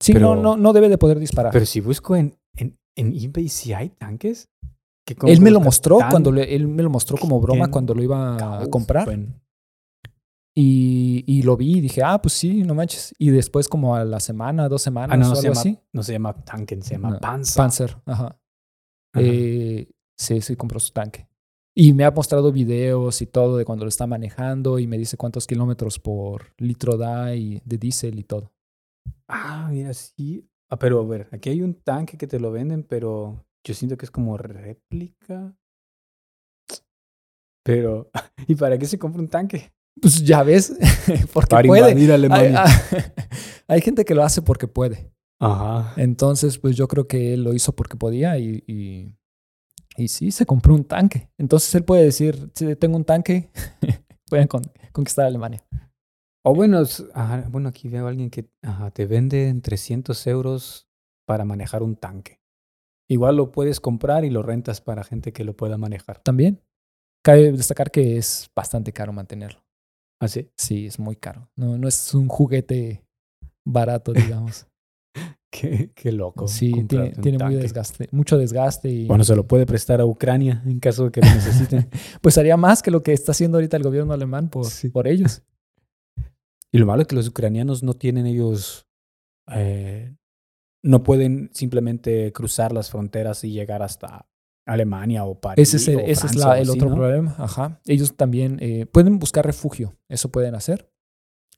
sí, 0.00 0.14
Pero- 0.14 0.34
no, 0.34 0.42
no, 0.42 0.56
no 0.56 0.72
debe 0.72 0.88
de 0.88 0.96
poder 0.98 1.18
disparar. 1.18 1.52
Pero 1.52 1.66
si 1.66 1.80
busco 1.80 2.16
en, 2.16 2.38
en, 2.56 2.78
en 2.96 3.12
eBay 3.14 3.48
si 3.48 3.74
hay 3.74 3.90
tanques. 3.90 4.48
¿qué 5.04 5.14
él 5.26 5.40
me 5.42 5.50
lo 5.50 5.60
mostró 5.60 5.98
tan- 5.98 6.10
cuando 6.10 6.30
le- 6.32 6.54
él 6.54 6.68
me 6.68 6.82
lo 6.82 6.88
mostró 6.88 7.18
como 7.18 7.40
broma 7.40 7.70
cuando 7.70 7.92
lo 7.92 8.02
iba 8.02 8.60
a 8.62 8.66
comprar. 8.68 9.04
bueno. 9.04 9.41
Y, 10.54 11.24
y 11.26 11.42
lo 11.42 11.56
vi 11.56 11.78
y 11.78 11.80
dije, 11.80 12.02
ah, 12.02 12.20
pues 12.20 12.34
sí, 12.34 12.62
no 12.62 12.74
manches. 12.74 13.14
Y 13.18 13.30
después, 13.30 13.68
como 13.68 13.96
a 13.96 14.04
la 14.04 14.20
semana, 14.20 14.68
dos 14.68 14.82
semanas 14.82 15.14
Ah, 15.14 15.16
no, 15.16 15.26
o 15.26 15.28
no 15.28 15.30
algo 15.32 15.40
se, 15.40 15.48
llama, 15.48 15.60
así. 15.60 15.78
no 15.92 16.02
se 16.02 16.12
llama 16.12 16.44
Tanken, 16.44 16.82
se 16.82 16.94
llama 16.94 17.10
No, 17.10 17.20
Panzer. 17.20 17.56
Panzer, 17.56 17.96
ajá. 18.04 18.24
Ajá. 18.26 18.38
Eh, 19.18 19.90
sí, 20.18 20.40
sí, 20.42 20.56
compró 20.56 20.78
su 20.78 20.92
tanque. 20.92 21.26
Y 21.74 21.94
me 21.94 22.04
ha 22.04 22.10
mostrado 22.10 22.52
videos 22.52 23.22
y 23.22 23.26
todo 23.26 23.56
de 23.56 23.64
cuando 23.64 23.86
lo 23.86 23.88
está 23.88 24.06
manejando 24.06 24.78
y 24.78 24.86
me 24.86 24.98
dice 24.98 25.16
cuántos 25.16 25.46
kilómetros 25.46 25.98
por 25.98 26.52
litro 26.58 26.98
da 26.98 27.34
y 27.34 27.62
de 27.64 27.78
diésel 27.78 28.18
y 28.18 28.24
todo. 28.24 28.52
Ah, 29.28 29.68
mira, 29.70 29.94
sí. 29.94 30.46
Ah, 30.68 30.78
pero 30.78 31.00
a 31.00 31.06
ver, 31.06 31.28
aquí 31.32 31.48
hay 31.48 31.62
un 31.62 31.74
tanque 31.74 32.18
que 32.18 32.26
te 32.26 32.38
lo 32.38 32.52
venden, 32.52 32.82
pero 32.82 33.46
yo 33.64 33.72
siento 33.72 33.96
que 33.96 34.04
es 34.04 34.10
como 34.10 34.36
réplica. 34.36 35.56
Pero, 37.64 38.10
¿y 38.48 38.54
para 38.54 38.76
qué 38.78 38.84
se 38.86 38.98
compra 38.98 39.20
un 39.22 39.28
tanque? 39.28 39.72
Pues 40.00 40.24
ya 40.24 40.42
ves, 40.42 40.72
porque 41.32 41.48
Para 41.48 41.66
puede. 41.66 41.90
invadir 41.90 42.10
Hay, 42.10 42.14
Alemania. 42.14 42.64
hay 43.68 43.80
gente 43.80 44.04
que 44.04 44.14
lo 44.14 44.22
hace 44.24 44.42
porque 44.42 44.66
puede. 44.68 45.12
Ajá. 45.40 45.92
Entonces, 45.96 46.58
pues 46.58 46.76
yo 46.76 46.88
creo 46.88 47.06
que 47.06 47.34
él 47.34 47.44
lo 47.44 47.52
hizo 47.52 47.74
porque 47.74 47.96
podía 47.96 48.38
y, 48.38 48.62
y, 48.66 49.16
y 49.96 50.08
sí, 50.08 50.30
se 50.30 50.46
compró 50.46 50.74
un 50.74 50.84
tanque. 50.84 51.28
Entonces 51.38 51.74
él 51.74 51.84
puede 51.84 52.04
decir, 52.04 52.50
si 52.54 52.74
tengo 52.76 52.96
un 52.96 53.04
tanque, 53.04 53.50
voy 54.30 54.40
a 54.40 54.46
con- 54.46 54.70
conquistar 54.92 55.26
Alemania. 55.26 55.62
O 56.44 56.54
bueno, 56.54 56.82
ajá, 57.14 57.46
bueno, 57.50 57.68
aquí 57.68 57.88
veo 57.88 58.06
a 58.06 58.08
alguien 58.08 58.30
que 58.30 58.48
ajá, 58.62 58.90
te 58.90 59.06
vende 59.06 59.48
en 59.48 59.62
300 59.62 60.26
euros 60.26 60.88
para 61.26 61.44
manejar 61.44 61.82
un 61.82 61.94
tanque. 61.96 62.40
Igual 63.08 63.36
lo 63.36 63.52
puedes 63.52 63.78
comprar 63.78 64.24
y 64.24 64.30
lo 64.30 64.42
rentas 64.42 64.80
para 64.80 65.04
gente 65.04 65.32
que 65.32 65.44
lo 65.44 65.54
pueda 65.56 65.76
manejar. 65.76 66.18
También, 66.20 66.60
cabe 67.24 67.52
destacar 67.52 67.90
que 67.90 68.16
es 68.16 68.50
bastante 68.56 68.92
caro 68.92 69.12
mantenerlo. 69.12 69.61
¿Así? 70.22 70.48
Sí, 70.56 70.86
es 70.86 70.98
muy 70.98 71.16
caro. 71.16 71.50
No, 71.56 71.76
no 71.78 71.88
es 71.88 72.14
un 72.14 72.28
juguete 72.28 73.04
barato, 73.66 74.12
digamos. 74.12 74.66
Qué, 75.50 75.90
qué 75.94 76.12
loco. 76.12 76.48
sí, 76.48 76.72
tiene, 76.88 77.10
tiene 77.10 77.38
muy 77.44 77.56
desgaste, 77.56 78.08
mucho 78.10 78.38
desgaste 78.38 78.88
y 78.88 79.06
Bueno, 79.06 79.22
se 79.22 79.36
lo 79.36 79.46
puede 79.46 79.66
prestar 79.66 80.00
a 80.00 80.06
Ucrania 80.06 80.62
en 80.64 80.80
caso 80.80 81.04
de 81.04 81.10
que 81.12 81.20
lo 81.20 81.26
necesiten. 81.26 81.88
pues 82.22 82.38
haría 82.38 82.56
más 82.56 82.82
que 82.82 82.90
lo 82.90 83.02
que 83.02 83.12
está 83.12 83.32
haciendo 83.32 83.58
ahorita 83.58 83.76
el 83.76 83.82
gobierno 83.82 84.14
alemán 84.14 84.48
por, 84.48 84.64
Sí. 84.64 84.88
por 84.88 85.06
ellos. 85.06 85.42
y 86.72 86.78
lo 86.78 86.86
malo 86.86 87.02
es 87.02 87.08
que 87.08 87.16
los 87.16 87.28
ucranianos 87.28 87.82
no 87.82 87.92
tienen 87.92 88.24
ellos, 88.24 88.86
eh, 89.54 90.16
no 90.82 91.02
pueden 91.02 91.50
simplemente 91.52 92.32
cruzar 92.32 92.72
las 92.72 92.90
fronteras 92.90 93.44
y 93.44 93.52
llegar 93.52 93.82
hasta 93.82 94.26
Alemania 94.66 95.24
o 95.24 95.40
París. 95.40 95.68
Ese 95.68 95.76
es 95.78 95.88
el, 95.88 95.96
o 95.96 96.00
ese 96.00 96.12
es 96.12 96.20
Francia 96.20 96.40
la- 96.46 96.50
o 96.52 96.54
el 96.56 96.62
así, 96.62 96.70
otro 96.78 96.88
¿no? 96.90 96.94
problema. 96.96 97.34
Ajá. 97.38 97.80
Ellos 97.86 98.16
también 98.16 98.58
eh, 98.60 98.86
pueden 98.86 99.18
buscar 99.18 99.44
refugio. 99.44 99.96
Eso 100.08 100.30
pueden 100.30 100.54
hacer. 100.54 100.90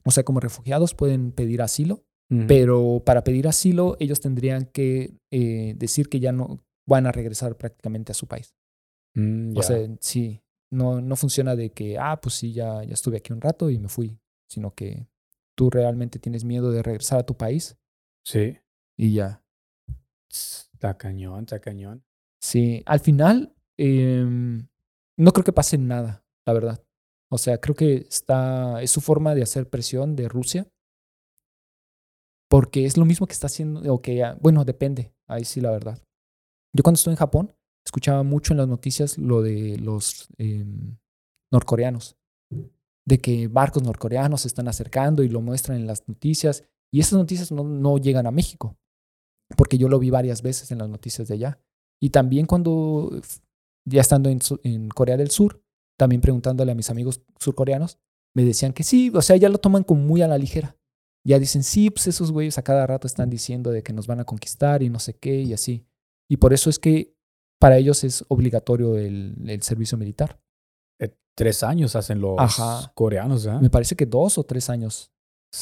O 0.04 0.10
sea, 0.10 0.24
como 0.24 0.40
refugiados 0.40 0.94
pueden 0.94 1.32
pedir 1.32 1.62
asilo. 1.62 2.04
Pero 2.48 3.00
para 3.06 3.22
pedir 3.22 3.46
asilo, 3.46 3.96
ellos 4.00 4.18
tendrían 4.20 4.64
que 4.64 5.14
eh, 5.30 5.74
decir 5.76 6.08
que 6.08 6.18
ya 6.18 6.32
no 6.32 6.58
van 6.84 7.06
a 7.06 7.12
regresar 7.12 7.56
prácticamente 7.56 8.10
a 8.10 8.14
su 8.14 8.26
país. 8.26 8.56
Mm, 9.14 9.56
O 9.56 9.62
sea, 9.62 9.78
sí, 10.00 10.42
no, 10.72 11.00
no 11.00 11.14
funciona 11.14 11.54
de 11.54 11.70
que, 11.70 11.96
ah, 11.96 12.18
pues 12.20 12.34
sí, 12.34 12.52
ya, 12.52 12.82
ya 12.82 12.94
estuve 12.94 13.18
aquí 13.18 13.32
un 13.32 13.40
rato 13.40 13.70
y 13.70 13.78
me 13.78 13.88
fui, 13.88 14.18
sino 14.48 14.74
que 14.74 15.06
tú 15.56 15.70
realmente 15.70 16.18
tienes 16.18 16.44
miedo 16.44 16.72
de 16.72 16.82
regresar 16.82 17.20
a 17.20 17.26
tu 17.26 17.36
país 17.36 17.76
sí. 18.24 18.58
y 18.98 19.12
ya. 19.14 19.44
Está 20.28 20.96
cañón, 20.98 21.40
está 21.44 21.60
cañón. 21.60 22.02
Sí, 22.44 22.82
al 22.84 23.00
final 23.00 23.56
em, 23.78 24.68
no 25.18 25.32
creo 25.32 25.44
que 25.44 25.52
pase 25.54 25.78
nada, 25.78 26.26
la 26.46 26.52
verdad. 26.52 26.84
O 27.32 27.38
sea, 27.38 27.58
creo 27.58 27.74
que 27.74 28.06
está, 28.06 28.82
es 28.82 28.90
su 28.90 29.00
forma 29.00 29.34
de 29.34 29.42
hacer 29.42 29.70
presión 29.70 30.14
de 30.14 30.28
Rusia. 30.28 30.68
Porque 32.50 32.84
es 32.84 32.98
lo 32.98 33.06
mismo 33.06 33.26
que 33.26 33.32
está 33.32 33.46
haciendo, 33.46 33.90
o 33.90 34.02
que, 34.02 34.22
ah, 34.22 34.36
bueno, 34.42 34.66
depende, 34.66 35.14
ahí 35.26 35.46
sí 35.46 35.62
la 35.62 35.70
verdad. 35.70 35.98
Yo 36.76 36.82
cuando 36.82 36.96
estuve 36.96 37.14
en 37.14 37.18
Japón, 37.18 37.56
escuchaba 37.82 38.22
mucho 38.24 38.52
en 38.52 38.58
las 38.58 38.68
noticias 38.68 39.16
lo 39.16 39.40
de 39.40 39.78
los 39.78 40.28
em, 40.36 40.98
norcoreanos, 41.50 42.18
de 43.06 43.18
que 43.22 43.48
barcos 43.48 43.82
norcoreanos 43.82 44.42
se 44.42 44.48
están 44.48 44.68
acercando 44.68 45.22
y 45.22 45.30
lo 45.30 45.40
muestran 45.40 45.78
en 45.78 45.86
las 45.86 46.06
noticias, 46.06 46.62
y 46.92 47.00
esas 47.00 47.14
noticias 47.14 47.50
no, 47.52 47.64
no 47.64 47.96
llegan 47.96 48.26
a 48.26 48.30
México, 48.30 48.76
porque 49.56 49.78
yo 49.78 49.88
lo 49.88 49.98
vi 49.98 50.10
varias 50.10 50.42
veces 50.42 50.70
en 50.72 50.78
las 50.78 50.90
noticias 50.90 51.26
de 51.26 51.34
allá. 51.34 51.64
Y 52.00 52.10
también 52.10 52.46
cuando, 52.46 53.10
ya 53.84 54.00
estando 54.00 54.30
en, 54.30 54.88
Corea 54.88 55.16
del 55.16 55.30
Sur, 55.30 55.62
también 55.98 56.20
preguntándole 56.20 56.72
a 56.72 56.74
mis 56.74 56.90
amigos 56.90 57.22
surcoreanos, 57.38 57.98
me 58.34 58.44
decían 58.44 58.72
que 58.72 58.82
sí, 58.82 59.10
o 59.14 59.22
sea, 59.22 59.36
ya 59.36 59.48
lo 59.48 59.58
toman 59.58 59.84
como 59.84 60.02
muy 60.02 60.22
a 60.22 60.28
la 60.28 60.38
ligera. 60.38 60.76
Ya 61.26 61.38
dicen, 61.38 61.62
sí, 61.62 61.90
pues 61.90 62.06
esos 62.06 62.32
güeyes 62.32 62.58
a 62.58 62.62
cada 62.62 62.86
rato 62.86 63.06
están 63.06 63.30
diciendo 63.30 63.70
de 63.70 63.82
que 63.82 63.92
nos 63.92 64.06
van 64.06 64.20
a 64.20 64.24
conquistar 64.24 64.82
y 64.82 64.90
no 64.90 64.98
sé 64.98 65.14
qué 65.14 65.40
y 65.40 65.54
así. 65.54 65.86
Y 66.28 66.36
por 66.36 66.52
eso 66.52 66.68
es 66.68 66.78
que 66.78 67.14
para 67.58 67.78
ellos 67.78 68.04
es 68.04 68.24
obligatorio 68.28 68.98
el, 68.98 69.36
el 69.46 69.62
servicio 69.62 69.96
militar. 69.96 70.38
Eh, 71.00 71.14
tres 71.34 71.62
años 71.62 71.96
hacen 71.96 72.20
los 72.20 72.38
Ajá. 72.38 72.92
coreanos, 72.94 73.46
¿ah? 73.46 73.58
Me 73.60 73.70
parece 73.70 73.96
que 73.96 74.04
dos 74.04 74.36
o 74.36 74.44
tres 74.44 74.68
años. 74.68 75.13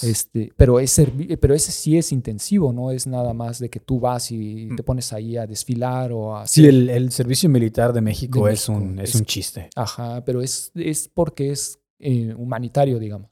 Este, 0.03 0.51
pero, 0.57 0.81
es 0.81 1.01
pero 1.41 1.55
ese 1.55 1.71
sí 1.73 1.99
es 1.99 2.13
intensivo, 2.13 2.73
no 2.73 2.91
es 2.91 3.07
nada 3.07 3.35
más 3.35 3.59
de 3.59 3.69
que 3.69 3.79
tú 3.81 4.01
vas 4.01 4.31
y 4.33 4.69
te 4.77 4.83
pones 4.83 5.13
ahí 5.13 5.37
a 5.37 5.47
desfilar 5.47 6.13
o 6.13 6.37
a... 6.37 6.47
Sí, 6.47 6.67
el, 6.67 6.89
el 6.89 7.13
servicio 7.13 7.49
militar 7.49 7.93
de 7.93 8.01
México, 8.01 8.47
De 8.47 8.53
es, 8.55 8.69
México, 8.69 8.85
un, 8.91 8.99
es, 8.99 9.11
es- 9.11 9.15
un 9.17 9.27
chiste. 9.27 9.69
Ajá, 9.77 10.25
pero 10.25 10.41
es, 10.41 10.73
es 10.75 11.09
porque 11.09 11.51
es 11.51 11.79
eh, 11.99 12.35
humanitario, 12.37 12.99
digamos. 12.99 13.31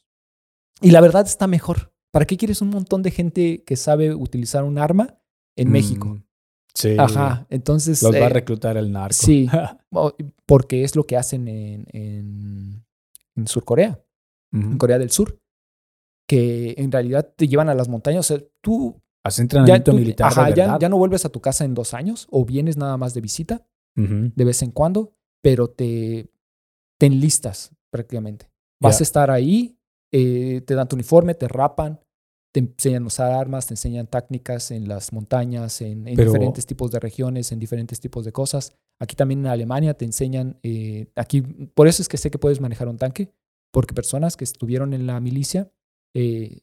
Y 0.83 0.91
la 0.91 1.01
verdad 1.01 1.27
está 1.27 1.47
mejor. 1.47 1.93
¿Para 2.13 2.27
qué 2.27 2.37
quieres 2.37 2.61
un 2.61 2.71
montón 2.71 3.03
de 3.03 3.11
gente 3.11 3.63
que 3.65 3.77
sabe 3.77 4.15
utilizar 4.15 4.65
un 4.65 4.79
arma 4.79 5.19
en 5.57 5.71
México? 5.71 6.07
Mm, 6.09 6.25
Sí. 6.73 6.95
Ajá, 6.97 7.47
entonces... 7.51 8.01
Los 8.01 8.15
va 8.15 8.19
a 8.19 8.27
eh, 8.27 8.29
reclutar 8.29 8.77
el 8.77 8.93
narco. 8.93 9.15
sí. 9.15 9.49
porque 10.47 10.85
es 10.85 10.95
lo 10.95 11.05
que 11.05 11.17
hacen 11.17 11.49
en, 11.49 11.85
en, 11.93 12.85
en 13.35 13.47
Surcorea, 13.49 14.01
en. 14.53 14.79
Corea 14.79 14.99
del 14.99 15.11
Sur, 15.11 15.41
que 16.31 16.75
en 16.79 16.93
realidad 16.93 17.33
te 17.37 17.49
llevan 17.49 17.69
a 17.69 17.75
las 17.75 17.89
montañas. 17.89 18.31
O 18.31 18.37
sea, 18.37 18.47
tú 18.63 19.01
Hace 19.25 19.39
ya, 19.41 19.43
entrenamiento 19.43 19.91
tú- 19.91 19.97
militar 19.99 20.29
ajá, 20.29 20.47
de 20.51 20.55
ya, 20.55 20.89
no 20.89 20.97
vuelves 20.97 21.25
a 21.25 21.29
tu 21.29 21.41
casa 21.41 21.65
en 21.65 21.75
dos 21.75 21.93
años 21.93 22.29
o 22.31 22.45
vienes 22.45 22.77
nada 22.77 22.97
más 22.97 23.15
de 23.15 23.21
visita 23.21 23.67
de 23.97 24.45
vez 24.45 24.63
en 24.63 24.71
cuando, 24.71 25.13
pero 25.43 25.69
te, 25.69 26.31
te 26.99 27.07
enlistas 27.07 27.71
prácticamente. 27.93 28.49
Vas 28.81 29.01
a 29.01 29.03
estar 29.03 29.31
ahí, 29.31 29.77
eh, 30.13 30.63
te 30.65 30.75
dan 30.75 30.87
tu 30.89 30.95
uniforme, 30.97 31.35
te 31.35 31.49
rapan, 31.49 31.99
te 32.55 32.61
enseñan 32.61 33.03
a 33.03 33.07
usar 33.09 33.33
armas, 33.33 33.67
te 33.67 33.75
enseñan 33.75 34.07
técnicas 34.07 34.71
en 34.71 34.89
las 34.89 35.13
montañas, 35.13 35.81
en, 35.83 36.07
en 36.09 36.15
Pero- 36.17 36.33
diferentes 36.33 36.65
tipos 36.65 36.91
de 36.93 37.01
regiones, 37.01 37.51
en 37.53 37.59
diferentes 37.59 37.99
tipos 38.01 38.25
de 38.25 38.33
cosas. 38.33 38.73
Aquí 39.01 39.17
también 39.17 39.41
en 39.41 39.47
Alemania 39.49 39.95
te 39.95 40.05
enseñan, 40.05 40.59
eh, 40.63 41.09
aquí, 41.17 41.43
por 41.43 41.87
eso 41.89 42.01
es 42.03 42.09
que 42.09 42.17
sé 42.19 42.31
que 42.31 42.39
puedes 42.39 42.61
manejar 42.61 42.89
un 42.89 42.97
tanque, 42.97 43.33
porque 43.73 43.93
personas 43.95 44.37
que 44.37 44.45
estuvieron 44.45 44.95
en 44.95 45.07
la 45.07 45.21
milicia, 45.21 45.71
eh, 46.15 46.61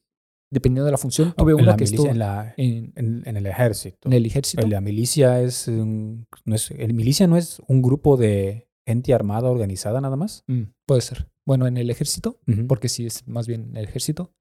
dependiendo 0.51 0.85
de 0.85 0.91
la 0.91 0.97
función, 0.97 1.33
tuve 1.37 1.51
en 1.53 1.59
una 1.61 1.75
que 1.75 1.83
milicia, 1.85 1.95
estuvo 1.95 2.11
en, 2.11 2.19
la- 2.19 2.53
en, 2.57 2.93
en- 2.95 3.23
en 3.25 3.37
el 3.37 3.45
ejército. 3.47 4.07
en 4.09 4.13
el 4.13 4.25
ejército. 4.25 4.65
La 4.67 4.81
milicia 4.81 5.41
es, 5.41 5.67
un- 5.67 6.25
no 6.45 6.55
es 6.55 6.71
el 6.71 6.93
milicia 6.93 7.27
no 7.27 7.37
es 7.37 7.61
un 7.67 7.81
grupo 7.81 8.17
de 8.17 8.67
gente 8.87 9.13
armada 9.13 9.49
organizada 9.49 9.99
nada 10.01 10.15
más. 10.15 10.43
Mm, 10.47 10.63
puede 10.85 11.01
ser. 11.01 11.29
Bueno, 11.45 11.67
en 11.67 11.77
el 11.77 11.89
ejército, 11.89 12.39
porque 12.67 12.89
sí 12.89 13.05
es 13.05 13.27
más 13.27 13.47
bien 13.47 13.75
el 13.75 13.85
ejército, 13.85 14.33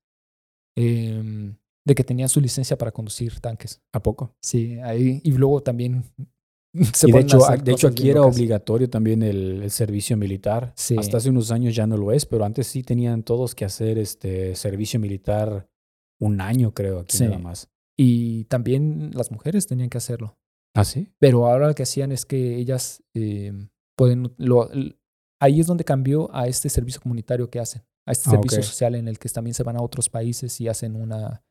em, 0.77 1.57
de 1.85 1.95
que 1.95 2.05
tenían 2.05 2.29
su 2.29 2.41
licencia 2.41 2.77
para 2.77 2.91
conducir 2.93 3.39
tanques. 3.41 3.81
¿A 3.93 4.03
poco? 4.03 4.35
Sí, 4.43 4.79
ahí, 4.81 5.21
y 5.23 5.33
luego 5.33 5.63
también 5.63 6.05
se 6.95 7.09
y 7.09 7.13
de 7.13 7.21
hecho, 7.21 7.39
de 7.63 7.73
hecho 7.73 7.89
aquí 7.89 8.11
era 8.11 8.21
locas. 8.21 8.37
obligatorio 8.37 8.89
también 8.91 9.23
el, 9.23 9.63
el 9.63 9.71
servicio 9.71 10.17
militar. 10.17 10.73
Sí. 10.77 10.97
Hasta 10.99 11.17
hace 11.19 11.31
unos 11.31 11.51
años 11.51 11.75
ya 11.75 11.87
no 11.87 11.97
lo 11.97 12.13
es, 12.13 12.27
pero 12.27 12.45
antes 12.45 12.67
sí 12.67 12.83
tenían 12.83 13.23
todos 13.23 13.55
que 13.55 13.65
hacer 13.65 13.99
este 13.99 14.55
servicio 14.55 14.99
militar 15.01 15.69
un 16.21 16.41
año, 16.41 16.73
creo, 16.73 17.01
aquí 17.01 17.17
Sí. 17.19 17.25
nada 17.25 17.39
más. 17.39 17.69
Y 17.99 18.45
también 18.45 19.11
las 19.15 19.31
mujeres 19.31 19.67
tenían 19.67 19.89
que 19.89 19.99
hacerlo. 19.99 20.39
¿Ah, 20.75 20.85
sí? 20.85 21.11
Pero 21.19 21.47
ahora 21.47 21.69
lo 21.69 21.75
que 21.75 21.83
hacían 21.85 22.13
es 22.13 22.27
que 22.27 22.57
ellas 22.57 23.03
em, 23.15 23.69
pueden... 23.97 24.35
Lo, 24.37 24.69
ahí 25.41 25.61
es 25.61 25.67
donde 25.67 25.85
cambió 25.85 26.29
a 26.35 26.47
este 26.49 26.69
servicio 26.69 27.01
comunitario 27.01 27.49
que 27.49 27.61
hacen, 27.61 27.83
a 28.07 28.13
este 28.13 28.29
Ah, 28.29 28.33
servicio 28.33 28.63
social 28.63 28.95
en 28.95 29.09
el 29.09 29.19
que 29.19 29.29
también 29.31 29.55
se 29.55 29.63
van 29.63 29.77
a 29.77 29.83
otros 29.83 30.11
países 30.11 30.61
y 30.61 30.69
hacen 30.69 30.97
una... 30.97 31.43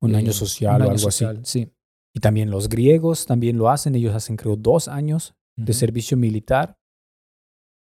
Un 0.00 0.14
eh, 0.14 0.18
año 0.18 0.32
social 0.32 0.76
un 0.76 0.82
o 0.82 0.90
algo 0.90 0.98
social, 0.98 1.40
Sí. 1.44 1.72
Y 2.14 2.20
también 2.20 2.50
los 2.50 2.68
griegos 2.68 3.26
también 3.26 3.58
lo 3.58 3.68
hacen. 3.68 3.94
Ellos 3.94 4.14
hacen, 4.14 4.36
creo, 4.36 4.56
dos 4.56 4.88
años 4.88 5.34
de 5.56 5.72
servicio 5.72 6.16
militar. 6.16 6.78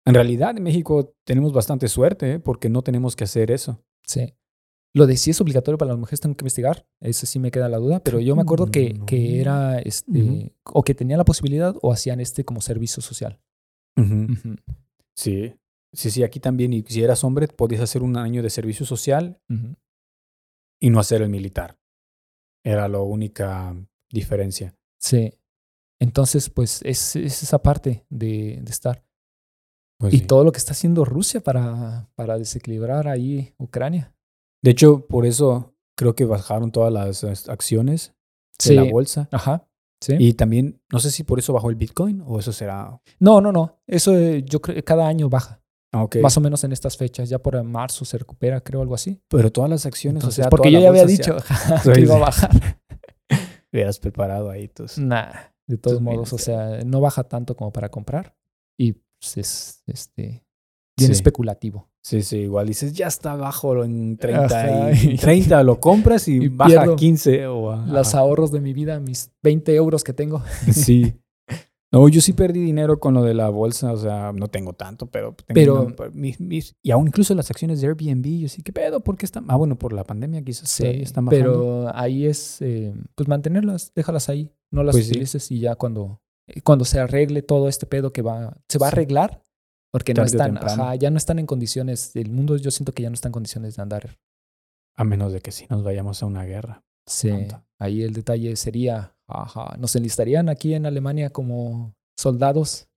En 0.06 0.16
realidad, 0.16 0.58
en 0.58 0.64
México 0.64 1.14
tenemos 1.24 1.54
bastante 1.54 1.88
suerte 1.88 2.34
¿eh? 2.34 2.40
porque 2.40 2.70
no 2.70 2.82
tenemos 2.82 3.16
que 3.16 3.26
hacer 3.26 3.52
eso. 3.52 3.84
Sí. 4.06 4.34
Lo 4.96 5.06
de 5.06 5.18
si 5.18 5.30
es 5.30 5.40
obligatorio 5.40 5.78
para 5.78 5.90
las 5.90 6.00
mujeres 6.00 6.20
tengo 6.20 6.36
que 6.36 6.44
investigar. 6.44 6.88
Eso 7.00 7.28
sí 7.28 7.38
me 7.38 7.52
queda 7.52 7.70
la 7.70 7.78
duda. 7.78 8.00
Pero 8.04 8.20
yo 8.20 8.36
me 8.36 8.42
acuerdo 8.42 8.72
que, 8.72 8.94
No. 8.96 9.06
que 9.06 9.40
era 9.40 9.78
este, 9.80 10.56
o 10.64 10.84
que 10.84 10.96
tenían 10.96 11.20
la 11.20 11.26
posibilidad 11.26 11.76
o 11.82 11.92
hacían 11.94 12.20
este 12.20 12.44
como 12.44 12.60
servicio 12.62 13.04
social. 13.04 13.40
Sí. 15.16 15.54
Sí, 15.94 16.12
sí, 16.12 16.24
aquí 16.24 16.40
también. 16.40 16.74
Y 16.74 16.82
si 16.84 17.04
eras 17.04 17.24
hombre, 17.24 17.48
podías 17.48 17.82
hacer 17.82 18.02
un 18.02 18.18
año 18.18 18.42
de 18.42 18.50
servicio 18.50 18.86
social 18.86 19.40
y 20.80 20.90
no 20.90 21.00
hacer 21.00 21.22
el 21.22 21.30
militar. 21.30 21.78
Era 22.64 22.88
la 22.88 23.00
única 23.00 23.76
diferencia. 24.12 24.76
Sí. 25.00 25.34
Entonces, 26.00 26.50
pues 26.50 26.82
es, 26.84 27.16
es 27.16 27.44
esa 27.44 27.62
parte 27.62 28.06
de, 28.10 28.60
de 28.62 28.72
estar. 28.72 29.04
Pues 30.00 30.14
y 30.14 30.20
sí. 30.20 30.26
todo 30.26 30.44
lo 30.46 30.52
que 30.52 30.58
está 30.58 30.72
haciendo 30.72 31.04
Rusia 31.04 31.42
para, 31.42 32.10
para 32.16 32.38
desequilibrar 32.38 33.08
ahí 33.08 33.54
Ucrania. 33.58 34.16
De 34.64 34.72
hecho, 34.72 35.06
por 35.08 35.26
eso 35.26 35.76
creo 35.98 36.16
que 36.16 36.24
bajaron 36.26 36.72
todas 36.72 36.92
las 36.94 37.50
acciones 37.50 38.14
de 38.60 38.64
Sí. 38.64 38.74
la 38.76 38.84
bolsa. 38.84 39.28
Ajá. 39.32 39.68
Sí. 40.02 40.16
Y 40.18 40.34
también, 40.34 40.82
no 40.90 41.00
sé 41.00 41.12
si 41.12 41.24
por 41.24 41.40
eso 41.40 41.52
bajó 41.52 41.70
el 41.70 41.76
Bitcoin 41.76 42.24
o 42.26 42.40
eso 42.40 42.54
será. 42.54 43.02
no, 43.20 43.42
no, 43.42 43.52
no. 43.52 43.82
Eso 43.86 44.18
eh, 44.18 44.44
yo 44.44 44.62
creo 44.62 44.76
que 44.76 44.84
cada 44.84 45.06
año 45.08 45.30
baja. 45.30 45.62
Ah, 45.92 46.04
ok. 46.04 46.18
Más 46.18 46.38
o 46.38 46.42
menos 46.42 46.64
en 46.64 46.72
estas 46.72 46.96
fechas. 46.96 47.28
Ya 47.28 47.40
por 47.40 47.62
marzo 47.64 48.06
se 48.06 48.18
recupera, 48.18 48.62
creo, 48.62 48.82
algo 48.82 48.96
así. 48.96 49.22
Pero 49.28 49.52
todas 49.52 49.70
las 49.70 49.86
acciones, 49.86 50.22
Entonces, 50.22 50.40
o 50.40 50.44
sea, 50.44 50.50
porque 50.50 50.72
yo 50.72 50.80
ya 50.80 50.90
había 50.90 51.06
dicho 51.06 51.36
que 51.94 52.00
iba 52.00 52.16
a 52.16 52.20
bajar. 52.20 52.79
Hubieras 53.72 54.00
preparado 54.00 54.50
ahí 54.50 54.68
tus. 54.68 54.98
Nah, 54.98 55.32
de 55.68 55.78
todos 55.78 55.98
Tus 55.98 56.02
modos, 56.04 56.34
o 56.34 56.38
sea, 56.38 56.84
no 56.84 57.02
baja 57.02 57.24
tanto 57.24 57.56
como 57.56 57.72
para 57.72 57.90
comprar. 57.90 58.36
Y 58.78 58.94
pues, 58.94 59.38
es 59.38 59.84
este 59.88 60.44
bien 60.98 61.08
Sí. 61.08 61.12
especulativo. 61.12 61.88
Sí, 62.02 62.24
sí, 62.24 62.38
igual 62.40 62.68
dices, 62.68 62.94
ya 62.94 63.08
está 63.08 63.36
bajo 63.36 63.84
en 63.84 64.18
30 64.18 64.46
Ajá. 64.46 64.92
y 64.94 65.12
en 65.12 65.18
30 65.18 65.64
lo 65.64 65.80
compras 65.80 66.28
y, 66.28 66.36
Y 66.44 66.48
baja 66.48 66.84
a 66.84 66.96
15 66.96 67.46
o 67.48 67.72
a, 67.72 67.86
Los 67.86 68.16
ahorros 68.16 68.52
de 68.52 68.62
mi 68.62 68.74
vida, 68.74 69.00
mis 69.00 69.32
20 69.44 69.76
euros 69.76 70.04
que 70.04 70.14
tengo. 70.14 70.42
Sí. 70.72 71.14
No, 71.92 72.08
yo 72.08 72.22
sí 72.22 72.34
perdí 72.34 72.62
dinero 72.64 73.00
con 73.00 73.16
lo 73.16 73.24
de 73.24 73.34
la 73.34 73.50
bolsa, 73.50 73.92
o 73.92 73.98
sea, 73.98 74.32
no 74.32 74.48
tengo 74.48 74.74
tanto, 74.74 75.08
pero 75.08 75.34
tengo 75.48 75.88
Pero- 75.96 76.12
mis, 76.14 76.40
mis- 76.40 76.76
y 76.84 76.92
aún 76.92 77.08
incluso 77.08 77.34
las 77.34 77.50
acciones 77.50 77.82
de 77.82 77.88
Airbnb, 77.88 78.26
yo 78.42 78.48
sí, 78.48 78.62
¿qué 78.62 78.72
pedo? 78.72 79.00
¿Por 79.00 79.18
qué 79.18 79.26
están? 79.26 79.46
Ah, 79.48 79.56
bueno, 79.56 79.76
por 79.78 79.92
la 79.94 80.04
pandemia 80.04 80.44
quizás 80.44 80.76
todavía 80.78 81.02
están 81.02 81.26
bajando. 81.26 81.52
pero 81.52 81.92
ahí 81.96 82.28
es, 82.28 82.62
eh, 82.62 82.94
pues 83.16 83.28
mantenerlas, 83.28 83.92
déjalas 83.96 84.30
ahí, 84.30 84.52
no 84.72 84.84
las 84.84 84.94
Pues 84.94 85.06
sí. 85.06 85.12
utilices 85.14 85.50
y 85.50 85.62
ya 85.62 85.76
cuando, 85.76 86.22
eh, 86.48 86.62
cuando 86.62 86.86
se 86.86 87.00
arregle 87.00 87.42
todo 87.42 87.68
este 87.68 87.88
pedo 87.88 88.14
que 88.14 88.22
va, 88.22 88.56
se 88.68 88.78
va 88.78 88.88
a 88.88 88.90
Sí. 88.92 88.96
arreglar, 88.96 89.42
porque 89.92 90.14
no 90.14 90.18
Tarde 90.24 90.30
están, 90.30 90.58
ajá, 90.60 90.94
ya 90.94 91.10
no 91.10 91.18
están 91.18 91.40
en 91.40 91.48
condiciones, 91.48 92.16
el 92.16 92.30
mundo 92.30 92.56
yo 92.58 92.70
siento 92.70 92.92
que 92.94 93.02
ya 93.02 93.10
no 93.10 93.16
está 93.16 93.30
en 93.30 93.34
condiciones 93.34 93.76
de 93.78 93.82
andar. 93.82 94.20
A 94.96 95.04
menos 95.04 95.34
de 95.34 95.42
que 95.42 95.52
sí 95.52 95.66
nos 95.72 95.84
vayamos 95.84 96.22
a 96.22 96.28
una 96.28 96.44
guerra. 96.46 96.84
Sí, 97.08 97.30
Pronto. 97.30 97.64
ahí 97.80 98.04
el 98.04 98.14
detalle 98.14 98.56
sería, 98.58 99.16
ajá, 99.30 99.76
nos 99.78 99.96
enlistarían 99.96 100.50
aquí 100.50 100.74
en 100.74 100.86
Alemania 100.86 101.30
como 101.30 101.94
soldados 102.18 102.88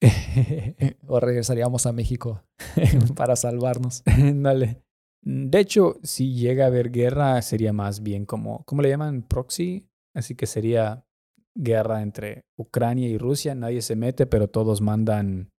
o 1.06 1.20
regresaríamos 1.20 1.86
a 1.86 1.92
México 1.92 2.42
para 3.16 3.36
salvarnos. 3.36 4.02
Dale. 4.34 4.82
De 5.22 5.58
hecho, 5.60 5.98
si 6.02 6.34
llega 6.34 6.64
a 6.64 6.68
haber 6.68 6.90
guerra, 6.90 7.40
sería 7.42 7.72
más 7.72 8.02
bien 8.02 8.24
como, 8.24 8.64
¿cómo 8.64 8.80
le 8.82 8.88
llaman? 8.88 9.22
Proxy. 9.22 9.86
Así 10.14 10.34
que 10.34 10.46
sería 10.46 11.04
guerra 11.54 12.02
entre 12.02 12.42
Ucrania 12.58 13.06
y 13.08 13.18
Rusia. 13.18 13.54
Nadie 13.54 13.82
se 13.82 13.96
mete, 13.96 14.26
pero 14.26 14.48
todos 14.48 14.80
mandan. 14.80 15.50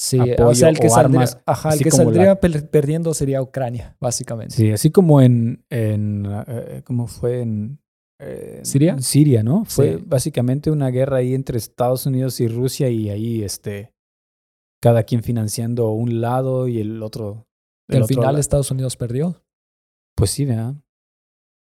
Sí, 0.00 0.18
Apoyo 0.18 0.48
o 0.48 0.54
sea, 0.54 0.68
el 0.70 0.78
que 0.78 0.88
saldría, 0.88 1.20
armas, 1.20 1.38
ajá, 1.44 1.74
el 1.74 1.78
que 1.80 1.90
la- 1.90 1.96
saldría 1.96 2.40
per- 2.40 2.70
perdiendo 2.70 3.12
sería 3.14 3.42
Ucrania, 3.42 3.96
básicamente. 4.00 4.54
Sí, 4.54 4.70
así 4.70 4.90
como 4.90 5.20
en, 5.20 5.64
en 5.70 6.24
eh, 6.46 6.82
¿cómo 6.84 7.08
fue 7.08 7.40
en 7.42 7.80
eh, 8.20 8.60
¿Siria? 8.64 8.98
Siria, 8.98 9.42
¿no? 9.42 9.64
Fue 9.64 9.96
Sí. 9.98 10.04
básicamente 10.06 10.70
una 10.70 10.90
guerra 10.90 11.18
ahí 11.18 11.34
entre 11.34 11.58
Estados 11.58 12.04
Unidos 12.06 12.40
y 12.40 12.48
Rusia 12.48 12.88
y 12.88 13.10
ahí, 13.10 13.42
este, 13.44 13.92
cada 14.82 15.02
quien 15.04 15.22
financiando 15.22 15.90
un 15.92 16.20
lado 16.20 16.68
y 16.68 16.80
el 16.80 17.02
otro. 17.02 17.46
El 17.88 17.96
al 17.98 18.02
otro 18.02 18.14
final 18.14 18.24
lado. 18.26 18.38
Estados 18.38 18.70
Unidos 18.70 18.96
perdió. 18.96 19.42
Pues 20.16 20.30
sí, 20.30 20.44
¿verdad? 20.44 20.74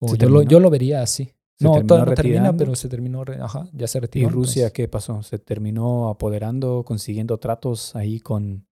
Yo, 0.02 0.08
lo, 0.12 0.16
terminó. 0.16 0.42
yo 0.42 0.60
lo 0.60 0.70
vería 0.70 1.02
así. 1.02 1.32
Se 1.58 1.64
no, 1.64 1.84
todavía 1.84 2.06
no 2.06 2.14
termina, 2.14 2.56
pero 2.56 2.74
se 2.74 2.88
terminó, 2.88 3.22
ajá, 3.40 3.68
ya 3.74 3.86
se 3.86 3.98
¿Y 3.98 4.00
retiró. 4.00 4.28
Rusia 4.30 4.62
entonces- 4.62 4.72
qué 4.72 4.88
pasó? 4.88 5.22
¿Se 5.22 5.38
terminó 5.38 6.08
apoderando, 6.08 6.84
consiguiendo 6.84 7.38
tratos 7.38 7.94
ahí 7.94 8.18
con... 8.20 8.66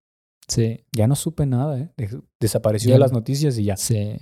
Sí, 0.48 0.80
Ya 0.96 1.06
no 1.06 1.14
supe 1.14 1.44
nada, 1.44 1.78
¿eh? 1.78 1.92
De- 1.98 2.22
Desapareció 2.40 2.88
Ya 2.88 2.94
de 2.94 3.00
las 3.00 3.12
no. 3.12 3.18
noticias 3.18 3.58
y 3.58 3.64
ya. 3.64 3.76
sí. 3.76 4.16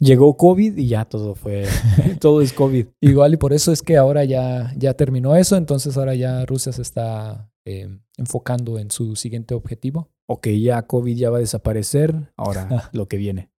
Llegó 0.00 0.36
COVID 0.36 0.76
y 0.76 0.86
ya 0.88 1.04
todo 1.06 1.34
fue... 1.34 1.64
todo 2.20 2.40
es 2.40 2.52
COVID. 2.52 2.86
Igual 3.00 3.34
y 3.34 3.36
por 3.36 3.52
eso 3.52 3.72
es 3.72 3.82
que 3.82 3.96
ahora 3.96 4.24
ya, 4.24 4.72
ya 4.76 4.94
terminó 4.94 5.34
eso, 5.34 5.56
entonces 5.56 5.96
ahora 5.96 6.14
ya 6.14 6.46
Rusia 6.46 6.72
se 6.72 6.82
está 6.82 7.50
eh, 7.64 7.88
enfocando 8.16 8.78
en 8.78 8.90
su 8.92 9.16
siguiente 9.16 9.54
objetivo. 9.54 10.08
Ok, 10.28 10.48
ya 10.48 10.82
COVID 10.82 11.16
ya 11.16 11.30
va 11.30 11.38
a 11.38 11.40
desaparecer. 11.40 12.32
Ahora 12.36 12.88
lo 12.92 13.08
que 13.08 13.16
viene. 13.16 13.50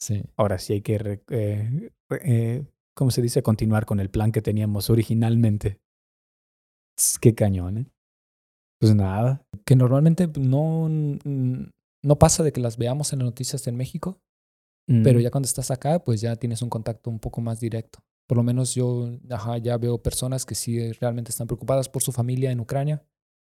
Sí. 0.00 0.22
Ahora 0.36 0.58
sí 0.58 0.74
hay 0.74 0.80
que, 0.80 0.98
re- 0.98 1.24
eh, 1.30 1.90
eh, 2.24 2.64
¿cómo 2.94 3.10
se 3.10 3.20
dice? 3.22 3.42
Continuar 3.42 3.84
con 3.84 4.00
el 4.00 4.08
plan 4.10 4.32
que 4.32 4.40
teníamos 4.42 4.88
originalmente. 4.90 5.80
Qué 7.20 7.34
cañón, 7.34 7.78
¿eh? 7.78 7.86
Pues 8.80 8.94
nada. 8.94 9.44
Que 9.64 9.76
normalmente 9.76 10.28
no, 10.38 10.88
no 10.88 12.18
pasa 12.18 12.42
de 12.42 12.52
que 12.52 12.60
las 12.60 12.76
veamos 12.76 13.12
en 13.12 13.20
las 13.20 13.26
noticias 13.26 13.66
en 13.66 13.76
México, 13.76 14.20
pero 14.86 15.18
Mm, 15.18 15.22
ya 15.22 15.30
cuando 15.30 15.46
estás 15.46 15.70
acá, 15.70 15.98
pues 16.04 16.20
ya 16.20 16.36
tienes 16.36 16.60
un 16.62 16.68
contacto 16.70 17.10
un 17.10 17.18
poco 17.18 17.40
más 17.40 17.58
directo. 17.60 18.00
Por 18.26 18.36
lo 18.38 18.42
menos 18.42 18.74
yo 18.74 19.10
ajá, 19.30 19.58
ya 19.58 19.76
veo 19.78 19.98
personas 20.02 20.44
que 20.46 20.54
sí 20.54 20.92
realmente 20.92 21.30
están 21.30 21.46
preocupadas 21.46 21.88
por 21.88 22.02
su 22.02 22.12
familia 22.12 22.50
en 22.50 22.60
Ucrania. 22.60 23.02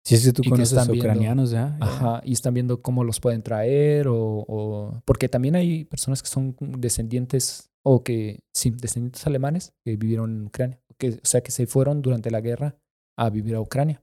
Si 0.05 0.14
es 0.14 0.24
que 0.24 0.32
tú 0.32 0.43
conoces 0.49 0.78
a 0.78 0.84
viendo- 0.84 1.01
ucranianos, 1.01 1.51
¿ya? 1.51 1.76
ya. 1.80 1.87
Ajá, 1.87 2.22
y 2.24 2.32
están 2.32 2.55
viendo 2.55 2.80
cómo 2.80 3.03
los 3.03 3.18
pueden 3.18 3.43
traer 3.43 4.07
o, 4.09 4.16
o- 4.47 5.03
porque 5.05 5.28
también 5.28 5.57
hay 5.57 5.84
personas 5.84 6.22
que 6.22 6.28
son 6.28 6.55
descendientes 6.78 7.70
o 7.84 8.03
que 8.05 8.41
sí, 8.55 8.70
descendientes 8.70 9.26
alemanes 9.26 9.72
que 9.84 9.97
vivieron 9.97 10.30
en 10.37 10.47
Ucrania, 10.47 10.80
que, 10.99 11.09
o 11.11 11.18
sea, 11.24 11.41
que 11.41 11.51
se 11.51 11.66
fueron 11.66 12.03
durante 12.03 12.30
la 12.30 12.41
guerra 12.41 12.76
a 13.18 13.30
vivir 13.30 13.55
a 13.57 13.61
Ucrania. 13.61 14.03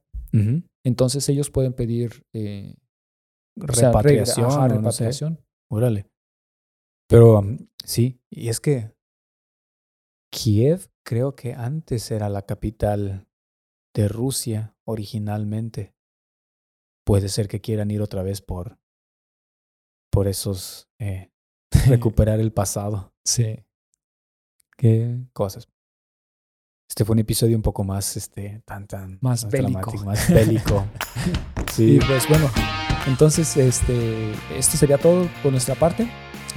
Entonces 0.86 1.28
ellos 1.30 1.50
pueden 1.52 1.74
pedir 1.74 2.24
eh, 2.34 2.76
o 3.62 3.74
sea, 3.74 3.92
regra- 3.92 4.02
Repatriación, 4.02 4.46
ajá, 4.52 4.60
o 4.66 4.68
no 4.68 4.92
sé. 4.92 5.04
repatriación. 5.06 5.40
Órale. 5.72 6.08
Pero 7.14 7.38
um, 7.38 7.60
sí, 7.86 8.20
y 8.32 8.50
es 8.50 8.60
que 8.60 8.92
Kiev 10.32 10.90
creo 11.06 11.36
que 11.36 11.54
antes 11.54 12.10
era 12.10 12.28
la 12.28 12.42
capital 12.42 13.28
de 13.94 14.08
Rusia 14.08 14.76
originalmente. 14.84 15.94
Puede 17.06 17.30
ser 17.30 17.48
que 17.48 17.62
quieran 17.62 17.92
ir 17.92 18.02
otra 18.02 18.24
vez 18.24 18.42
por, 18.42 18.80
por 20.12 20.28
esos, 20.28 20.90
eh, 20.98 21.32
recuperar 21.88 22.40
el 22.40 22.52
pasado. 22.52 23.14
Sí. 23.24 23.64
Qué 24.76 25.16
cosas. 25.34 25.70
Este 26.90 27.06
fue 27.06 27.14
un 27.14 27.20
episodio 27.20 27.56
un 27.56 27.62
poco 27.62 27.84
más, 27.84 28.18
este, 28.18 28.64
tan, 28.66 28.88
tan. 28.88 29.20
Más 29.22 29.48
bélico. 29.52 29.82
dramático, 29.82 30.04
Más 30.04 30.30
bélico. 30.34 30.88
Y 31.78 32.00
sí. 32.00 32.00
pues 32.08 32.28
bueno, 32.28 32.52
entonces 33.08 33.56
este, 33.58 34.32
esto 34.56 34.78
sería 34.78 34.98
todo 34.98 35.28
por 35.44 35.52
nuestra 35.52 35.76
parte. 35.76 36.08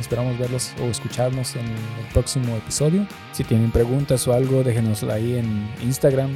Esperamos 0.01 0.39
verlos 0.39 0.73
o 0.81 0.85
escucharnos 0.85 1.57
en 1.57 1.65
el 1.67 2.07
próximo 2.13 2.55
episodio. 2.57 3.07
Si 3.33 3.45
tienen 3.45 3.71
preguntas 3.71 4.27
o 4.29 4.33
algo, 4.35 4.63
déjenosla 4.63 5.15
ahí 5.15 5.37
en 5.39 5.69
Instagram. 5.83 6.31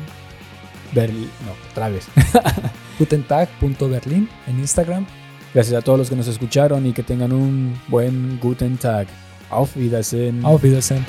Berli- 0.94 1.28
no, 1.46 1.52
otra 1.70 1.88
vez. 1.88 2.06
Gutentag.berlin 2.98 4.28
en 4.46 4.58
Instagram. 4.60 5.06
Gracias 5.54 5.76
a 5.78 5.82
todos 5.82 5.98
los 5.98 6.08
que 6.08 6.16
nos 6.16 6.26
escucharon 6.28 6.86
y 6.86 6.92
que 6.92 7.02
tengan 7.02 7.32
un 7.32 7.78
buen 7.88 8.38
Guten 8.40 8.76
Tag. 8.76 9.06
Auf 9.50 9.76
Wiedersehen. 9.76 10.44
Auf 10.44 10.62
Wiedersehen. 10.62 11.04